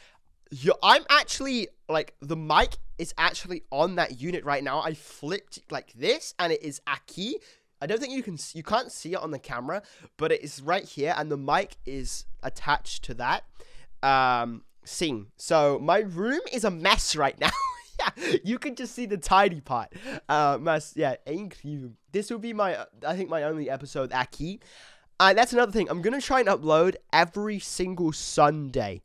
You, 0.52 0.74
I'm 0.84 1.04
actually 1.10 1.70
like 1.88 2.16
the 2.22 2.36
mic 2.36 2.78
is 2.98 3.14
actually 3.18 3.64
on 3.72 3.96
that 3.96 4.22
unit 4.22 4.44
right 4.44 4.64
now. 4.64 4.82
I 4.82 4.94
flipped 4.94 5.60
like 5.70 5.94
this, 5.94 6.34
and 6.38 6.52
it 6.52 6.62
is 6.62 6.82
Aki. 6.88 7.38
I 7.82 7.88
don't 7.88 8.00
think 8.00 8.14
you 8.14 8.22
can 8.22 8.38
you 8.54 8.64
can't 8.64 8.92
see 8.92 9.14
it 9.14 9.18
on 9.18 9.32
the 9.32 9.40
camera, 9.40 9.82
but 10.18 10.32
it 10.32 10.42
is 10.42 10.62
right 10.62 10.84
here, 10.84 11.14
and 11.18 11.32
the 11.32 11.38
mic 11.38 11.78
is 11.86 12.26
attached 12.44 13.04
to 13.06 13.14
that. 13.16 13.44
Um, 14.04 14.64
Sim. 14.84 15.32
So 15.38 15.80
my 15.80 16.00
room 16.00 16.42
is 16.52 16.64
a 16.64 16.72
mess 16.72 17.16
right 17.16 17.40
now. 17.40 17.52
yeah, 18.00 18.36
you 18.44 18.60
can 18.60 18.76
just 18.76 18.96
see 18.96 19.06
the 19.06 19.18
tidy 19.18 19.62
part. 19.62 19.94
Uh, 20.28 20.58
mas, 20.60 20.94
yeah, 20.96 21.16
incrível. 21.26 21.94
This 22.12 22.30
will 22.30 22.40
be 22.40 22.54
my, 22.54 22.86
I 23.06 23.16
think, 23.16 23.30
my 23.30 23.44
only 23.44 23.70
episode 23.70 24.12
Aki. 24.12 24.60
Uh, 25.20 25.34
that's 25.34 25.54
another 25.54 25.72
thing. 25.72 25.90
I'm 25.90 26.02
gonna 26.02 26.22
try 26.22 26.40
and 26.40 26.50
upload 26.50 26.96
every 27.14 27.60
single 27.60 28.12
Sunday. 28.12 29.02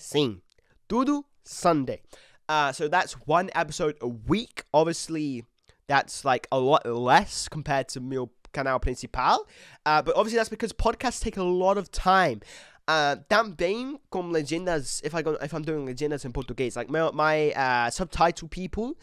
Sim. 0.00 0.42
Tudo 0.88 1.24
Sunday. 1.44 2.00
Uh, 2.48 2.72
so 2.72 2.88
that's 2.88 3.12
one 3.26 3.50
episode 3.54 3.96
a 4.00 4.08
week. 4.08 4.64
Obviously, 4.74 5.44
that's 5.86 6.24
like 6.24 6.48
a 6.50 6.58
lot 6.58 6.84
less 6.86 7.48
compared 7.48 7.88
to 7.90 8.00
meu 8.00 8.30
canal 8.52 8.80
principal. 8.80 9.46
Uh, 9.86 10.02
but 10.02 10.16
obviously, 10.16 10.38
that's 10.38 10.48
because 10.48 10.72
podcasts 10.72 11.20
take 11.20 11.36
a 11.36 11.42
lot 11.44 11.78
of 11.78 11.92
time. 11.92 12.40
Uh, 12.88 13.16
também 13.28 14.00
com 14.10 14.32
legendas, 14.32 15.00
if, 15.04 15.14
I 15.14 15.22
go, 15.22 15.32
if 15.40 15.52
I'm 15.52 15.62
doing 15.62 15.86
legendas 15.86 16.24
in 16.24 16.32
Portuguese, 16.32 16.74
like 16.76 16.90
my, 16.90 17.10
my 17.12 17.52
uh, 17.52 17.90
subtitle 17.90 18.48
people, 18.48 18.98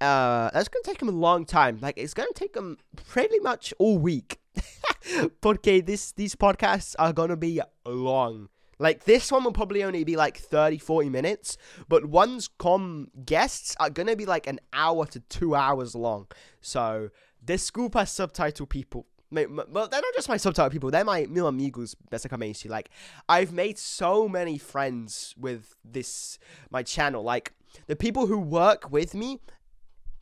uh, 0.00 0.50
that's 0.52 0.68
going 0.68 0.82
to 0.82 0.90
take 0.90 0.98
them 0.98 1.08
a 1.08 1.12
long 1.12 1.46
time. 1.46 1.78
Like, 1.80 1.96
it's 1.96 2.12
going 2.12 2.28
to 2.28 2.34
take 2.34 2.52
them 2.52 2.76
pretty 3.08 3.38
much 3.38 3.72
all 3.78 3.98
week. 3.98 4.40
Porque 5.40 5.80
this, 5.80 6.12
these 6.12 6.34
podcasts 6.34 6.94
are 6.98 7.14
going 7.14 7.30
to 7.30 7.36
be 7.36 7.62
long. 7.86 8.48
Like, 8.80 9.04
this 9.04 9.30
one 9.30 9.44
will 9.44 9.52
probably 9.52 9.84
only 9.84 10.02
be 10.02 10.16
like 10.16 10.38
30, 10.38 10.78
40 10.78 11.08
minutes, 11.08 11.56
but 11.88 12.06
ones 12.06 12.48
com 12.48 13.08
guests 13.24 13.76
are 13.78 13.90
to 13.90 14.16
be 14.16 14.26
like 14.26 14.46
an 14.46 14.58
hour 14.72 15.06
to 15.06 15.20
two 15.20 15.54
hours 15.54 15.94
long. 15.94 16.26
So, 16.60 17.10
desculpa 17.44 18.08
subtitle 18.08 18.66
people 18.66 19.06
well, 19.32 19.88
they're 19.88 20.00
not 20.00 20.14
just 20.14 20.28
my 20.28 20.36
subtitle 20.36 20.70
people, 20.70 20.90
they're 20.90 21.04
my 21.04 21.26
mil 21.26 21.46
amigos, 21.46 21.94
basicamente. 22.10 22.68
Like, 22.68 22.90
I've 23.28 23.52
made 23.52 23.78
so 23.78 24.28
many 24.28 24.58
friends 24.58 25.34
with 25.38 25.76
this, 25.84 26.38
my 26.70 26.82
channel. 26.82 27.22
Like, 27.22 27.52
the 27.86 27.96
people 27.96 28.26
who 28.26 28.38
work 28.38 28.90
with 28.90 29.14
me, 29.14 29.38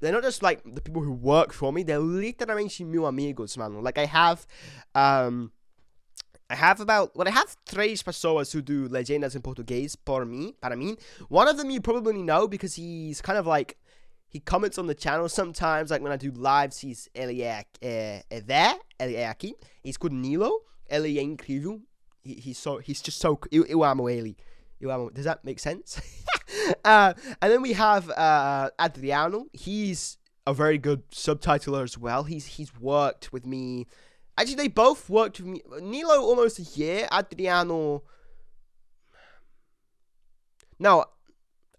they're 0.00 0.12
not 0.12 0.22
just 0.22 0.42
like 0.42 0.62
the 0.64 0.80
people 0.80 1.02
who 1.02 1.12
work 1.12 1.52
for 1.52 1.72
me, 1.72 1.82
they're 1.82 2.00
literalmente 2.00 2.86
mil 2.86 3.06
amigos, 3.06 3.56
man. 3.56 3.82
Like, 3.82 3.98
I 3.98 4.04
have, 4.04 4.46
um, 4.94 5.52
I 6.50 6.54
have 6.54 6.80
about, 6.80 7.14
well, 7.14 7.28
I 7.28 7.30
have 7.30 7.56
três 7.66 8.02
pessoas 8.02 8.52
who 8.52 8.62
do 8.62 8.88
legendas 8.88 9.34
in 9.34 9.42
Portuguese 9.42 9.96
por 9.96 10.24
mim, 10.24 10.54
para 10.60 10.76
mim. 10.76 10.96
One 11.28 11.46
of 11.46 11.58
them 11.58 11.70
you 11.70 11.80
probably 11.80 12.22
know 12.22 12.48
because 12.48 12.74
he's 12.74 13.20
kind 13.20 13.38
of 13.38 13.46
like, 13.46 13.76
he 14.28 14.40
comments 14.40 14.78
on 14.78 14.86
the 14.86 14.94
channel 14.94 15.28
sometimes, 15.28 15.90
like 15.90 16.02
when 16.02 16.12
I 16.12 16.16
do 16.16 16.30
lives, 16.30 16.78
he's 16.78 17.08
ele 17.14 17.40
é, 17.40 17.64
é, 17.82 18.22
é 18.30 18.46
there, 18.46 18.74
ele 18.98 19.14
é 19.14 19.28
aqui. 19.28 19.54
He's 19.82 19.96
called 19.96 20.12
Nilo. 20.12 20.60
Ele 20.90 21.18
é 21.18 21.22
incrível. 21.22 21.80
He, 22.22 22.34
he's 22.34 22.58
so 22.58 22.78
he's 22.78 23.00
just 23.02 23.18
so 23.18 23.38
eu, 23.50 23.64
eu 23.66 23.84
amo 23.84 24.08
ele. 24.08 24.36
Eu 24.80 24.90
amo. 24.90 25.10
Does 25.10 25.24
that 25.24 25.44
make 25.44 25.58
sense? 25.58 26.00
uh, 26.84 27.12
and 27.40 27.52
then 27.52 27.62
we 27.62 27.72
have 27.72 28.10
uh, 28.10 28.70
Adriano. 28.78 29.46
He's 29.52 30.18
a 30.46 30.54
very 30.54 30.78
good 30.78 31.02
subtitler 31.10 31.82
as 31.82 31.98
well. 31.98 32.24
He's 32.24 32.46
he's 32.46 32.72
worked 32.80 33.32
with 33.32 33.46
me. 33.46 33.86
Actually, 34.38 34.54
they 34.54 34.68
both 34.68 35.10
worked 35.10 35.40
with 35.40 35.48
me. 35.48 35.62
Nilo 35.80 36.22
almost 36.22 36.60
a 36.60 36.62
year. 36.62 37.08
Adriano. 37.12 38.04
No, 40.78 41.04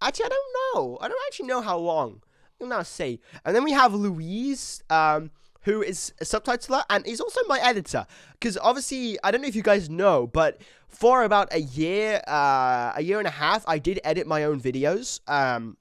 actually, 0.02 0.26
I 0.26 0.28
don't 0.28 0.74
know. 0.74 0.98
I 1.00 1.08
don't 1.08 1.18
actually 1.26 1.46
know 1.46 1.62
how 1.62 1.78
long. 1.78 2.22
you'll 2.58 2.68
now 2.68 2.82
see. 2.82 3.20
And 3.46 3.56
then 3.56 3.64
we 3.64 3.72
have 3.72 3.94
Louise, 3.94 4.82
um, 4.90 5.30
who 5.62 5.82
is 5.82 6.12
a 6.20 6.24
subtitler 6.24 6.82
and 6.90 7.06
he's 7.06 7.20
also 7.20 7.40
my 7.48 7.58
editor. 7.60 8.06
Because 8.32 8.58
obviously, 8.58 9.18
I 9.24 9.30
don't 9.30 9.40
know 9.40 9.48
if 9.48 9.56
you 9.56 9.62
guys 9.62 9.88
know, 9.88 10.26
but 10.26 10.60
for 10.86 11.24
about 11.24 11.48
a 11.54 11.60
year, 11.62 12.20
uh, 12.28 12.92
a 12.94 13.02
year 13.02 13.18
and 13.18 13.26
a 13.26 13.32
half, 13.32 13.64
I 13.66 13.78
did 13.78 14.00
edit 14.04 14.26
my 14.26 14.44
own 14.44 14.60
videos. 14.60 15.20
Um, 15.26 15.78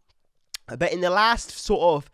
but 0.78 0.94
in 0.94 1.02
the 1.02 1.10
last 1.10 1.52
sort 1.52 1.82
of 1.82 2.10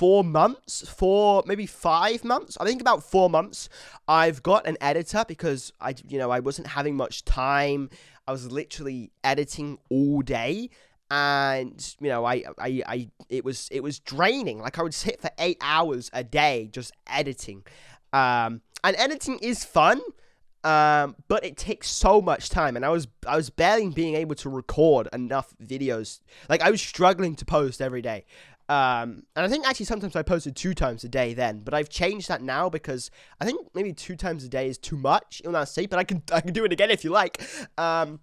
four 0.00 0.24
months, 0.24 0.88
four 0.88 1.42
maybe 1.44 1.66
five 1.66 2.24
months. 2.24 2.56
I 2.58 2.64
think 2.64 2.80
about 2.80 3.02
four 3.02 3.28
months. 3.28 3.68
I've 4.08 4.42
got 4.42 4.66
an 4.66 4.78
editor 4.80 5.26
because 5.28 5.74
I, 5.78 5.94
you 6.08 6.18
know, 6.18 6.30
I 6.30 6.40
wasn't 6.40 6.68
having 6.68 6.96
much 6.96 7.22
time. 7.26 7.90
I 8.26 8.32
was 8.32 8.50
literally 8.50 9.12
editing 9.22 9.76
all 9.90 10.22
day, 10.22 10.70
and 11.10 11.94
you 12.00 12.08
know, 12.08 12.24
I, 12.24 12.44
I, 12.58 12.82
I, 12.86 13.08
it 13.28 13.44
was, 13.44 13.68
it 13.70 13.82
was 13.82 13.98
draining. 13.98 14.60
Like 14.60 14.78
I 14.78 14.82
would 14.82 14.94
sit 14.94 15.20
for 15.20 15.28
eight 15.38 15.58
hours 15.60 16.10
a 16.14 16.24
day 16.24 16.70
just 16.72 16.92
editing. 17.06 17.62
Um, 18.14 18.62
and 18.82 18.96
editing 18.96 19.38
is 19.40 19.64
fun. 19.64 20.00
Um, 20.64 21.16
but 21.28 21.44
it 21.44 21.56
takes 21.56 21.88
so 21.88 22.20
much 22.20 22.50
time, 22.50 22.76
and 22.76 22.84
I 22.84 22.90
was 22.90 23.08
I 23.26 23.34
was 23.34 23.48
barely 23.48 23.88
being 23.88 24.14
able 24.14 24.34
to 24.36 24.50
record 24.50 25.08
enough 25.12 25.54
videos. 25.62 26.20
Like 26.50 26.60
I 26.60 26.70
was 26.70 26.82
struggling 26.82 27.34
to 27.36 27.46
post 27.46 27.80
every 27.80 28.02
day. 28.02 28.24
Um, 28.70 29.24
and 29.34 29.44
I 29.44 29.48
think 29.48 29.66
actually 29.66 29.86
sometimes 29.86 30.14
I 30.14 30.22
posted 30.22 30.54
two 30.54 30.74
times 30.74 31.02
a 31.02 31.08
day 31.08 31.34
then, 31.34 31.62
but 31.64 31.74
I've 31.74 31.88
changed 31.88 32.28
that 32.28 32.40
now 32.40 32.70
because 32.70 33.10
I 33.40 33.44
think 33.44 33.66
maybe 33.74 33.92
two 33.92 34.14
times 34.14 34.44
a 34.44 34.48
day 34.48 34.68
is 34.68 34.78
too 34.78 34.96
much. 34.96 35.40
You'll 35.42 35.54
not 35.54 35.68
see, 35.68 35.86
but 35.86 35.98
I 35.98 36.04
can 36.04 36.22
I 36.32 36.40
can 36.40 36.52
do 36.52 36.64
it 36.64 36.72
again 36.72 36.88
if 36.88 37.02
you 37.02 37.10
like. 37.10 37.42
Um, 37.76 38.20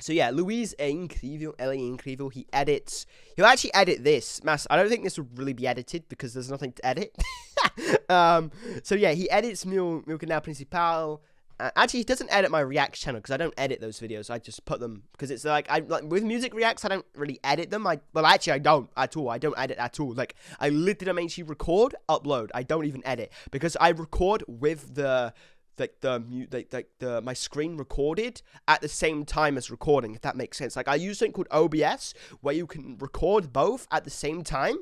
so 0.00 0.12
yeah, 0.12 0.30
Luis 0.30 0.74
é 0.76 0.90
é 0.90 1.76
incrível. 1.76 2.28
He 2.30 2.48
edits. 2.52 3.06
He'll 3.36 3.46
actually 3.46 3.74
edit 3.74 4.02
this. 4.02 4.42
Mass, 4.42 4.66
I 4.70 4.76
don't 4.76 4.88
think 4.88 5.04
this 5.04 5.16
will 5.16 5.28
really 5.36 5.52
be 5.52 5.68
edited 5.68 6.08
because 6.08 6.34
there's 6.34 6.50
nothing 6.50 6.72
to 6.72 6.84
edit. 6.84 7.16
um, 8.08 8.50
so 8.82 8.96
yeah, 8.96 9.12
he 9.12 9.30
edits 9.30 9.64
meu, 9.64 10.02
meu 10.04 10.18
canal 10.18 10.40
principal. 10.40 11.22
Actually, 11.60 12.00
he 12.00 12.04
doesn't 12.04 12.32
edit 12.32 12.50
my 12.50 12.60
Reacts 12.60 13.00
channel 13.00 13.20
because 13.20 13.32
I 13.32 13.36
don't 13.36 13.54
edit 13.56 13.80
those 13.80 13.98
videos. 13.98 14.30
I 14.30 14.38
just 14.38 14.64
put 14.64 14.78
them 14.78 15.02
because 15.12 15.30
it's 15.30 15.44
like 15.44 15.68
I 15.68 15.80
like 15.80 16.04
with 16.04 16.22
music 16.22 16.54
reacts. 16.54 16.84
I 16.84 16.88
don't 16.88 17.06
really 17.16 17.40
edit 17.42 17.70
them. 17.70 17.86
I 17.86 18.00
well, 18.12 18.26
actually, 18.26 18.52
I 18.54 18.58
don't 18.58 18.88
at 18.96 19.16
all. 19.16 19.28
I 19.28 19.38
don't 19.38 19.58
edit 19.58 19.78
at 19.78 19.98
all. 19.98 20.14
Like 20.14 20.36
I 20.60 20.68
literally 20.68 21.28
record, 21.42 21.94
upload. 22.08 22.50
I 22.54 22.62
don't 22.62 22.84
even 22.84 23.04
edit 23.06 23.32
because 23.50 23.76
I 23.80 23.90
record 23.90 24.44
with 24.46 24.94
the 24.94 25.32
like 25.78 26.00
the 26.00 26.46
like, 26.50 26.72
like 26.72 26.88
the 26.98 27.20
my 27.22 27.32
screen 27.32 27.76
recorded 27.76 28.42
at 28.66 28.80
the 28.80 28.88
same 28.88 29.24
time 29.24 29.56
as 29.56 29.70
recording 29.70 30.14
if 30.14 30.20
that 30.22 30.36
makes 30.36 30.58
sense 30.58 30.74
like 30.74 30.88
i 30.88 30.94
use 30.96 31.18
something 31.18 31.32
called 31.32 31.46
obs 31.50 32.14
where 32.40 32.54
you 32.54 32.66
can 32.66 32.96
record 32.98 33.52
both 33.52 33.86
at 33.92 34.02
the 34.02 34.10
same 34.10 34.42
time 34.42 34.78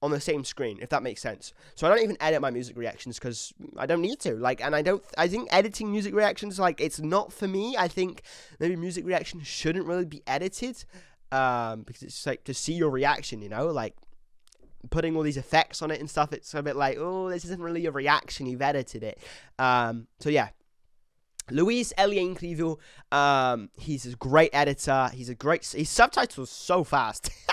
on 0.00 0.10
the 0.10 0.20
same 0.20 0.44
screen 0.44 0.78
if 0.80 0.88
that 0.90 1.02
makes 1.02 1.20
sense 1.20 1.52
so 1.74 1.86
i 1.86 1.90
don't 1.90 2.02
even 2.02 2.16
edit 2.20 2.40
my 2.40 2.50
music 2.50 2.76
reactions 2.78 3.18
because 3.18 3.52
i 3.76 3.84
don't 3.84 4.00
need 4.00 4.20
to 4.20 4.34
like 4.36 4.62
and 4.62 4.76
i 4.76 4.80
don't 4.80 5.02
i 5.16 5.26
think 5.26 5.48
editing 5.50 5.90
music 5.90 6.14
reactions 6.14 6.58
like 6.58 6.80
it's 6.80 7.00
not 7.00 7.32
for 7.32 7.48
me 7.48 7.76
i 7.76 7.88
think 7.88 8.22
maybe 8.60 8.76
music 8.76 9.04
reactions 9.04 9.46
shouldn't 9.46 9.86
really 9.86 10.04
be 10.04 10.22
edited 10.26 10.84
um 11.32 11.82
because 11.82 12.02
it's 12.02 12.26
like 12.26 12.44
to 12.44 12.54
see 12.54 12.74
your 12.74 12.90
reaction 12.90 13.42
you 13.42 13.48
know 13.48 13.66
like 13.66 13.94
putting 14.90 15.16
all 15.16 15.22
these 15.22 15.36
effects 15.36 15.82
on 15.82 15.90
it 15.90 16.00
and 16.00 16.08
stuff, 16.08 16.32
it's 16.32 16.54
a 16.54 16.62
bit 16.62 16.76
like, 16.76 16.96
oh, 16.98 17.28
this 17.28 17.44
isn't 17.44 17.60
really 17.60 17.86
a 17.86 17.90
reaction. 17.90 18.46
You've 18.46 18.62
edited 18.62 19.02
it. 19.02 19.18
Um, 19.58 20.06
so 20.20 20.30
yeah. 20.30 20.48
Luis 21.50 21.94
Elie 21.96 22.18
Incrível, 22.18 22.78
um, 23.10 23.70
he's 23.78 24.04
a 24.04 24.14
great 24.16 24.50
editor. 24.52 25.08
He's 25.14 25.30
a 25.30 25.34
great. 25.34 25.64
His 25.66 25.88
subtitles 25.88 26.50
so 26.50 26.84
fast. 26.84 27.30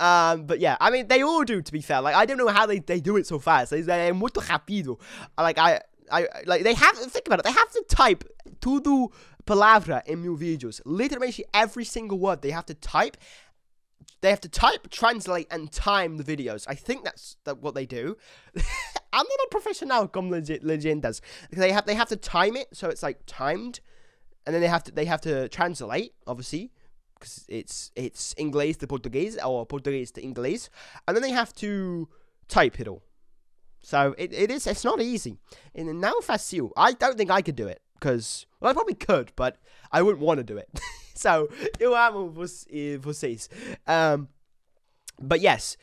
um, 0.00 0.46
but 0.46 0.60
yeah, 0.60 0.76
I 0.80 0.90
mean, 0.90 1.08
they 1.08 1.22
all 1.22 1.44
do. 1.44 1.62
To 1.62 1.72
be 1.72 1.80
fair, 1.80 2.00
like 2.00 2.14
I 2.14 2.26
don't 2.26 2.38
know 2.38 2.48
how 2.48 2.66
they, 2.66 2.78
they 2.78 3.00
do 3.00 3.16
it 3.16 3.26
so 3.26 3.38
fast. 3.38 3.70
They're 3.70 4.14
muito 4.14 4.42
rápido. 4.42 4.98
Like 5.38 5.58
I, 5.58 5.80
I 6.10 6.28
like 6.46 6.62
they 6.62 6.74
have. 6.74 6.96
Think 6.96 7.26
about 7.26 7.40
it. 7.40 7.44
They 7.44 7.52
have 7.52 7.70
to 7.72 7.84
type 7.88 8.24
tudo 8.60 9.12
palavra 9.46 10.06
in 10.06 10.22
meu 10.22 10.36
vídeos. 10.36 10.80
Literally 10.84 11.34
every 11.54 11.84
single 11.84 12.18
word 12.18 12.42
they 12.42 12.50
have 12.50 12.66
to 12.66 12.74
type 12.74 13.16
they 14.20 14.30
have 14.30 14.40
to 14.40 14.48
type, 14.48 14.90
translate, 14.90 15.46
and 15.50 15.70
time 15.70 16.16
the 16.16 16.24
videos. 16.24 16.64
I 16.66 16.74
think 16.74 17.04
that's 17.04 17.36
that 17.44 17.58
what 17.58 17.74
they 17.74 17.86
do. 17.86 18.16
I'm 18.56 19.26
not 19.26 19.46
a 19.46 19.48
professional 19.50 20.08
comme 20.08 20.30
legendas. 20.30 21.20
They 21.50 21.72
have 21.72 21.86
they 21.86 21.94
have 21.94 22.08
to 22.08 22.16
time 22.16 22.56
it 22.56 22.68
so 22.72 22.88
it's 22.88 23.02
like 23.02 23.20
timed, 23.26 23.80
and 24.44 24.54
then 24.54 24.62
they 24.62 24.68
have 24.68 24.84
to 24.84 24.92
they 24.92 25.04
have 25.04 25.20
to 25.22 25.48
translate 25.48 26.14
obviously 26.26 26.72
because 27.18 27.44
it's 27.48 27.90
it's 27.96 28.34
English 28.36 28.76
to 28.78 28.86
Portuguese 28.86 29.38
or 29.38 29.66
Portuguese 29.66 30.10
to 30.12 30.22
English, 30.22 30.68
and 31.06 31.16
then 31.16 31.22
they 31.22 31.30
have 31.30 31.52
to 31.54 32.08
type 32.48 32.80
it 32.80 32.88
all. 32.88 33.02
So 33.82 34.14
it, 34.18 34.32
it 34.32 34.50
is 34.50 34.66
it's 34.66 34.84
not 34.84 35.00
easy. 35.00 35.38
And 35.74 36.00
now 36.00 36.14
fácil. 36.22 36.70
I 36.76 36.92
don't 36.92 37.16
think 37.16 37.30
I 37.30 37.42
could 37.42 37.56
do 37.56 37.68
it 37.68 37.82
because 37.94 38.46
well 38.60 38.70
I 38.70 38.74
probably 38.74 38.94
could, 38.94 39.32
but 39.36 39.58
I 39.92 40.02
wouldn't 40.02 40.22
want 40.22 40.38
to 40.38 40.44
do 40.44 40.56
it. 40.56 40.68
so, 41.14 41.48
eu 41.80 41.94
amo 41.94 42.30
vocês. 42.30 43.48
Um, 43.86 44.28
but 45.20 45.40
yes, 45.40 45.76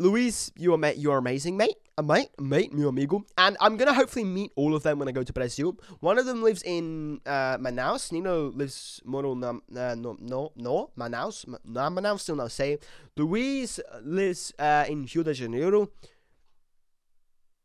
Luis, 0.00 0.50
you 0.56 0.72
are 0.72 0.92
you're 0.92 1.18
amazing, 1.18 1.58
mate. 1.58 1.76
A 1.98 2.02
mate, 2.02 2.30
mate, 2.40 2.72
meu 2.72 2.88
amigo. 2.88 3.22
And 3.36 3.54
I'm 3.60 3.76
gonna 3.76 3.92
hopefully 3.92 4.24
meet 4.24 4.50
all 4.56 4.74
of 4.74 4.82
them 4.82 4.98
when 4.98 5.08
I 5.08 5.12
go 5.12 5.22
to 5.22 5.32
Brazil. 5.32 5.76
One 6.00 6.18
of 6.18 6.24
them 6.24 6.42
lives 6.42 6.62
in 6.62 7.20
uh, 7.26 7.58
Manaus. 7.58 8.10
Nino 8.10 8.50
lives 8.50 9.02
moro 9.04 9.34
na, 9.34 9.50
uh, 9.50 9.94
no, 9.94 10.16
no, 10.18 10.52
no, 10.56 10.90
Manaus. 10.96 11.44
Na 11.66 11.90
Manaus, 11.90 12.20
still 12.20 12.36
not 12.36 12.50
say. 12.50 12.78
Luis 13.14 13.78
lives 14.02 14.54
uh, 14.58 14.86
in 14.88 15.06
Rio 15.14 15.22
de 15.22 15.34
Janeiro. 15.34 15.90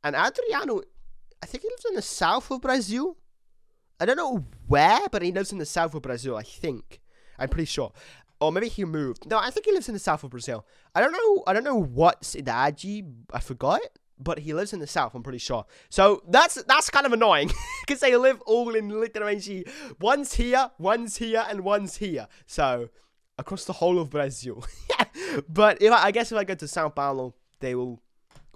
And 0.04 0.14
Adriano, 0.14 0.82
I 1.42 1.46
think 1.46 1.64
he 1.64 1.70
lives 1.70 1.86
in 1.86 1.96
the 1.96 2.02
south 2.02 2.52
of 2.52 2.60
Brazil. 2.60 3.16
I 3.98 4.06
don't 4.06 4.18
know 4.18 4.44
where, 4.68 5.08
but 5.10 5.22
he 5.22 5.32
lives 5.32 5.54
in 5.54 5.58
the 5.58 5.66
south 5.66 5.96
of 5.96 6.02
Brazil, 6.02 6.36
I 6.36 6.44
think. 6.44 7.00
I'm 7.40 7.48
pretty 7.48 7.66
sure. 7.66 7.94
Or 8.42 8.52
maybe 8.52 8.68
he 8.68 8.86
moved. 8.86 9.30
No, 9.30 9.38
I 9.38 9.50
think 9.50 9.66
he 9.66 9.72
lives 9.72 9.88
in 9.88 9.94
the 9.94 10.00
south 10.00 10.24
of 10.24 10.32
Brazil. 10.32 10.66
I 10.94 11.00
don't 11.02 11.12
know. 11.12 11.44
I 11.48 11.54
don't 11.54 11.64
know 11.64 11.82
what 11.82 12.22
cidade. 12.22 13.14
I 13.32 13.40
forgot. 13.40 13.82
But 14.18 14.40
he 14.40 14.54
lives 14.54 14.72
in 14.72 14.80
the 14.80 14.88
south. 14.88 15.14
I'm 15.14 15.24
pretty 15.24 15.40
sure. 15.40 15.66
So 15.90 16.24
that's 16.30 16.56
that's 16.64 16.90
kind 16.90 17.06
of 17.06 17.12
annoying 17.12 17.52
because 17.86 18.00
they 18.00 18.16
live 18.16 18.42
all 18.46 18.74
in 18.74 18.88
literally 18.88 19.66
one's 20.00 20.36
here, 20.36 20.72
one's 20.78 21.18
here, 21.18 21.46
and 21.50 21.62
one's 21.62 21.98
here. 21.98 22.28
So 22.46 22.90
across 23.38 23.66
the 23.66 23.74
whole 23.74 24.00
of 24.00 24.10
Brazil. 24.10 24.66
but 25.50 25.82
if 25.82 25.92
I, 25.92 26.06
I 26.06 26.12
guess 26.12 26.32
if 26.32 26.38
I 26.38 26.46
go 26.46 26.56
to 26.56 26.68
Sao 26.68 26.88
Paulo, 26.88 27.36
they 27.60 27.76
will 27.76 28.02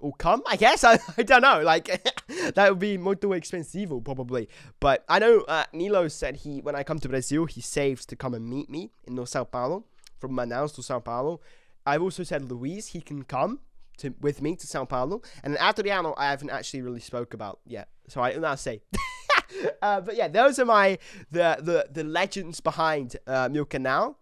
will 0.02 0.12
come, 0.12 0.42
I 0.46 0.56
guess. 0.56 0.84
I, 0.90 0.98
I 1.16 1.22
don't 1.22 1.42
know. 1.42 1.62
Like, 1.62 1.86
that 2.54 2.70
would 2.70 2.78
be 2.78 2.98
muito 2.98 3.36
expensive, 3.36 3.92
probably. 4.04 4.48
But 4.80 5.04
I 5.08 5.18
know 5.18 5.40
uh, 5.42 5.64
Nilo 5.72 6.08
said 6.08 6.36
he, 6.36 6.60
when 6.60 6.74
I 6.74 6.82
come 6.82 6.98
to 7.00 7.08
Brazil, 7.08 7.46
he 7.46 7.60
saves 7.60 8.06
to 8.06 8.16
come 8.16 8.34
and 8.34 8.48
meet 8.48 8.68
me 8.70 8.90
in 9.06 9.24
Sao 9.26 9.44
Paulo, 9.44 9.84
from 10.18 10.32
Manaus 10.32 10.74
to 10.76 10.82
Sao 10.82 11.00
Paulo. 11.00 11.40
I've 11.86 12.02
also 12.02 12.22
said 12.22 12.50
Luis, 12.50 12.88
he 12.88 13.00
can 13.00 13.24
come 13.24 13.60
to 13.98 14.14
with 14.20 14.42
me 14.42 14.56
to 14.56 14.66
Sao 14.66 14.84
Paulo. 14.84 15.22
And 15.42 15.56
Adriano, 15.58 16.14
I 16.16 16.30
haven't 16.30 16.50
actually 16.50 16.82
really 16.82 17.00
spoke 17.00 17.34
about 17.34 17.60
yet. 17.66 17.88
So 18.08 18.20
I 18.20 18.36
now 18.36 18.54
say. 18.54 18.82
uh, 19.82 20.00
but 20.00 20.16
yeah, 20.16 20.28
those 20.28 20.58
are 20.58 20.64
my 20.64 20.98
the 21.30 21.58
the 21.60 21.88
the 21.90 22.04
legends 22.04 22.60
behind 22.60 23.16
uh, 23.26 23.48
Meu 23.50 23.64
Canal. 23.64 24.18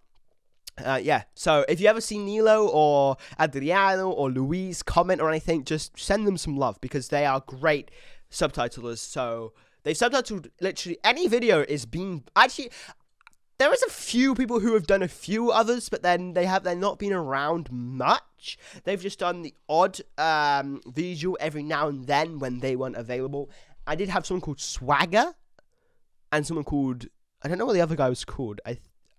Uh, 0.85 1.01
yeah, 1.03 1.23
so 1.35 1.65
if 1.69 1.81
you 1.81 1.89
ever 1.89 2.01
see 2.01 2.19
Nilo 2.19 2.69
or 2.69 3.17
Adriano 3.41 4.11
or 4.11 4.31
Luis 4.31 4.83
comment 4.83 5.21
or 5.21 5.29
anything, 5.29 5.65
just 5.65 5.99
send 5.99 6.27
them 6.27 6.37
some 6.37 6.57
love 6.57 6.81
because 6.81 7.09
they 7.09 7.27
are 7.27 7.43
great 7.47 7.91
subtitlers. 8.31 8.99
So 8.99 9.53
they 9.83 9.95
subtitled 9.95 10.51
literally 10.61 10.99
any 11.05 11.29
video 11.29 11.63
is 11.63 11.87
being 11.87 12.25
actually. 12.37 12.71
There 13.59 13.75
is 13.75 13.83
a 13.83 13.91
few 13.91 14.37
people 14.37 14.61
who 14.61 14.75
have 14.75 14.87
done 14.87 15.03
a 15.03 15.09
few 15.09 15.51
others, 15.51 15.89
but 15.89 16.03
then 16.03 16.35
they 16.35 16.47
have 16.47 16.63
they're 16.63 16.77
not 16.77 17.01
been 17.01 17.13
around 17.13 17.73
much. 17.73 18.57
They've 18.85 19.03
just 19.03 19.19
done 19.19 19.43
the 19.43 19.53
odd 19.69 20.01
um, 20.17 20.81
visual 20.87 21.37
every 21.41 21.65
now 21.65 21.89
and 21.89 22.07
then 22.07 22.39
when 22.39 22.61
they 22.61 22.77
weren't 22.77 22.95
available. 22.95 23.51
I 23.85 23.97
did 23.97 24.11
have 24.11 24.25
someone 24.25 24.43
called 24.43 24.61
Swagger, 24.61 25.35
and 26.31 26.47
someone 26.47 26.65
called 26.65 27.07
I 27.43 27.49
don't 27.49 27.59
know 27.59 27.67
what 27.67 27.73
the 27.75 27.81
other 27.81 27.97
guy 27.97 28.09
was 28.09 28.25
called. 28.25 28.61
I 28.67 28.79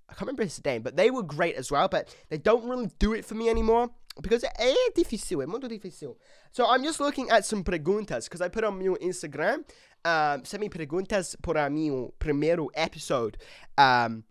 I 0.10 0.14
can't 0.14 0.22
remember 0.22 0.44
his 0.44 0.64
name, 0.64 0.82
but 0.82 0.96
they 0.96 1.12
were 1.12 1.24
great 1.24 1.56
as 1.56 1.72
well. 1.72 1.88
But 1.88 2.14
they 2.30 2.38
don't 2.38 2.68
really 2.68 2.90
do 3.00 3.14
it 3.14 3.26
for 3.26 3.36
me 3.36 3.50
anymore 3.50 3.90
because 4.22 4.44
é 4.44 4.74
difícil, 4.96 5.42
é 5.42 5.48
muito 5.48 5.68
difícil. 5.68 6.18
So 6.52 6.66
I'm 6.68 6.84
just 6.84 7.00
looking 7.00 7.30
at 7.30 7.46
some 7.46 7.64
preguntas 7.64 8.26
because 8.26 8.42
I 8.42 8.50
put 8.50 8.64
on 8.64 8.78
my 8.78 8.86
Instagram. 9.02 9.64
Um, 10.06 10.46
send 10.46 10.62
me 10.62 10.70
perguntas 10.70 11.36
para 11.42 11.70
meu 11.70 12.14
primeiro 12.20 12.70
episode. 12.74 13.38
Um, 13.78 14.24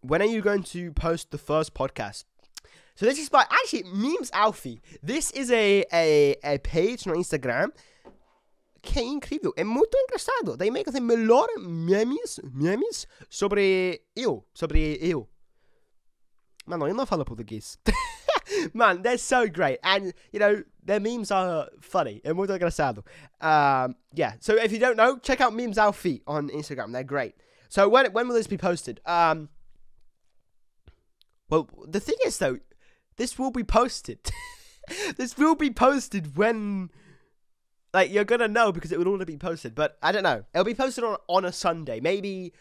when 0.00 0.22
are 0.22 0.26
you 0.26 0.40
going 0.40 0.62
to 0.64 0.92
post 0.92 1.30
the 1.30 1.38
first 1.38 1.74
podcast? 1.74 2.24
So 2.94 3.06
this 3.06 3.18
is 3.18 3.28
by 3.28 3.44
actually 3.48 3.84
memes 3.84 4.30
Alfie. 4.32 4.80
This 5.02 5.30
is 5.30 5.50
a 5.52 5.84
a, 5.92 6.36
a 6.42 6.58
page 6.58 7.06
on 7.06 7.14
Instagram 7.14 7.70
que 8.82 8.98
é 8.98 9.02
incrível, 9.02 9.52
é 9.56 9.64
muito 9.64 9.96
engraçado. 9.96 10.56
They 10.56 10.70
make 10.70 10.90
the 10.90 11.00
melhor 11.00 11.48
memes, 11.58 12.40
memes 12.52 13.06
sobre 13.28 14.02
eu, 14.14 14.46
sobre 14.54 14.98
eu. 15.00 15.28
Mano, 16.66 16.86
eu 16.86 16.94
não 16.94 17.06
falo 17.06 17.24
português. 17.24 17.78
Man, 18.74 19.02
they're 19.02 19.18
so 19.18 19.48
great. 19.48 19.78
And, 19.82 20.12
you 20.32 20.40
know, 20.40 20.62
their 20.84 21.00
memes 21.00 21.30
are 21.30 21.70
funny. 21.80 22.20
É 22.24 22.32
muito 22.32 22.52
engraçado. 22.52 23.04
Um, 23.40 23.94
yeah, 24.14 24.36
so 24.40 24.54
if 24.54 24.72
you 24.72 24.78
don't 24.78 24.96
know, 24.96 25.18
check 25.18 25.40
out 25.40 25.54
Memes 25.54 25.78
Alfie 25.78 26.22
on 26.26 26.48
Instagram. 26.48 26.92
They're 26.92 27.04
great. 27.04 27.34
So 27.68 27.88
when, 27.88 28.12
when 28.12 28.28
will 28.28 28.34
this 28.34 28.46
be 28.46 28.56
posted? 28.56 29.00
Um, 29.04 29.48
well, 31.50 31.68
the 31.86 32.00
thing 32.00 32.16
is, 32.24 32.38
though, 32.38 32.58
this 33.16 33.38
will 33.38 33.50
be 33.50 33.64
posted. 33.64 34.30
this 35.16 35.36
will 35.36 35.54
be 35.54 35.70
posted 35.70 36.36
when 36.36 36.90
like 37.92 38.10
you're 38.10 38.24
gonna 38.24 38.48
know 38.48 38.72
because 38.72 38.92
it 38.92 38.98
would 38.98 39.08
already 39.08 39.32
be 39.32 39.38
posted. 39.38 39.74
But 39.74 39.98
I 40.02 40.12
don't 40.12 40.22
know. 40.22 40.44
It'll 40.54 40.64
be 40.64 40.74
posted 40.74 41.04
on 41.04 41.16
on 41.28 41.44
a 41.44 41.52
Sunday, 41.52 42.00
maybe 42.00 42.52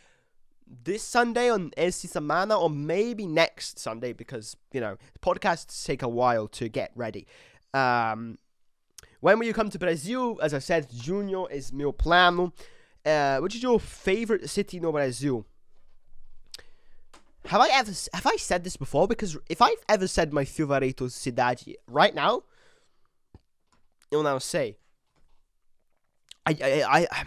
this 0.84 1.04
Sunday 1.04 1.50
on 1.50 1.72
esta 1.78 2.08
semana, 2.08 2.60
or 2.60 2.70
maybe 2.70 3.26
next 3.26 3.80
Sunday 3.80 4.14
because 4.14 4.56
you 4.72 4.82
know 4.82 4.98
podcasts 5.22 5.86
take 5.86 6.02
a 6.02 6.10
while 6.10 6.48
to 6.50 6.70
get 6.70 6.92
ready. 6.96 7.28
Um, 7.74 8.38
when 9.20 9.40
will 9.40 9.46
you 9.46 9.54
come 9.54 9.70
to 9.70 9.80
Brazil? 9.80 10.40
As 10.42 10.54
I 10.54 10.60
said, 10.60 10.90
Junior 10.92 11.50
is 11.52 11.74
meu 11.74 11.92
plano. 11.92 12.54
Uh, 13.06 13.40
which 13.40 13.56
is 13.56 13.64
your 13.64 13.80
favorite 13.80 14.50
city 14.50 14.82
no 14.82 14.92
Brazil? 14.92 15.46
Have 17.46 17.62
I 17.62 17.70
ever 17.72 17.92
have 18.14 18.26
I 18.26 18.36
said 18.36 18.66
this 18.66 18.76
before? 18.76 19.08
Because 19.08 19.38
if 19.50 19.62
I've 19.62 19.82
ever 19.88 20.08
said 20.08 20.34
my 20.34 20.44
favorito 20.44 21.08
cidade 21.08 21.76
right 21.88 22.14
now, 22.14 22.44
eu 24.12 24.22
não 24.22 24.42
sei. 24.42 24.76
I, 26.48 26.84
I, 26.88 27.08
I, 27.12 27.24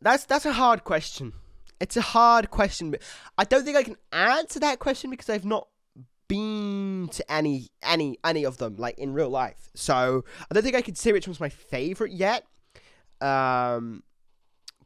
that's 0.00 0.24
that's 0.24 0.46
a 0.46 0.52
hard 0.52 0.84
question. 0.84 1.32
It's 1.80 1.96
a 1.96 2.00
hard 2.00 2.50
question, 2.50 2.90
but 2.90 3.02
I 3.36 3.44
don't 3.44 3.64
think 3.64 3.76
I 3.76 3.82
can 3.82 3.96
answer 4.12 4.58
that 4.60 4.78
question 4.78 5.10
because 5.10 5.28
I've 5.28 5.44
not 5.44 5.68
been 6.28 7.08
to 7.12 7.32
any 7.32 7.68
any 7.82 8.18
any 8.24 8.44
of 8.44 8.56
them 8.56 8.76
like 8.76 8.98
in 8.98 9.12
real 9.12 9.28
life. 9.28 9.70
So 9.74 10.24
I 10.50 10.54
don't 10.54 10.62
think 10.62 10.76
I 10.76 10.82
could 10.82 10.96
say 10.96 11.12
which 11.12 11.26
one's 11.26 11.40
my 11.40 11.50
favorite 11.50 12.12
yet. 12.12 12.46
Um, 13.20 14.02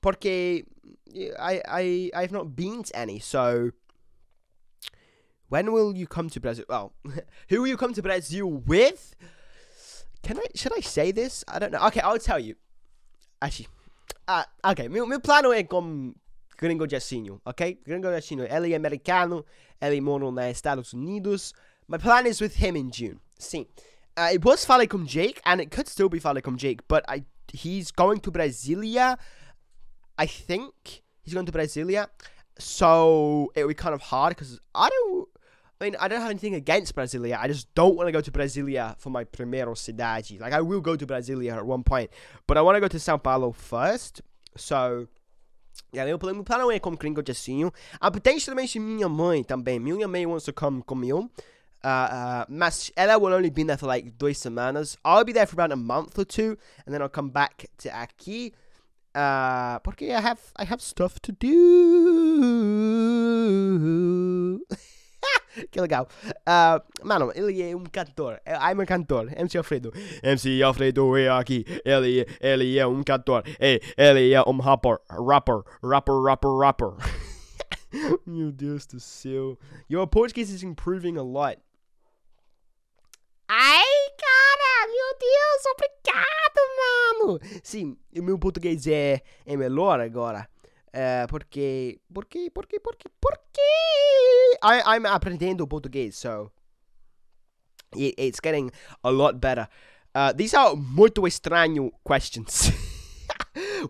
porque 0.03 0.65
I 1.39 1.63
I 1.69 2.11
I've 2.15 2.33
not 2.33 2.57
been 2.57 2.83
to 2.83 2.97
any. 2.97 3.21
So 3.21 3.71
when 5.49 5.73
will 5.73 5.97
you 5.97 6.07
come 6.07 6.29
to 6.31 6.41
Brazil? 6.41 6.65
Well, 6.69 6.93
who 7.49 7.61
will 7.61 7.69
you 7.69 7.77
come 7.77 7.93
to 7.95 8.03
Brazil 8.03 8.51
with? 8.51 9.15
Can 10.23 10.39
I? 10.39 10.47
Should 10.55 10.77
I 10.77 10.81
say 10.81 11.13
this? 11.13 11.45
I 11.49 11.59
don't 11.59 11.73
know. 11.73 11.87
Okay, 11.87 12.01
I'll 12.01 12.19
tell 12.19 12.39
you. 12.39 12.57
Actually, 13.43 13.69
uh, 14.29 14.45
ok, 14.65 14.89
meu, 14.89 15.07
meu 15.07 15.21
plano 15.21 15.53
é 15.53 15.65
com 15.65 16.15
Gringo 16.59 16.87
Jacinho, 16.87 17.41
ok? 17.45 17.81
Gringo 17.85 18.11
Jacinho, 18.11 18.45
ele 18.45 18.73
é 18.73 18.77
americano, 18.77 19.45
ele 19.81 20.01
mora 20.01 20.31
nos 20.31 20.45
Estados 20.51 20.93
Unidos. 20.93 21.55
My 21.89 21.99
plan 21.99 22.27
is 22.27 22.41
with 22.41 22.63
him 22.63 22.77
in 22.77 22.91
June. 22.91 23.19
Sim. 23.39 23.67
Uh, 24.17 24.35
it 24.35 24.45
was 24.45 24.65
falei 24.65 24.87
com 24.87 25.07
Jake, 25.07 25.41
and 25.45 25.61
it 25.61 25.71
could 25.71 25.89
still 25.89 26.09
be 26.09 26.21
falei 26.21 26.43
com 26.43 26.57
Jake, 26.57 26.83
but 26.87 27.03
I 27.09 27.25
he's 27.53 27.91
going 27.91 28.21
to 28.21 28.31
Brasilia. 28.31 29.19
I 30.19 30.27
think 30.27 31.03
he's 31.23 31.33
going 31.33 31.47
to 31.47 31.53
Brasilia, 31.53 32.09
so 32.59 33.51
it 33.57 33.65
would 33.65 33.77
be 33.77 33.83
kind 33.83 33.95
of 33.95 34.03
hard 34.03 34.37
because 34.37 34.61
I 34.75 34.91
don't. 34.91 35.29
I 35.81 35.85
mean, 35.85 35.97
I 35.99 36.09
don't 36.09 36.21
have 36.21 36.29
anything 36.29 36.55
against 36.55 36.95
Brasilia. 36.95 37.39
I 37.41 37.49
just 37.49 37.75
don't 37.75 37.97
want 37.97 38.09
to 38.09 38.13
go 38.13 38.21
to 38.21 38.31
Brasilia 38.31 38.99
for 38.99 39.09
my 39.09 39.25
primeiro 39.25 39.73
cidade. 39.73 40.39
Like, 40.39 40.53
I 40.53 40.61
will 40.61 40.83
go 40.83 40.95
to 40.95 41.07
Brasilia 41.07 41.57
at 41.57 41.65
one 41.65 41.83
point, 41.85 42.11
but 42.47 42.59
I 42.59 42.61
want 42.61 42.77
to 42.77 42.81
go 42.81 42.89
to 42.89 42.99
São 42.99 43.23
Paulo 43.23 43.53
first. 43.53 44.21
So, 44.59 45.07
yeah, 45.91 46.05
meu 46.05 46.19
plano, 46.19 46.35
meu 46.35 46.45
plano 46.45 46.71
é 46.71 46.79
com 46.79 46.95
Gringo 46.97 47.23
Jacinho. 47.27 47.73
Ah, 47.99 48.11
potentialmente 48.11 48.79
minha 48.79 49.09
mãe 49.09 49.43
também. 49.43 49.81
Minha 49.81 50.07
mãe 50.07 50.27
wants 50.27 50.45
to 50.45 50.53
come 50.53 50.83
comigo. 50.83 51.31
Uh, 51.83 51.89
uh, 51.89 52.45
mas 52.51 52.93
ela 52.95 53.17
will 53.17 53.33
only 53.33 53.49
be 53.49 53.65
there 53.65 53.79
for 53.79 53.87
like 53.87 54.11
duas 54.19 54.37
semanas. 54.37 54.99
I'll 55.03 55.25
be 55.25 55.33
there 55.33 55.47
for 55.47 55.55
about 55.55 55.73
a 55.73 55.77
month 55.77 56.19
or 56.19 56.27
two, 56.27 56.59
and 56.85 56.93
then 56.93 57.01
I'll 57.01 57.09
come 57.09 57.31
back 57.31 57.71
to 57.79 57.89
aqui. 57.89 58.53
Uh, 59.15 59.79
porque 59.81 60.13
I 60.13 60.21
have 60.21 60.41
I 60.57 60.65
have 60.65 60.83
stuff 60.83 61.19
to 61.23 61.33
do. 61.33 61.49
que 65.71 65.81
legal. 65.81 66.09
Uh, 66.27 67.07
mano, 67.07 67.33
ele 67.35 67.63
é 67.63 67.75
um 67.75 67.85
cantor. 67.85 68.41
I'm 68.47 68.81
a 68.81 68.87
cantor. 68.87 69.33
MC 69.37 69.59
Alfredo. 69.59 69.93
MC 70.23 70.63
Alfredo 70.63 71.17
é 71.17 71.29
aqui. 71.29 71.65
Ele, 71.85 72.27
ele 72.41 72.79
é 72.79 72.87
um 72.87 73.03
cantor. 73.03 73.45
É, 73.59 73.81
ele 73.97 74.33
é 74.33 74.43
um 74.43 74.59
rapper. 74.59 74.99
Rapper. 75.11 75.63
Rapper, 75.83 76.23
rapper, 76.23 76.51
rapper. 76.57 76.89
Meu 78.27 78.53
Deus 78.53 78.87
do 78.87 79.01
céu. 79.01 79.59
Your 79.91 80.07
Portuguese 80.07 80.55
is 80.55 80.63
improving 80.63 81.17
a 81.17 81.23
lot. 81.23 81.59
Ai, 83.53 83.83
cara, 84.17 84.87
meu 84.87 85.19
Deus, 85.19 85.65
obrigado, 85.75 86.61
mano. 86.79 87.41
Sim, 87.65 87.97
o 88.17 88.23
meu 88.23 88.39
português 88.39 88.87
é, 88.87 89.23
é 89.45 89.57
melhor 89.57 89.99
agora. 89.99 90.49
Uh, 90.93 91.27
porque, 91.29 92.01
porque, 92.13 92.51
porque, 92.51 92.81
porque, 92.81 93.09
porque 93.21 93.61
I, 94.63 94.83
I'm 94.85 95.07
aprendendo 95.07 95.67
português, 95.67 96.17
so 96.17 96.51
it, 97.95 98.15
it's 98.19 98.41
getting 98.41 98.73
a 99.05 99.11
lot 99.11 99.41
better. 99.41 99.69
Uh, 100.15 100.33
these 100.33 100.53
are 100.55 100.75
muito 100.75 101.27
estranho 101.27 101.93
questions. 102.03 102.73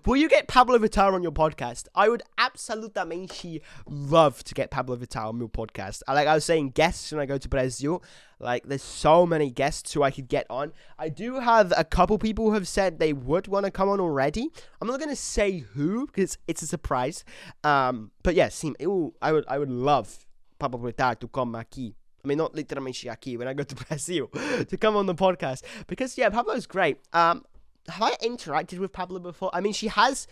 Will 0.07 0.17
you 0.17 0.29
get 0.29 0.47
Pabllo 0.47 0.79
Vittar 0.79 1.13
on 1.13 1.23
your 1.23 1.33
podcast? 1.33 1.89
I 1.95 2.09
would 2.09 2.23
absolutamente 2.39 3.61
love 3.89 4.45
to 4.45 4.55
get 4.55 4.71
Pabllo 4.71 4.97
Vittar 4.97 5.27
on 5.27 5.39
my 5.39 5.47
podcast. 5.47 6.03
Like 6.07 6.29
I 6.29 6.35
was 6.35 6.45
saying, 6.45 6.71
guests 6.71 7.11
when 7.11 7.21
I 7.21 7.27
go 7.27 7.39
to 7.39 7.49
Brazil. 7.49 8.03
Like 8.39 8.65
there's 8.65 8.83
so 8.83 9.27
many 9.27 9.51
guests 9.51 9.93
who 9.93 10.03
I 10.03 10.11
could 10.11 10.29
get 10.29 10.47
on. 10.49 10.73
I 10.99 11.09
do 11.09 11.41
have 11.41 11.73
a 11.77 11.85
couple 11.85 12.19
people 12.19 12.47
who 12.47 12.55
have 12.55 12.69
said 12.69 12.99
they 12.99 13.13
would 13.13 13.49
want 13.49 13.67
to 13.67 13.71
come 13.71 13.89
on 13.89 14.01
already. 14.01 14.49
I'm 14.81 14.89
not 14.89 15.01
gonna 15.01 15.17
say 15.17 15.59
who 15.59 16.07
because 16.07 16.39
it's 16.47 16.63
a 16.63 16.67
surprise. 16.67 17.25
Um, 17.65 18.13
but 18.23 18.35
yeah, 18.35 18.49
sim, 18.49 18.77
I 19.21 19.33
would 19.33 19.45
I 19.49 19.59
would 19.59 19.71
love 19.71 20.27
Pabllo 20.61 20.93
Vittar 20.93 21.19
to 21.19 21.29
come 21.29 21.55
aqui. 21.55 21.95
I 22.25 22.29
mean, 22.29 22.39
not 22.39 22.55
literally 22.55 22.93
aqui 23.09 23.37
when 23.37 23.49
I 23.49 23.55
go 23.55 23.65
to 23.65 23.75
Brazil 23.87 24.29
to 24.29 24.77
come 24.77 24.97
on 24.97 25.07
the 25.07 25.15
podcast 25.15 25.63
because 25.87 26.17
yeah, 26.17 26.31
Pabllo's 26.31 26.67
great. 26.67 26.99
Um, 27.13 27.45
have 27.89 28.03
I 28.03 28.13
interacted 28.17 28.79
with 28.79 28.93
Pabllo 28.93 29.23
before? 29.23 29.51
I 29.53 29.61
mean, 29.61 29.73
she 29.73 29.89
has. 29.89 30.27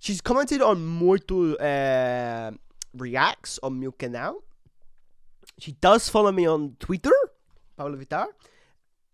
She's 0.00 0.20
commented 0.20 0.60
on 0.62 0.84
muito 0.84 1.54
uh, 1.60 2.52
reacts 2.96 3.58
on 3.62 3.80
meu 3.80 3.92
canal. 3.92 4.42
She 5.58 5.72
does 5.72 6.08
follow 6.08 6.32
me 6.32 6.46
on 6.46 6.76
Twitter, 6.80 7.12
Pabllo 7.78 7.96
Vittar, 7.96 8.26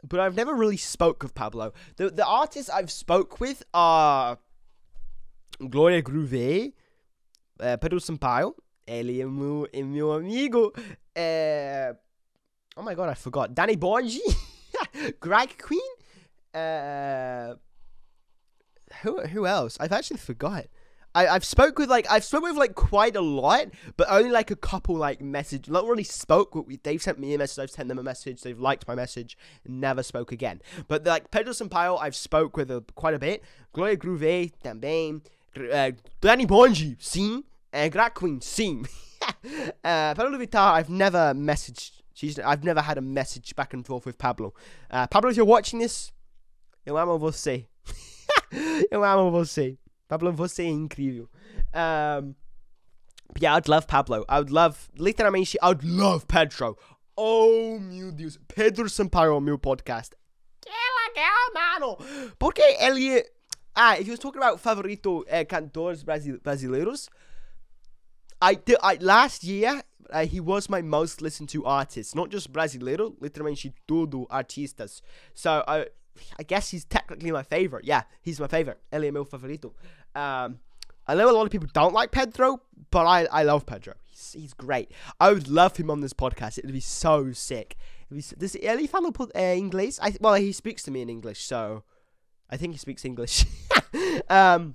but 0.08 0.20
I've 0.20 0.34
never 0.34 0.54
really 0.54 0.76
spoke 0.76 1.22
with 1.22 1.34
Pabllo. 1.34 1.72
The 1.96 2.10
the 2.10 2.24
artists 2.24 2.70
I've 2.70 2.90
spoke 2.90 3.40
with 3.40 3.62
are 3.74 4.38
Gloria 5.68 6.02
Groove, 6.02 6.72
uh, 7.60 7.76
Pedro 7.76 7.98
Sampaio, 7.98 8.54
ele 8.86 9.20
é 9.20 9.26
meu, 9.26 9.68
é 9.72 9.82
meu 9.82 10.12
amigo. 10.12 10.72
Uh, 11.14 11.94
oh 12.76 12.82
my 12.82 12.94
god, 12.94 13.10
I 13.10 13.14
forgot. 13.14 13.54
Danny 13.54 13.76
Borgi, 13.76 14.20
Greg 15.20 15.58
Queen. 15.58 15.80
Uh, 16.54 17.54
who 19.02 19.20
who 19.22 19.46
else? 19.46 19.76
I've 19.80 19.92
actually 19.92 20.18
forgot. 20.18 20.66
I, 21.14 21.26
I've 21.26 21.44
spoke 21.44 21.78
with 21.78 21.88
like 21.88 22.06
I've 22.10 22.24
spoken 22.24 22.50
with 22.50 22.58
like 22.58 22.74
quite 22.74 23.16
a 23.16 23.20
lot, 23.20 23.66
but 23.96 24.06
only 24.10 24.30
like 24.30 24.50
a 24.50 24.56
couple 24.56 24.94
like 24.94 25.20
message. 25.20 25.68
Not 25.68 25.86
really 25.86 26.04
spoke. 26.04 26.54
With, 26.54 26.82
they've 26.82 27.02
sent 27.02 27.18
me 27.18 27.34
a 27.34 27.38
message. 27.38 27.62
I've 27.62 27.70
sent 27.70 27.88
them 27.88 27.98
a 27.98 28.02
message. 28.02 28.42
They've 28.42 28.58
liked 28.58 28.86
my 28.86 28.94
message. 28.94 29.36
Never 29.66 30.02
spoke 30.02 30.30
again. 30.30 30.62
But 30.86 31.04
like 31.04 31.30
Pedro 31.30 31.52
Sampaio, 31.52 32.00
I've 32.00 32.14
spoke 32.14 32.56
with 32.56 32.70
a, 32.70 32.84
quite 32.94 33.14
a 33.14 33.18
bit. 33.18 33.42
Gloria 33.72 33.96
Groove 33.96 34.52
também. 34.62 35.22
Uh, 35.56 35.90
Danny 36.20 36.46
Bonji, 36.46 36.96
sim. 37.00 37.44
And 37.72 37.92
Drag 37.92 38.14
Queen, 38.14 38.40
sim. 38.40 38.86
uh, 39.84 40.14
Pabllo 40.14 40.44
Vittar, 40.44 40.72
I've 40.72 40.90
never 40.90 41.34
messaged. 41.34 42.02
She's 42.14 42.38
I've 42.38 42.64
never 42.64 42.80
had 42.82 42.98
a 42.98 43.00
message 43.00 43.54
back 43.56 43.72
and 43.72 43.86
forth 43.86 44.06
with 44.06 44.18
Pabllo. 44.18 44.52
Uh, 44.90 45.06
Pabllo, 45.06 45.30
if 45.30 45.36
you're 45.36 45.46
watching 45.46 45.78
this, 45.78 46.12
eu 46.86 46.96
amo 46.96 47.18
você. 47.18 47.66
Eu 48.90 49.04
amo 49.04 49.30
você. 49.30 49.78
Pablo, 50.08 50.32
você 50.32 50.64
é 50.64 50.68
incrível. 50.68 51.28
Um, 51.72 52.34
yeah, 53.40 53.56
I'd 53.56 53.68
love 53.68 53.86
Pablo. 53.86 54.24
I 54.28 54.38
would 54.38 54.50
love, 54.50 54.90
literalmente, 54.98 55.56
I 55.62 55.68
would 55.68 55.84
love 55.84 56.26
Pedro. 56.26 56.76
Oh, 57.16 57.78
meu 57.78 58.10
Deus. 58.10 58.38
Pedro 58.48 58.88
Sampaio 58.88 59.36
on 59.36 59.40
meu 59.40 59.58
podcast. 59.58 60.14
Que 60.60 60.70
legal, 60.70 61.52
mano. 61.54 61.96
Porque 62.38 62.62
ele... 62.80 63.24
Ah, 63.76 63.96
if 63.98 64.06
you 64.06 64.12
was 64.12 64.18
talking 64.18 64.42
about 64.42 64.58
favorito 64.58 65.24
uh, 65.30 65.44
cantores 65.44 66.02
Brasil 66.02 66.38
brasileiros, 66.40 67.08
I, 68.42 68.56
did, 68.56 68.78
I 68.82 68.98
last 69.00 69.44
year 69.44 69.82
uh, 70.12 70.26
he 70.26 70.40
was 70.40 70.68
my 70.68 70.82
most 70.82 71.22
listened 71.22 71.48
to 71.50 71.64
artist, 71.64 72.16
not 72.16 72.30
just 72.30 72.52
brasileiro, 72.52 73.14
literalmente 73.20 73.72
tudo 73.86 74.26
artistas. 74.28 75.02
So 75.34 75.62
I 75.68 75.86
I 76.38 76.42
guess 76.42 76.70
he's 76.70 76.84
technically 76.84 77.30
my 77.30 77.42
favorite. 77.42 77.84
Yeah, 77.84 78.02
he's 78.22 78.40
my 78.40 78.46
favorite. 78.46 78.78
Ele 78.92 79.04
é 79.04 79.12
meu 79.12 79.24
favorito. 79.24 79.72
Um, 80.14 80.60
I 81.06 81.14
know 81.14 81.30
a 81.30 81.32
lot 81.32 81.44
of 81.44 81.50
people 81.50 81.68
don't 81.72 81.94
like 81.94 82.12
Pedro, 82.12 82.60
but 82.90 83.06
I, 83.06 83.26
I 83.26 83.42
love 83.42 83.66
Pedro. 83.66 83.94
He's, 84.06 84.36
he's 84.38 84.54
great. 84.54 84.90
I 85.18 85.32
would 85.32 85.48
love 85.48 85.76
him 85.76 85.90
on 85.90 86.00
this 86.00 86.12
podcast. 86.12 86.58
It 86.58 86.64
would 86.64 86.74
be 86.74 86.80
so 86.80 87.32
sick. 87.32 87.76
Does 88.38 88.56
ele 88.62 88.86
fala 88.86 89.08
uh, 89.08 89.38
inglês? 89.38 89.98
I, 90.02 90.16
well, 90.20 90.34
he 90.34 90.52
speaks 90.52 90.82
to 90.84 90.90
me 90.90 91.00
in 91.00 91.08
English, 91.08 91.44
so 91.44 91.84
I 92.50 92.56
think 92.56 92.74
he 92.74 92.78
speaks 92.78 93.04
English. 93.04 93.44
um, 94.28 94.74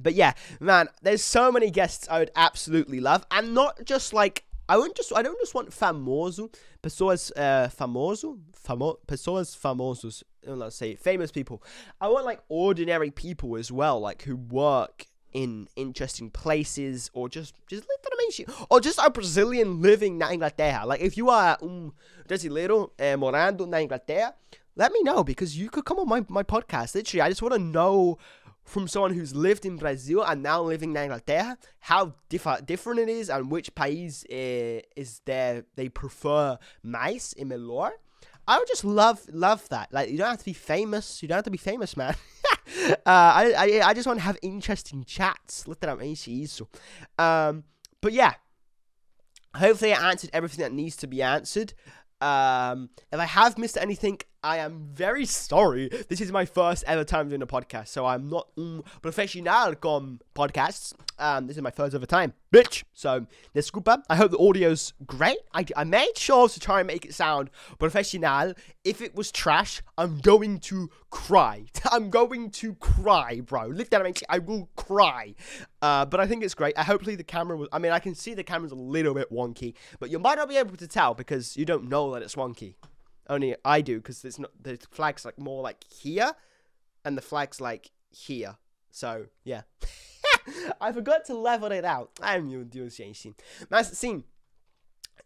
but 0.00 0.14
yeah, 0.14 0.32
man, 0.58 0.88
there's 1.02 1.22
so 1.22 1.52
many 1.52 1.70
guests 1.70 2.08
I 2.10 2.18
would 2.18 2.30
absolutely 2.34 3.00
love, 3.00 3.26
and 3.30 3.54
not 3.54 3.84
just 3.84 4.14
like 4.14 4.44
I 4.72 4.76
wouldn't 4.78 4.96
just 4.96 5.12
I 5.14 5.20
don't 5.20 5.38
just 5.38 5.54
want 5.54 5.68
famoso, 5.68 6.50
pessoas 6.82 7.30
uh, 7.36 7.68
famoso, 7.68 8.38
famo, 8.66 8.96
pessoas 9.06 9.54
famosos. 9.54 10.22
Let's 10.46 10.76
say 10.76 10.94
famous 10.94 11.30
people. 11.30 11.62
I 12.00 12.08
want 12.08 12.24
like 12.24 12.40
ordinary 12.48 13.10
people 13.10 13.56
as 13.56 13.70
well, 13.70 14.00
like 14.00 14.22
who 14.22 14.34
work 14.34 15.08
in 15.34 15.68
interesting 15.76 16.30
places 16.30 17.10
or 17.12 17.28
just 17.28 17.54
just 17.66 17.84
literalmente 17.84 18.66
or 18.70 18.80
just 18.80 18.98
a 18.98 19.10
Brazilian 19.10 19.82
living 19.82 20.16
na 20.16 20.30
Inglaterra. 20.30 20.86
Like 20.86 21.02
if 21.02 21.18
you 21.18 21.28
are 21.28 21.58
um 21.60 21.92
brasileiro 22.26 22.92
eh, 22.98 23.14
morando 23.14 23.68
na 23.68 23.76
Inglaterra, 23.76 24.32
let 24.74 24.90
me 24.90 25.02
know 25.02 25.22
because 25.22 25.54
you 25.54 25.68
could 25.68 25.84
come 25.84 25.98
on 25.98 26.08
my, 26.08 26.24
my 26.30 26.42
podcast. 26.42 26.94
Literally, 26.94 27.20
I 27.20 27.28
just 27.28 27.42
want 27.42 27.52
to 27.52 27.60
know 27.60 28.16
from 28.64 28.88
someone 28.88 29.12
who's 29.12 29.34
lived 29.34 29.66
in 29.66 29.76
Brazil 29.76 30.22
and 30.22 30.42
now 30.42 30.62
living 30.62 30.90
in 30.90 30.96
Inglaterra 30.96 31.56
how 31.80 32.14
diff- 32.28 32.64
different 32.64 33.00
it 33.00 33.08
is 33.08 33.28
and 33.28 33.50
which 33.50 33.74
país 33.74 34.24
uh, 34.30 34.82
is 34.96 35.20
there 35.24 35.64
they 35.76 35.88
prefer 35.88 36.58
mais 36.82 37.34
e 37.36 37.44
melhor. 37.44 37.90
I 38.46 38.58
would 38.58 38.68
just 38.68 38.84
love 38.84 39.20
love 39.32 39.68
that. 39.68 39.92
Like 39.92 40.10
you 40.10 40.18
don't 40.18 40.30
have 40.30 40.38
to 40.38 40.44
be 40.44 40.52
famous. 40.52 41.22
You 41.22 41.28
don't 41.28 41.36
have 41.36 41.44
to 41.44 41.50
be 41.50 41.58
famous, 41.58 41.96
man. 41.96 42.14
uh, 42.88 42.94
I, 43.06 43.52
I 43.56 43.88
I 43.88 43.94
just 43.94 44.06
want 44.06 44.18
to 44.18 44.24
have 44.24 44.36
interesting 44.42 45.04
chats. 45.04 45.64
Literalmente 45.64 46.28
isso. 46.28 46.68
Um, 47.18 47.64
but 48.00 48.12
yeah, 48.12 48.34
hopefully 49.54 49.94
I 49.94 50.10
answered 50.10 50.30
everything 50.32 50.62
that 50.62 50.72
needs 50.72 50.96
to 50.96 51.06
be 51.06 51.22
answered. 51.22 51.74
Um, 52.20 52.90
if 53.12 53.18
I 53.18 53.24
have 53.26 53.58
missed 53.58 53.76
anything, 53.76 54.18
I 54.44 54.58
am 54.58 54.88
very 54.92 55.24
sorry. 55.24 55.88
This 56.08 56.20
is 56.20 56.32
my 56.32 56.44
first 56.44 56.82
ever 56.88 57.04
time 57.04 57.28
doing 57.28 57.42
a 57.42 57.46
podcast, 57.46 57.88
so 57.88 58.06
I'm 58.06 58.28
not 58.28 58.48
un 58.58 58.82
professional 59.00 59.76
com 59.76 60.18
podcasts. 60.34 60.94
Um, 61.16 61.46
this 61.46 61.56
is 61.56 61.62
my 61.62 61.70
first 61.70 61.94
ever 61.94 62.06
time, 62.06 62.34
bitch. 62.52 62.82
So, 62.92 63.26
desculpa. 63.54 64.02
I 64.10 64.16
hope 64.16 64.32
the 64.32 64.38
audio's 64.38 64.94
great. 65.06 65.38
I, 65.54 65.64
I 65.76 65.84
made 65.84 66.14
sure 66.16 66.48
to 66.48 66.58
try 66.58 66.80
and 66.80 66.88
make 66.88 67.04
it 67.04 67.14
sound 67.14 67.50
professional. 67.78 68.54
If 68.82 69.00
it 69.00 69.14
was 69.14 69.30
trash, 69.30 69.80
I'm 69.96 70.18
going 70.18 70.58
to 70.60 70.90
cry. 71.10 71.66
I'm 71.92 72.10
going 72.10 72.50
to 72.50 72.74
cry, 72.74 73.42
bro. 73.42 73.68
Literally, 73.68 74.12
I 74.28 74.40
will 74.40 74.68
cry. 74.74 75.36
Uh, 75.80 76.04
but 76.04 76.18
I 76.18 76.26
think 76.26 76.42
it's 76.42 76.54
great. 76.54 76.76
I 76.76 76.82
hopefully 76.82 77.14
the 77.14 77.22
camera 77.22 77.56
was. 77.56 77.68
I 77.72 77.78
mean, 77.78 77.92
I 77.92 78.00
can 78.00 78.16
see 78.16 78.34
the 78.34 78.42
camera's 78.42 78.72
a 78.72 78.74
little 78.74 79.14
bit 79.14 79.30
wonky, 79.30 79.74
but 80.00 80.10
you 80.10 80.18
might 80.18 80.38
not 80.38 80.48
be 80.48 80.56
able 80.56 80.76
to 80.78 80.88
tell 80.88 81.14
because 81.14 81.56
you 81.56 81.64
don't 81.64 81.88
know 81.88 82.12
that 82.14 82.22
it's 82.22 82.34
wonky. 82.34 82.74
Only 83.32 83.56
I 83.64 83.80
do 83.80 83.96
because 83.96 84.26
it's 84.26 84.38
not 84.38 84.50
the 84.62 84.78
flag's 84.90 85.24
like 85.24 85.38
more 85.38 85.62
like 85.62 85.84
here, 85.90 86.32
and 87.02 87.16
the 87.16 87.22
flag's 87.22 87.62
like 87.62 87.90
here. 88.10 88.56
So 88.90 89.28
yeah, 89.42 89.62
I 90.82 90.92
forgot 90.92 91.24
to 91.26 91.34
level 91.34 91.72
it 91.72 91.82
out. 91.82 92.10
I'm 92.20 92.50
your 92.50 92.62
Deus, 92.62 92.96
gente. 92.96 93.32
Mas 93.70 93.96
sim, 93.96 94.24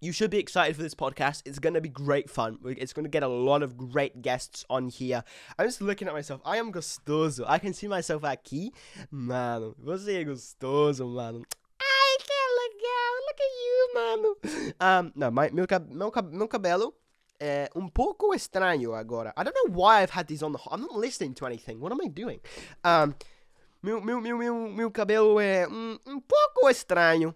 you 0.01 0.13
should 0.13 0.31
be 0.31 0.39
excited 0.39 0.77
for 0.77 0.85
this 0.85 0.95
podcast. 0.95 1.43
It's 1.47 1.59
gonna 1.59 1.81
be 1.81 1.89
great 1.89 2.31
fun. 2.31 2.59
It's 2.65 2.93
gonna 2.93 3.09
get 3.09 3.25
a 3.25 3.29
lot 3.29 3.65
of 3.65 3.77
great 3.77 4.23
guests 4.23 4.65
on 4.71 4.87
here. 4.87 5.25
I'm 5.59 5.67
just 5.67 5.83
looking 5.83 6.07
at 6.07 6.15
myself. 6.15 6.41
I 6.45 6.59
am 6.59 6.71
gostoso. 6.71 7.45
I 7.49 7.59
can 7.59 7.73
see 7.73 7.89
myself 7.89 8.23
aqui. 8.23 8.71
Mano, 9.11 9.75
você 9.83 10.23
é 10.23 10.25
gostoso, 10.25 11.09
mano. 11.09 11.43
Ai, 11.81 12.17
que 12.21 12.39
legal. 12.63 13.13
Look 13.27 13.41
at 13.41 13.53
you, 13.65 13.91
mano. 13.97 14.37
Um, 14.81 15.13
no, 15.17 15.31
my, 15.33 15.51
meu, 15.51 15.67
meu, 15.91 16.13
meu 16.31 16.49
cabelo 16.49 16.95
é 17.41 17.71
um 17.75 17.89
pouco 17.89 18.35
estranho 18.35 18.95
agora. 18.95 19.33
I 19.37 19.45
don't 19.45 19.55
know 19.55 19.73
why 19.73 20.03
I've 20.03 20.13
had 20.13 20.27
these 20.27 20.45
on 20.45 20.53
the. 20.53 20.59
I'm 20.71 20.83
not 20.83 20.97
listening 20.97 21.35
to 21.35 21.47
anything. 21.47 21.81
What 21.81 21.93
am 21.93 22.01
I 22.01 22.09
doing? 22.09 22.41
Um, 22.85 23.15
meu, 23.83 24.01
meu, 24.01 24.21
meu, 24.21 24.39
meu, 24.39 24.69
meu 24.69 24.91
cabelo 24.91 25.39
é 25.41 25.67
um, 25.69 25.99
um 26.07 26.21
pouco 26.21 26.69
estranho. 26.69 27.35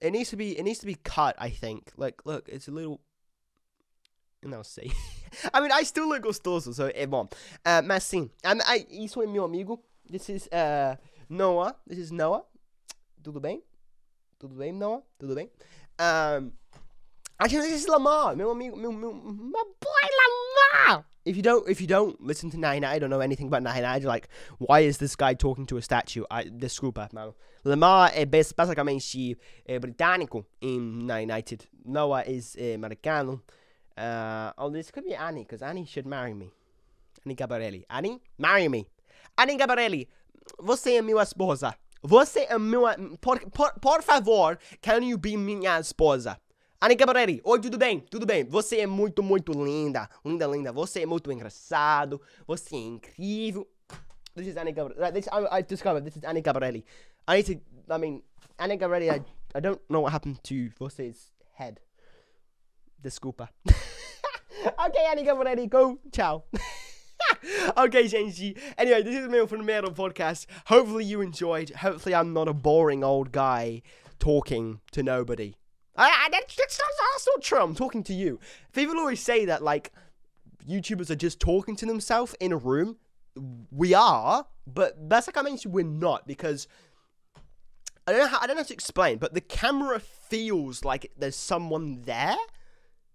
It 0.00 0.10
needs 0.10 0.30
to 0.30 0.36
be 0.36 0.52
it 0.52 0.62
needs 0.62 0.80
to 0.80 0.86
be 0.86 0.94
cut. 0.96 1.34
I 1.38 1.50
think. 1.50 1.92
Like, 1.96 2.22
look, 2.24 2.48
it's 2.48 2.68
a 2.68 2.72
little. 2.72 3.00
Não 4.42 4.62
sei. 4.62 4.92
I 5.54 5.60
mean, 5.60 5.72
I 5.72 5.84
still 5.84 6.08
look 6.08 6.22
gostoso, 6.22 6.72
so 6.72 6.88
é 6.94 7.06
bom. 7.06 7.24
Uh, 7.64 7.82
mas 7.84 8.04
sim, 8.04 8.30
um, 8.44 8.60
I, 8.66 8.86
isso 8.90 9.22
é 9.22 9.26
meu 9.26 9.44
amigo. 9.44 9.82
This 10.08 10.28
is 10.28 10.48
uh, 10.48 10.96
Noah. 11.28 11.76
This 11.88 11.98
is 11.98 12.10
Noah. 12.10 12.44
Tudo 13.22 13.40
bem? 13.40 13.62
Tudo 14.38 14.54
bem, 14.54 14.72
Noah? 14.72 15.02
Tudo 15.18 15.34
bem? 15.34 15.50
Um, 15.98 16.52
Actually, 17.38 17.68
this 17.68 17.82
is 17.82 17.88
Lamar, 17.88 18.34
meu 18.34 18.50
amigo, 18.50 18.76
meu, 18.76 18.90
meu, 18.90 19.12
my 19.12 19.62
boy 19.80 20.08
Lamar. 20.88 21.04
If 21.26 21.36
you 21.36 21.42
don't, 21.42 21.68
if 21.68 21.82
you 21.82 21.86
don't 21.86 22.18
listen 22.22 22.50
to 22.50 22.56
Nine 22.56 22.82
I 22.82 22.98
don't 22.98 23.10
know 23.10 23.20
anything 23.20 23.48
about 23.48 23.62
Nine 23.62 23.82
you're 24.00 24.08
like, 24.08 24.28
why 24.58 24.80
is 24.80 24.96
this 24.96 25.14
guy 25.16 25.34
talking 25.34 25.66
to 25.66 25.76
a 25.76 25.82
statue? 25.82 26.24
I, 26.30 26.44
desculpa, 26.44 27.12
mano. 27.12 27.34
Lamar 27.64 28.12
é 28.14 28.24
basicamente 28.24 29.36
é 29.68 29.78
britânico 29.78 30.46
in 30.62 31.10
United. 31.10 31.66
Noah 31.84 32.22
is 32.26 32.56
é, 32.56 32.74
americano. 32.74 33.42
Uh, 33.98 34.52
oh, 34.56 34.70
this 34.70 34.90
could 34.90 35.04
be 35.04 35.14
Annie, 35.14 35.42
because 35.42 35.62
Annie 35.62 35.84
should 35.84 36.06
marry 36.06 36.32
me. 36.32 36.50
Annie 37.24 37.34
Gabarelli. 37.34 37.84
Annie, 37.90 38.20
marry 38.38 38.68
me. 38.68 38.86
Annie 39.36 39.58
Gabarelli, 39.58 40.08
você 40.58 40.96
é 40.96 41.02
minha 41.02 41.22
esposa. 41.22 41.74
Você 42.02 42.46
é 42.48 42.58
minha... 42.58 42.96
Por, 43.20 43.40
por, 43.50 43.72
por 43.80 44.02
favor, 44.02 44.58
can 44.80 45.02
you 45.02 45.18
be 45.18 45.36
minha 45.36 45.80
esposa? 45.80 46.38
Anika 46.78 47.06
Barelli, 47.06 47.40
oi, 47.42 47.58
tudo 47.58 47.78
bem? 47.78 48.00
Tudo 48.00 48.26
bem? 48.26 48.44
Você 48.44 48.80
é 48.80 48.86
muito, 48.86 49.22
muito 49.22 49.52
linda. 49.52 50.10
Linda, 50.22 50.46
linda. 50.46 50.72
Você 50.72 51.02
é 51.02 51.06
muito 51.06 51.32
engraçado. 51.32 52.20
Você 52.46 52.76
é 52.76 52.78
incrível. 52.78 53.66
This 54.34 54.48
is 54.48 54.56
Anika 54.58 54.84
This, 55.10 55.26
I, 55.28 55.58
I 55.58 55.62
discovered 55.62 56.04
this 56.04 56.16
is 56.16 56.22
Anika 56.22 56.52
Barelli. 56.52 56.84
I 57.26 57.36
need 57.36 57.46
to, 57.46 57.94
I 57.94 57.98
mean, 57.98 58.22
Anika 58.58 58.86
Barelli, 58.86 59.10
I, 59.10 59.22
I 59.54 59.60
don't 59.60 59.80
know 59.88 60.02
what 60.02 60.12
happened 60.12 60.38
to 60.44 60.68
você's 60.78 61.32
head. 61.54 61.80
Desculpa. 63.02 63.48
okay, 63.66 65.06
Anika 65.10 65.34
Barelli, 65.34 65.70
go. 65.70 65.98
Ciao. 66.12 66.44
okay, 67.78 68.06
gente. 68.06 68.54
Anyway, 68.76 69.02
this 69.02 69.14
is 69.14 69.28
meu 69.28 69.46
primeiro 69.46 69.90
podcast. 69.92 70.46
Hopefully 70.66 71.04
you 71.04 71.22
enjoyed. 71.22 71.70
Hopefully 71.70 72.14
I'm 72.14 72.34
not 72.34 72.48
a 72.48 72.52
boring 72.52 73.02
old 73.02 73.32
guy 73.32 73.80
talking 74.18 74.80
to 74.92 75.02
nobody. 75.02 75.54
I, 75.96 76.08
I, 76.08 76.28
that's, 76.30 76.56
that's, 76.56 76.78
true. 77.42 77.60
I'm 77.60 77.74
talking 77.74 78.02
to 78.04 78.14
you. 78.14 78.38
People 78.72 78.98
always 78.98 79.20
say 79.20 79.44
that, 79.46 79.62
like, 79.62 79.92
YouTubers 80.68 81.10
are 81.10 81.16
just 81.16 81.40
talking 81.40 81.76
to 81.76 81.86
themselves 81.86 82.34
in 82.40 82.52
a 82.52 82.56
room. 82.56 82.96
We 83.70 83.94
are, 83.94 84.46
but 84.66 85.08
that's 85.08 85.26
like 85.26 85.36
I 85.36 85.42
mentioned, 85.42 85.74
we're 85.74 85.84
not 85.84 86.26
because 86.26 86.66
I 88.06 88.12
don't 88.12 88.20
know 88.20 88.28
how 88.28 88.38
I 88.40 88.46
don't 88.46 88.56
know 88.56 88.62
how 88.62 88.66
to 88.68 88.74
explain, 88.74 89.18
but 89.18 89.34
the 89.34 89.40
camera 89.40 90.00
feels 90.00 90.84
like 90.84 91.12
there's 91.18 91.36
someone 91.36 92.02
there. 92.02 92.36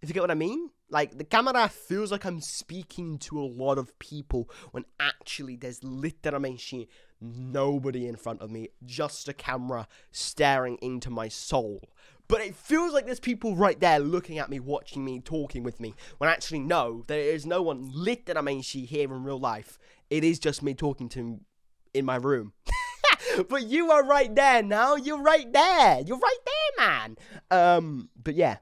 If 0.02 0.10
you 0.10 0.14
get 0.14 0.22
what 0.22 0.32
I 0.32 0.36
mean, 0.36 0.70
like 0.90 1.18
the 1.18 1.24
camera 1.24 1.68
feels 1.70 2.12
like 2.12 2.26
I'm 2.26 2.42
speaking 2.42 3.18
to 3.20 3.40
a 3.40 3.46
lot 3.46 3.78
of 3.78 3.98
people 4.00 4.50
when 4.72 4.86
actually 5.00 5.56
there's 5.56 5.84
literally 5.84 6.90
nobody 7.20 8.08
in 8.08 8.16
front 8.16 8.42
of 8.42 8.52
me, 8.52 8.70
just 8.86 9.28
a 9.28 9.34
camera 9.34 9.88
staring 10.12 10.78
into 10.82 11.10
my 11.10 11.28
soul. 11.28 11.82
But 12.32 12.40
it 12.40 12.56
feels 12.56 12.94
like 12.94 13.06
there's 13.06 13.20
people 13.20 13.58
right 13.58 13.78
there 13.78 14.00
looking 14.00 14.40
at 14.40 14.50
me, 14.50 14.62
watching 14.62 15.04
me, 15.04 15.20
talking 15.20 15.64
with 15.64 15.82
me. 15.82 15.94
When 16.18 16.30
actually, 16.30 16.60
no, 16.60 17.04
there 17.08 17.20
is 17.20 17.46
no 17.46 17.62
one 17.62 17.92
lit 17.94 18.26
that 18.28 18.38
I 18.38 18.42
mean 18.42 18.62
she 18.62 18.86
here 18.86 19.14
in 19.14 19.26
real 19.26 19.38
life. 19.38 19.78
It 20.10 20.24
is 20.24 20.40
just 20.40 20.64
me 20.64 20.74
talking 20.74 21.10
to 21.10 21.20
him 21.20 21.42
in 21.94 22.06
my 22.06 22.16
room. 22.16 22.54
but 23.50 23.64
you 23.64 23.92
are 23.92 24.06
right 24.06 24.34
there 24.34 24.64
now. 24.64 24.96
You're 24.96 25.22
right 25.22 25.52
there. 25.52 26.00
You're 26.08 26.20
right 26.20 26.38
there, 26.46 26.88
man. 26.88 27.18
Um, 27.52 28.10
but 28.16 28.36
yeah, 28.36 28.60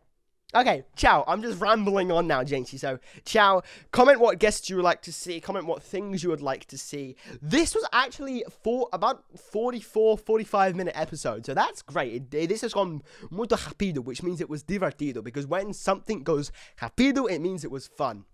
Okay, 0.56 0.84
ciao. 0.96 1.24
I'm 1.28 1.44
just 1.44 1.62
rambling 1.62 2.12
on 2.12 2.26
now, 2.26 2.44
Jancy. 2.44 2.80
So, 2.80 2.98
ciao. 3.24 3.62
Comment 3.92 4.20
what 4.20 4.40
guests 4.40 4.68
you 4.68 4.78
would 4.78 4.86
like 4.86 5.04
to 5.04 5.14
see. 5.14 5.40
Comment 5.40 5.68
what 5.68 5.84
things 5.84 6.24
you 6.24 6.30
would 6.32 6.42
like 6.42 6.66
to 6.66 6.78
see. 6.78 7.16
This 7.40 7.76
was 7.76 7.86
actually 7.94 8.44
for 8.64 8.90
about 8.92 9.24
44, 9.38 10.18
45 10.18 10.76
minute 10.76 11.00
episode. 11.00 11.46
So 11.46 11.54
that's 11.54 11.84
great. 11.84 12.34
It, 12.34 12.50
this 12.50 12.62
has 12.62 12.74
gone 12.74 13.04
muito 13.32 13.56
rápido, 13.58 14.04
which 14.04 14.24
means 14.24 14.42
it 14.42 14.50
was 14.50 14.64
divertido. 14.64 15.24
Because 15.24 15.46
when 15.46 15.72
something 15.72 16.24
goes 16.24 16.52
rápido, 16.82 17.30
it 17.30 17.42
means 17.42 17.64
it 17.64 17.70
was 17.70 17.86
fun. 17.86 18.26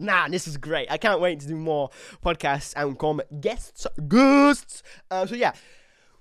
Nah, 0.00 0.26
this 0.26 0.48
is 0.48 0.56
great. 0.56 0.90
I 0.90 0.96
can't 0.96 1.20
wait 1.20 1.38
to 1.40 1.46
do 1.46 1.54
more 1.54 1.90
podcasts 2.24 2.74
and 2.74 2.98
com 2.98 3.20
guests. 3.40 3.86
Guests. 4.08 4.82
Uh, 5.08 5.26
so 5.26 5.36
yeah. 5.36 5.52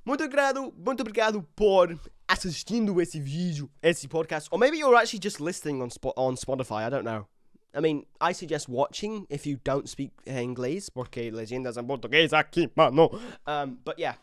Muito 0.06 0.24
obrigado, 0.24 0.74
muito 0.78 1.02
obrigado 1.02 1.46
por 1.56 2.00
assistindo 2.30 3.02
esse 3.02 3.20
vídeo, 3.20 3.70
esse 3.82 4.08
podcast, 4.08 4.48
or 4.52 4.60
maybe 4.60 4.78
you're 4.78 4.96
actually 4.96 5.20
just 5.20 5.42
listening 5.42 5.82
on 5.82 5.90
Sp 5.90 6.14
on 6.16 6.36
Spotify. 6.36 6.86
I 6.86 6.90
don't 6.90 7.04
know. 7.04 7.26
I 7.74 7.82
mean, 7.82 8.06
I 8.22 8.34
suggest 8.34 8.70
watching 8.70 9.26
if 9.30 9.46
you 9.48 9.58
don't 9.64 9.90
speak 9.90 10.12
English, 10.26 10.90
porque 10.94 11.32
legendas 11.32 11.78
em 11.78 11.86
português 11.86 12.32
aqui, 12.32 12.70
mano. 12.76 13.10
Um, 13.48 13.80
but 13.84 13.98
yeah. 13.98 14.14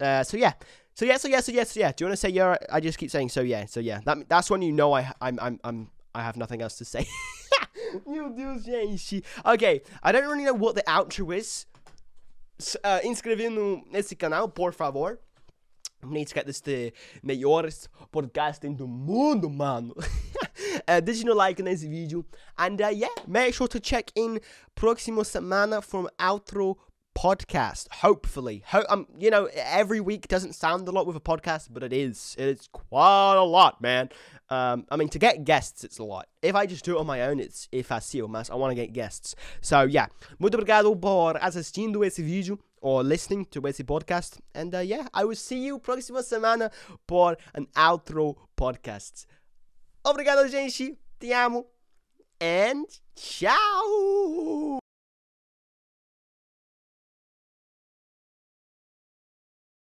Uh, 0.00 0.24
so 0.24 0.36
yeah. 0.36 0.52
So 0.94 1.04
yeah, 1.04 1.18
so 1.18 1.28
yeah, 1.28 1.40
so 1.40 1.52
yeah, 1.52 1.64
so 1.64 1.80
yeah. 1.80 1.92
Do 1.92 2.04
you 2.04 2.08
want 2.08 2.12
to 2.14 2.16
say 2.16 2.30
yeah? 2.30 2.56
I 2.70 2.80
just 2.80 2.98
keep 2.98 3.10
saying 3.10 3.28
so 3.28 3.42
yeah, 3.42 3.66
so 3.66 3.80
yeah. 3.80 4.00
That 4.04 4.28
that's 4.28 4.50
when 4.50 4.62
you 4.62 4.72
know 4.72 4.92
I 4.94 5.12
I'm 5.20 5.38
I'm 5.40 5.60
I'm 5.62 5.90
I 6.14 6.22
have 6.22 6.36
nothing 6.36 6.62
else 6.62 6.76
to 6.78 6.84
say. 6.84 7.06
Meu 8.06 8.30
Deus, 8.30 8.64
gente. 8.64 9.22
Ok, 9.44 9.82
I 10.02 10.12
don't 10.12 10.24
really 10.24 10.44
know 10.44 10.54
what 10.54 10.74
the 10.74 10.82
outro 10.82 11.36
is. 11.36 11.66
Uh, 12.82 13.00
inscrever 13.04 13.50
no, 13.50 13.82
nesse 13.92 14.16
canal, 14.16 14.48
por 14.48 14.72
favor. 14.72 15.20
Need 16.04 16.28
to 16.28 16.34
get 16.34 16.46
this 16.46 16.60
the 16.60 16.92
melhores 17.24 17.88
podcasting 18.12 18.76
do 18.76 18.86
mundo, 18.86 19.48
mano. 19.48 19.94
uh, 20.88 21.00
deixe 21.00 21.24
no 21.24 21.32
like 21.34 21.62
this 21.62 21.84
vídeo. 21.84 22.24
And 22.58 22.80
uh, 22.80 22.88
yeah, 22.88 23.08
make 23.26 23.54
sure 23.54 23.68
to 23.68 23.80
check 23.80 24.12
in 24.14 24.40
Proximo 24.76 25.22
semana 25.22 25.82
from 25.82 26.08
Outro 26.20 26.76
Podcast. 27.16 27.88
Hopefully. 27.90 28.62
Ho- 28.66 28.84
um, 28.88 29.06
you 29.18 29.30
know, 29.30 29.48
every 29.54 30.00
week 30.00 30.28
doesn't 30.28 30.52
sound 30.52 30.86
a 30.86 30.92
lot 30.92 31.06
with 31.06 31.16
a 31.16 31.20
podcast, 31.20 31.68
but 31.72 31.82
it 31.82 31.92
is. 31.92 32.36
It's 32.38 32.68
quite 32.68 33.36
a 33.36 33.42
lot, 33.42 33.80
man. 33.80 34.10
Um, 34.50 34.84
I 34.90 34.96
mean, 34.96 35.08
to 35.08 35.18
get 35.18 35.44
guests, 35.44 35.82
it's 35.82 35.98
a 35.98 36.04
lot. 36.04 36.28
If 36.42 36.54
I 36.54 36.66
just 36.66 36.84
do 36.84 36.96
it 36.96 37.00
on 37.00 37.06
my 37.06 37.22
own, 37.22 37.40
it's 37.40 37.68
é 37.72 37.82
fácil, 37.82 38.28
mas 38.28 38.50
I 38.50 38.54
want 38.54 38.70
to 38.70 38.74
get 38.76 38.92
guests. 38.92 39.34
So, 39.62 39.82
yeah. 39.82 40.06
Muito 40.38 40.54
obrigado 40.54 40.94
por 41.00 41.36
assistindo 41.40 42.04
esse 42.04 42.22
vídeo 42.22 42.58
or 42.86 43.02
listening 43.02 43.44
to 43.46 43.66
esse 43.66 43.82
podcast. 43.82 44.38
And 44.54 44.72
uh, 44.72 44.78
yeah, 44.78 45.08
I 45.12 45.24
will 45.24 45.34
see 45.34 45.58
you 45.58 45.80
próxima 45.80 46.22
semana 46.22 46.70
por 47.04 47.36
an 47.52 47.66
outro 47.74 48.36
podcast. 48.56 49.26
Obrigado, 50.04 50.48
gente. 50.48 50.96
Te 51.18 51.32
amo. 51.32 51.66
And 52.40 52.86
ciao. 53.16 54.85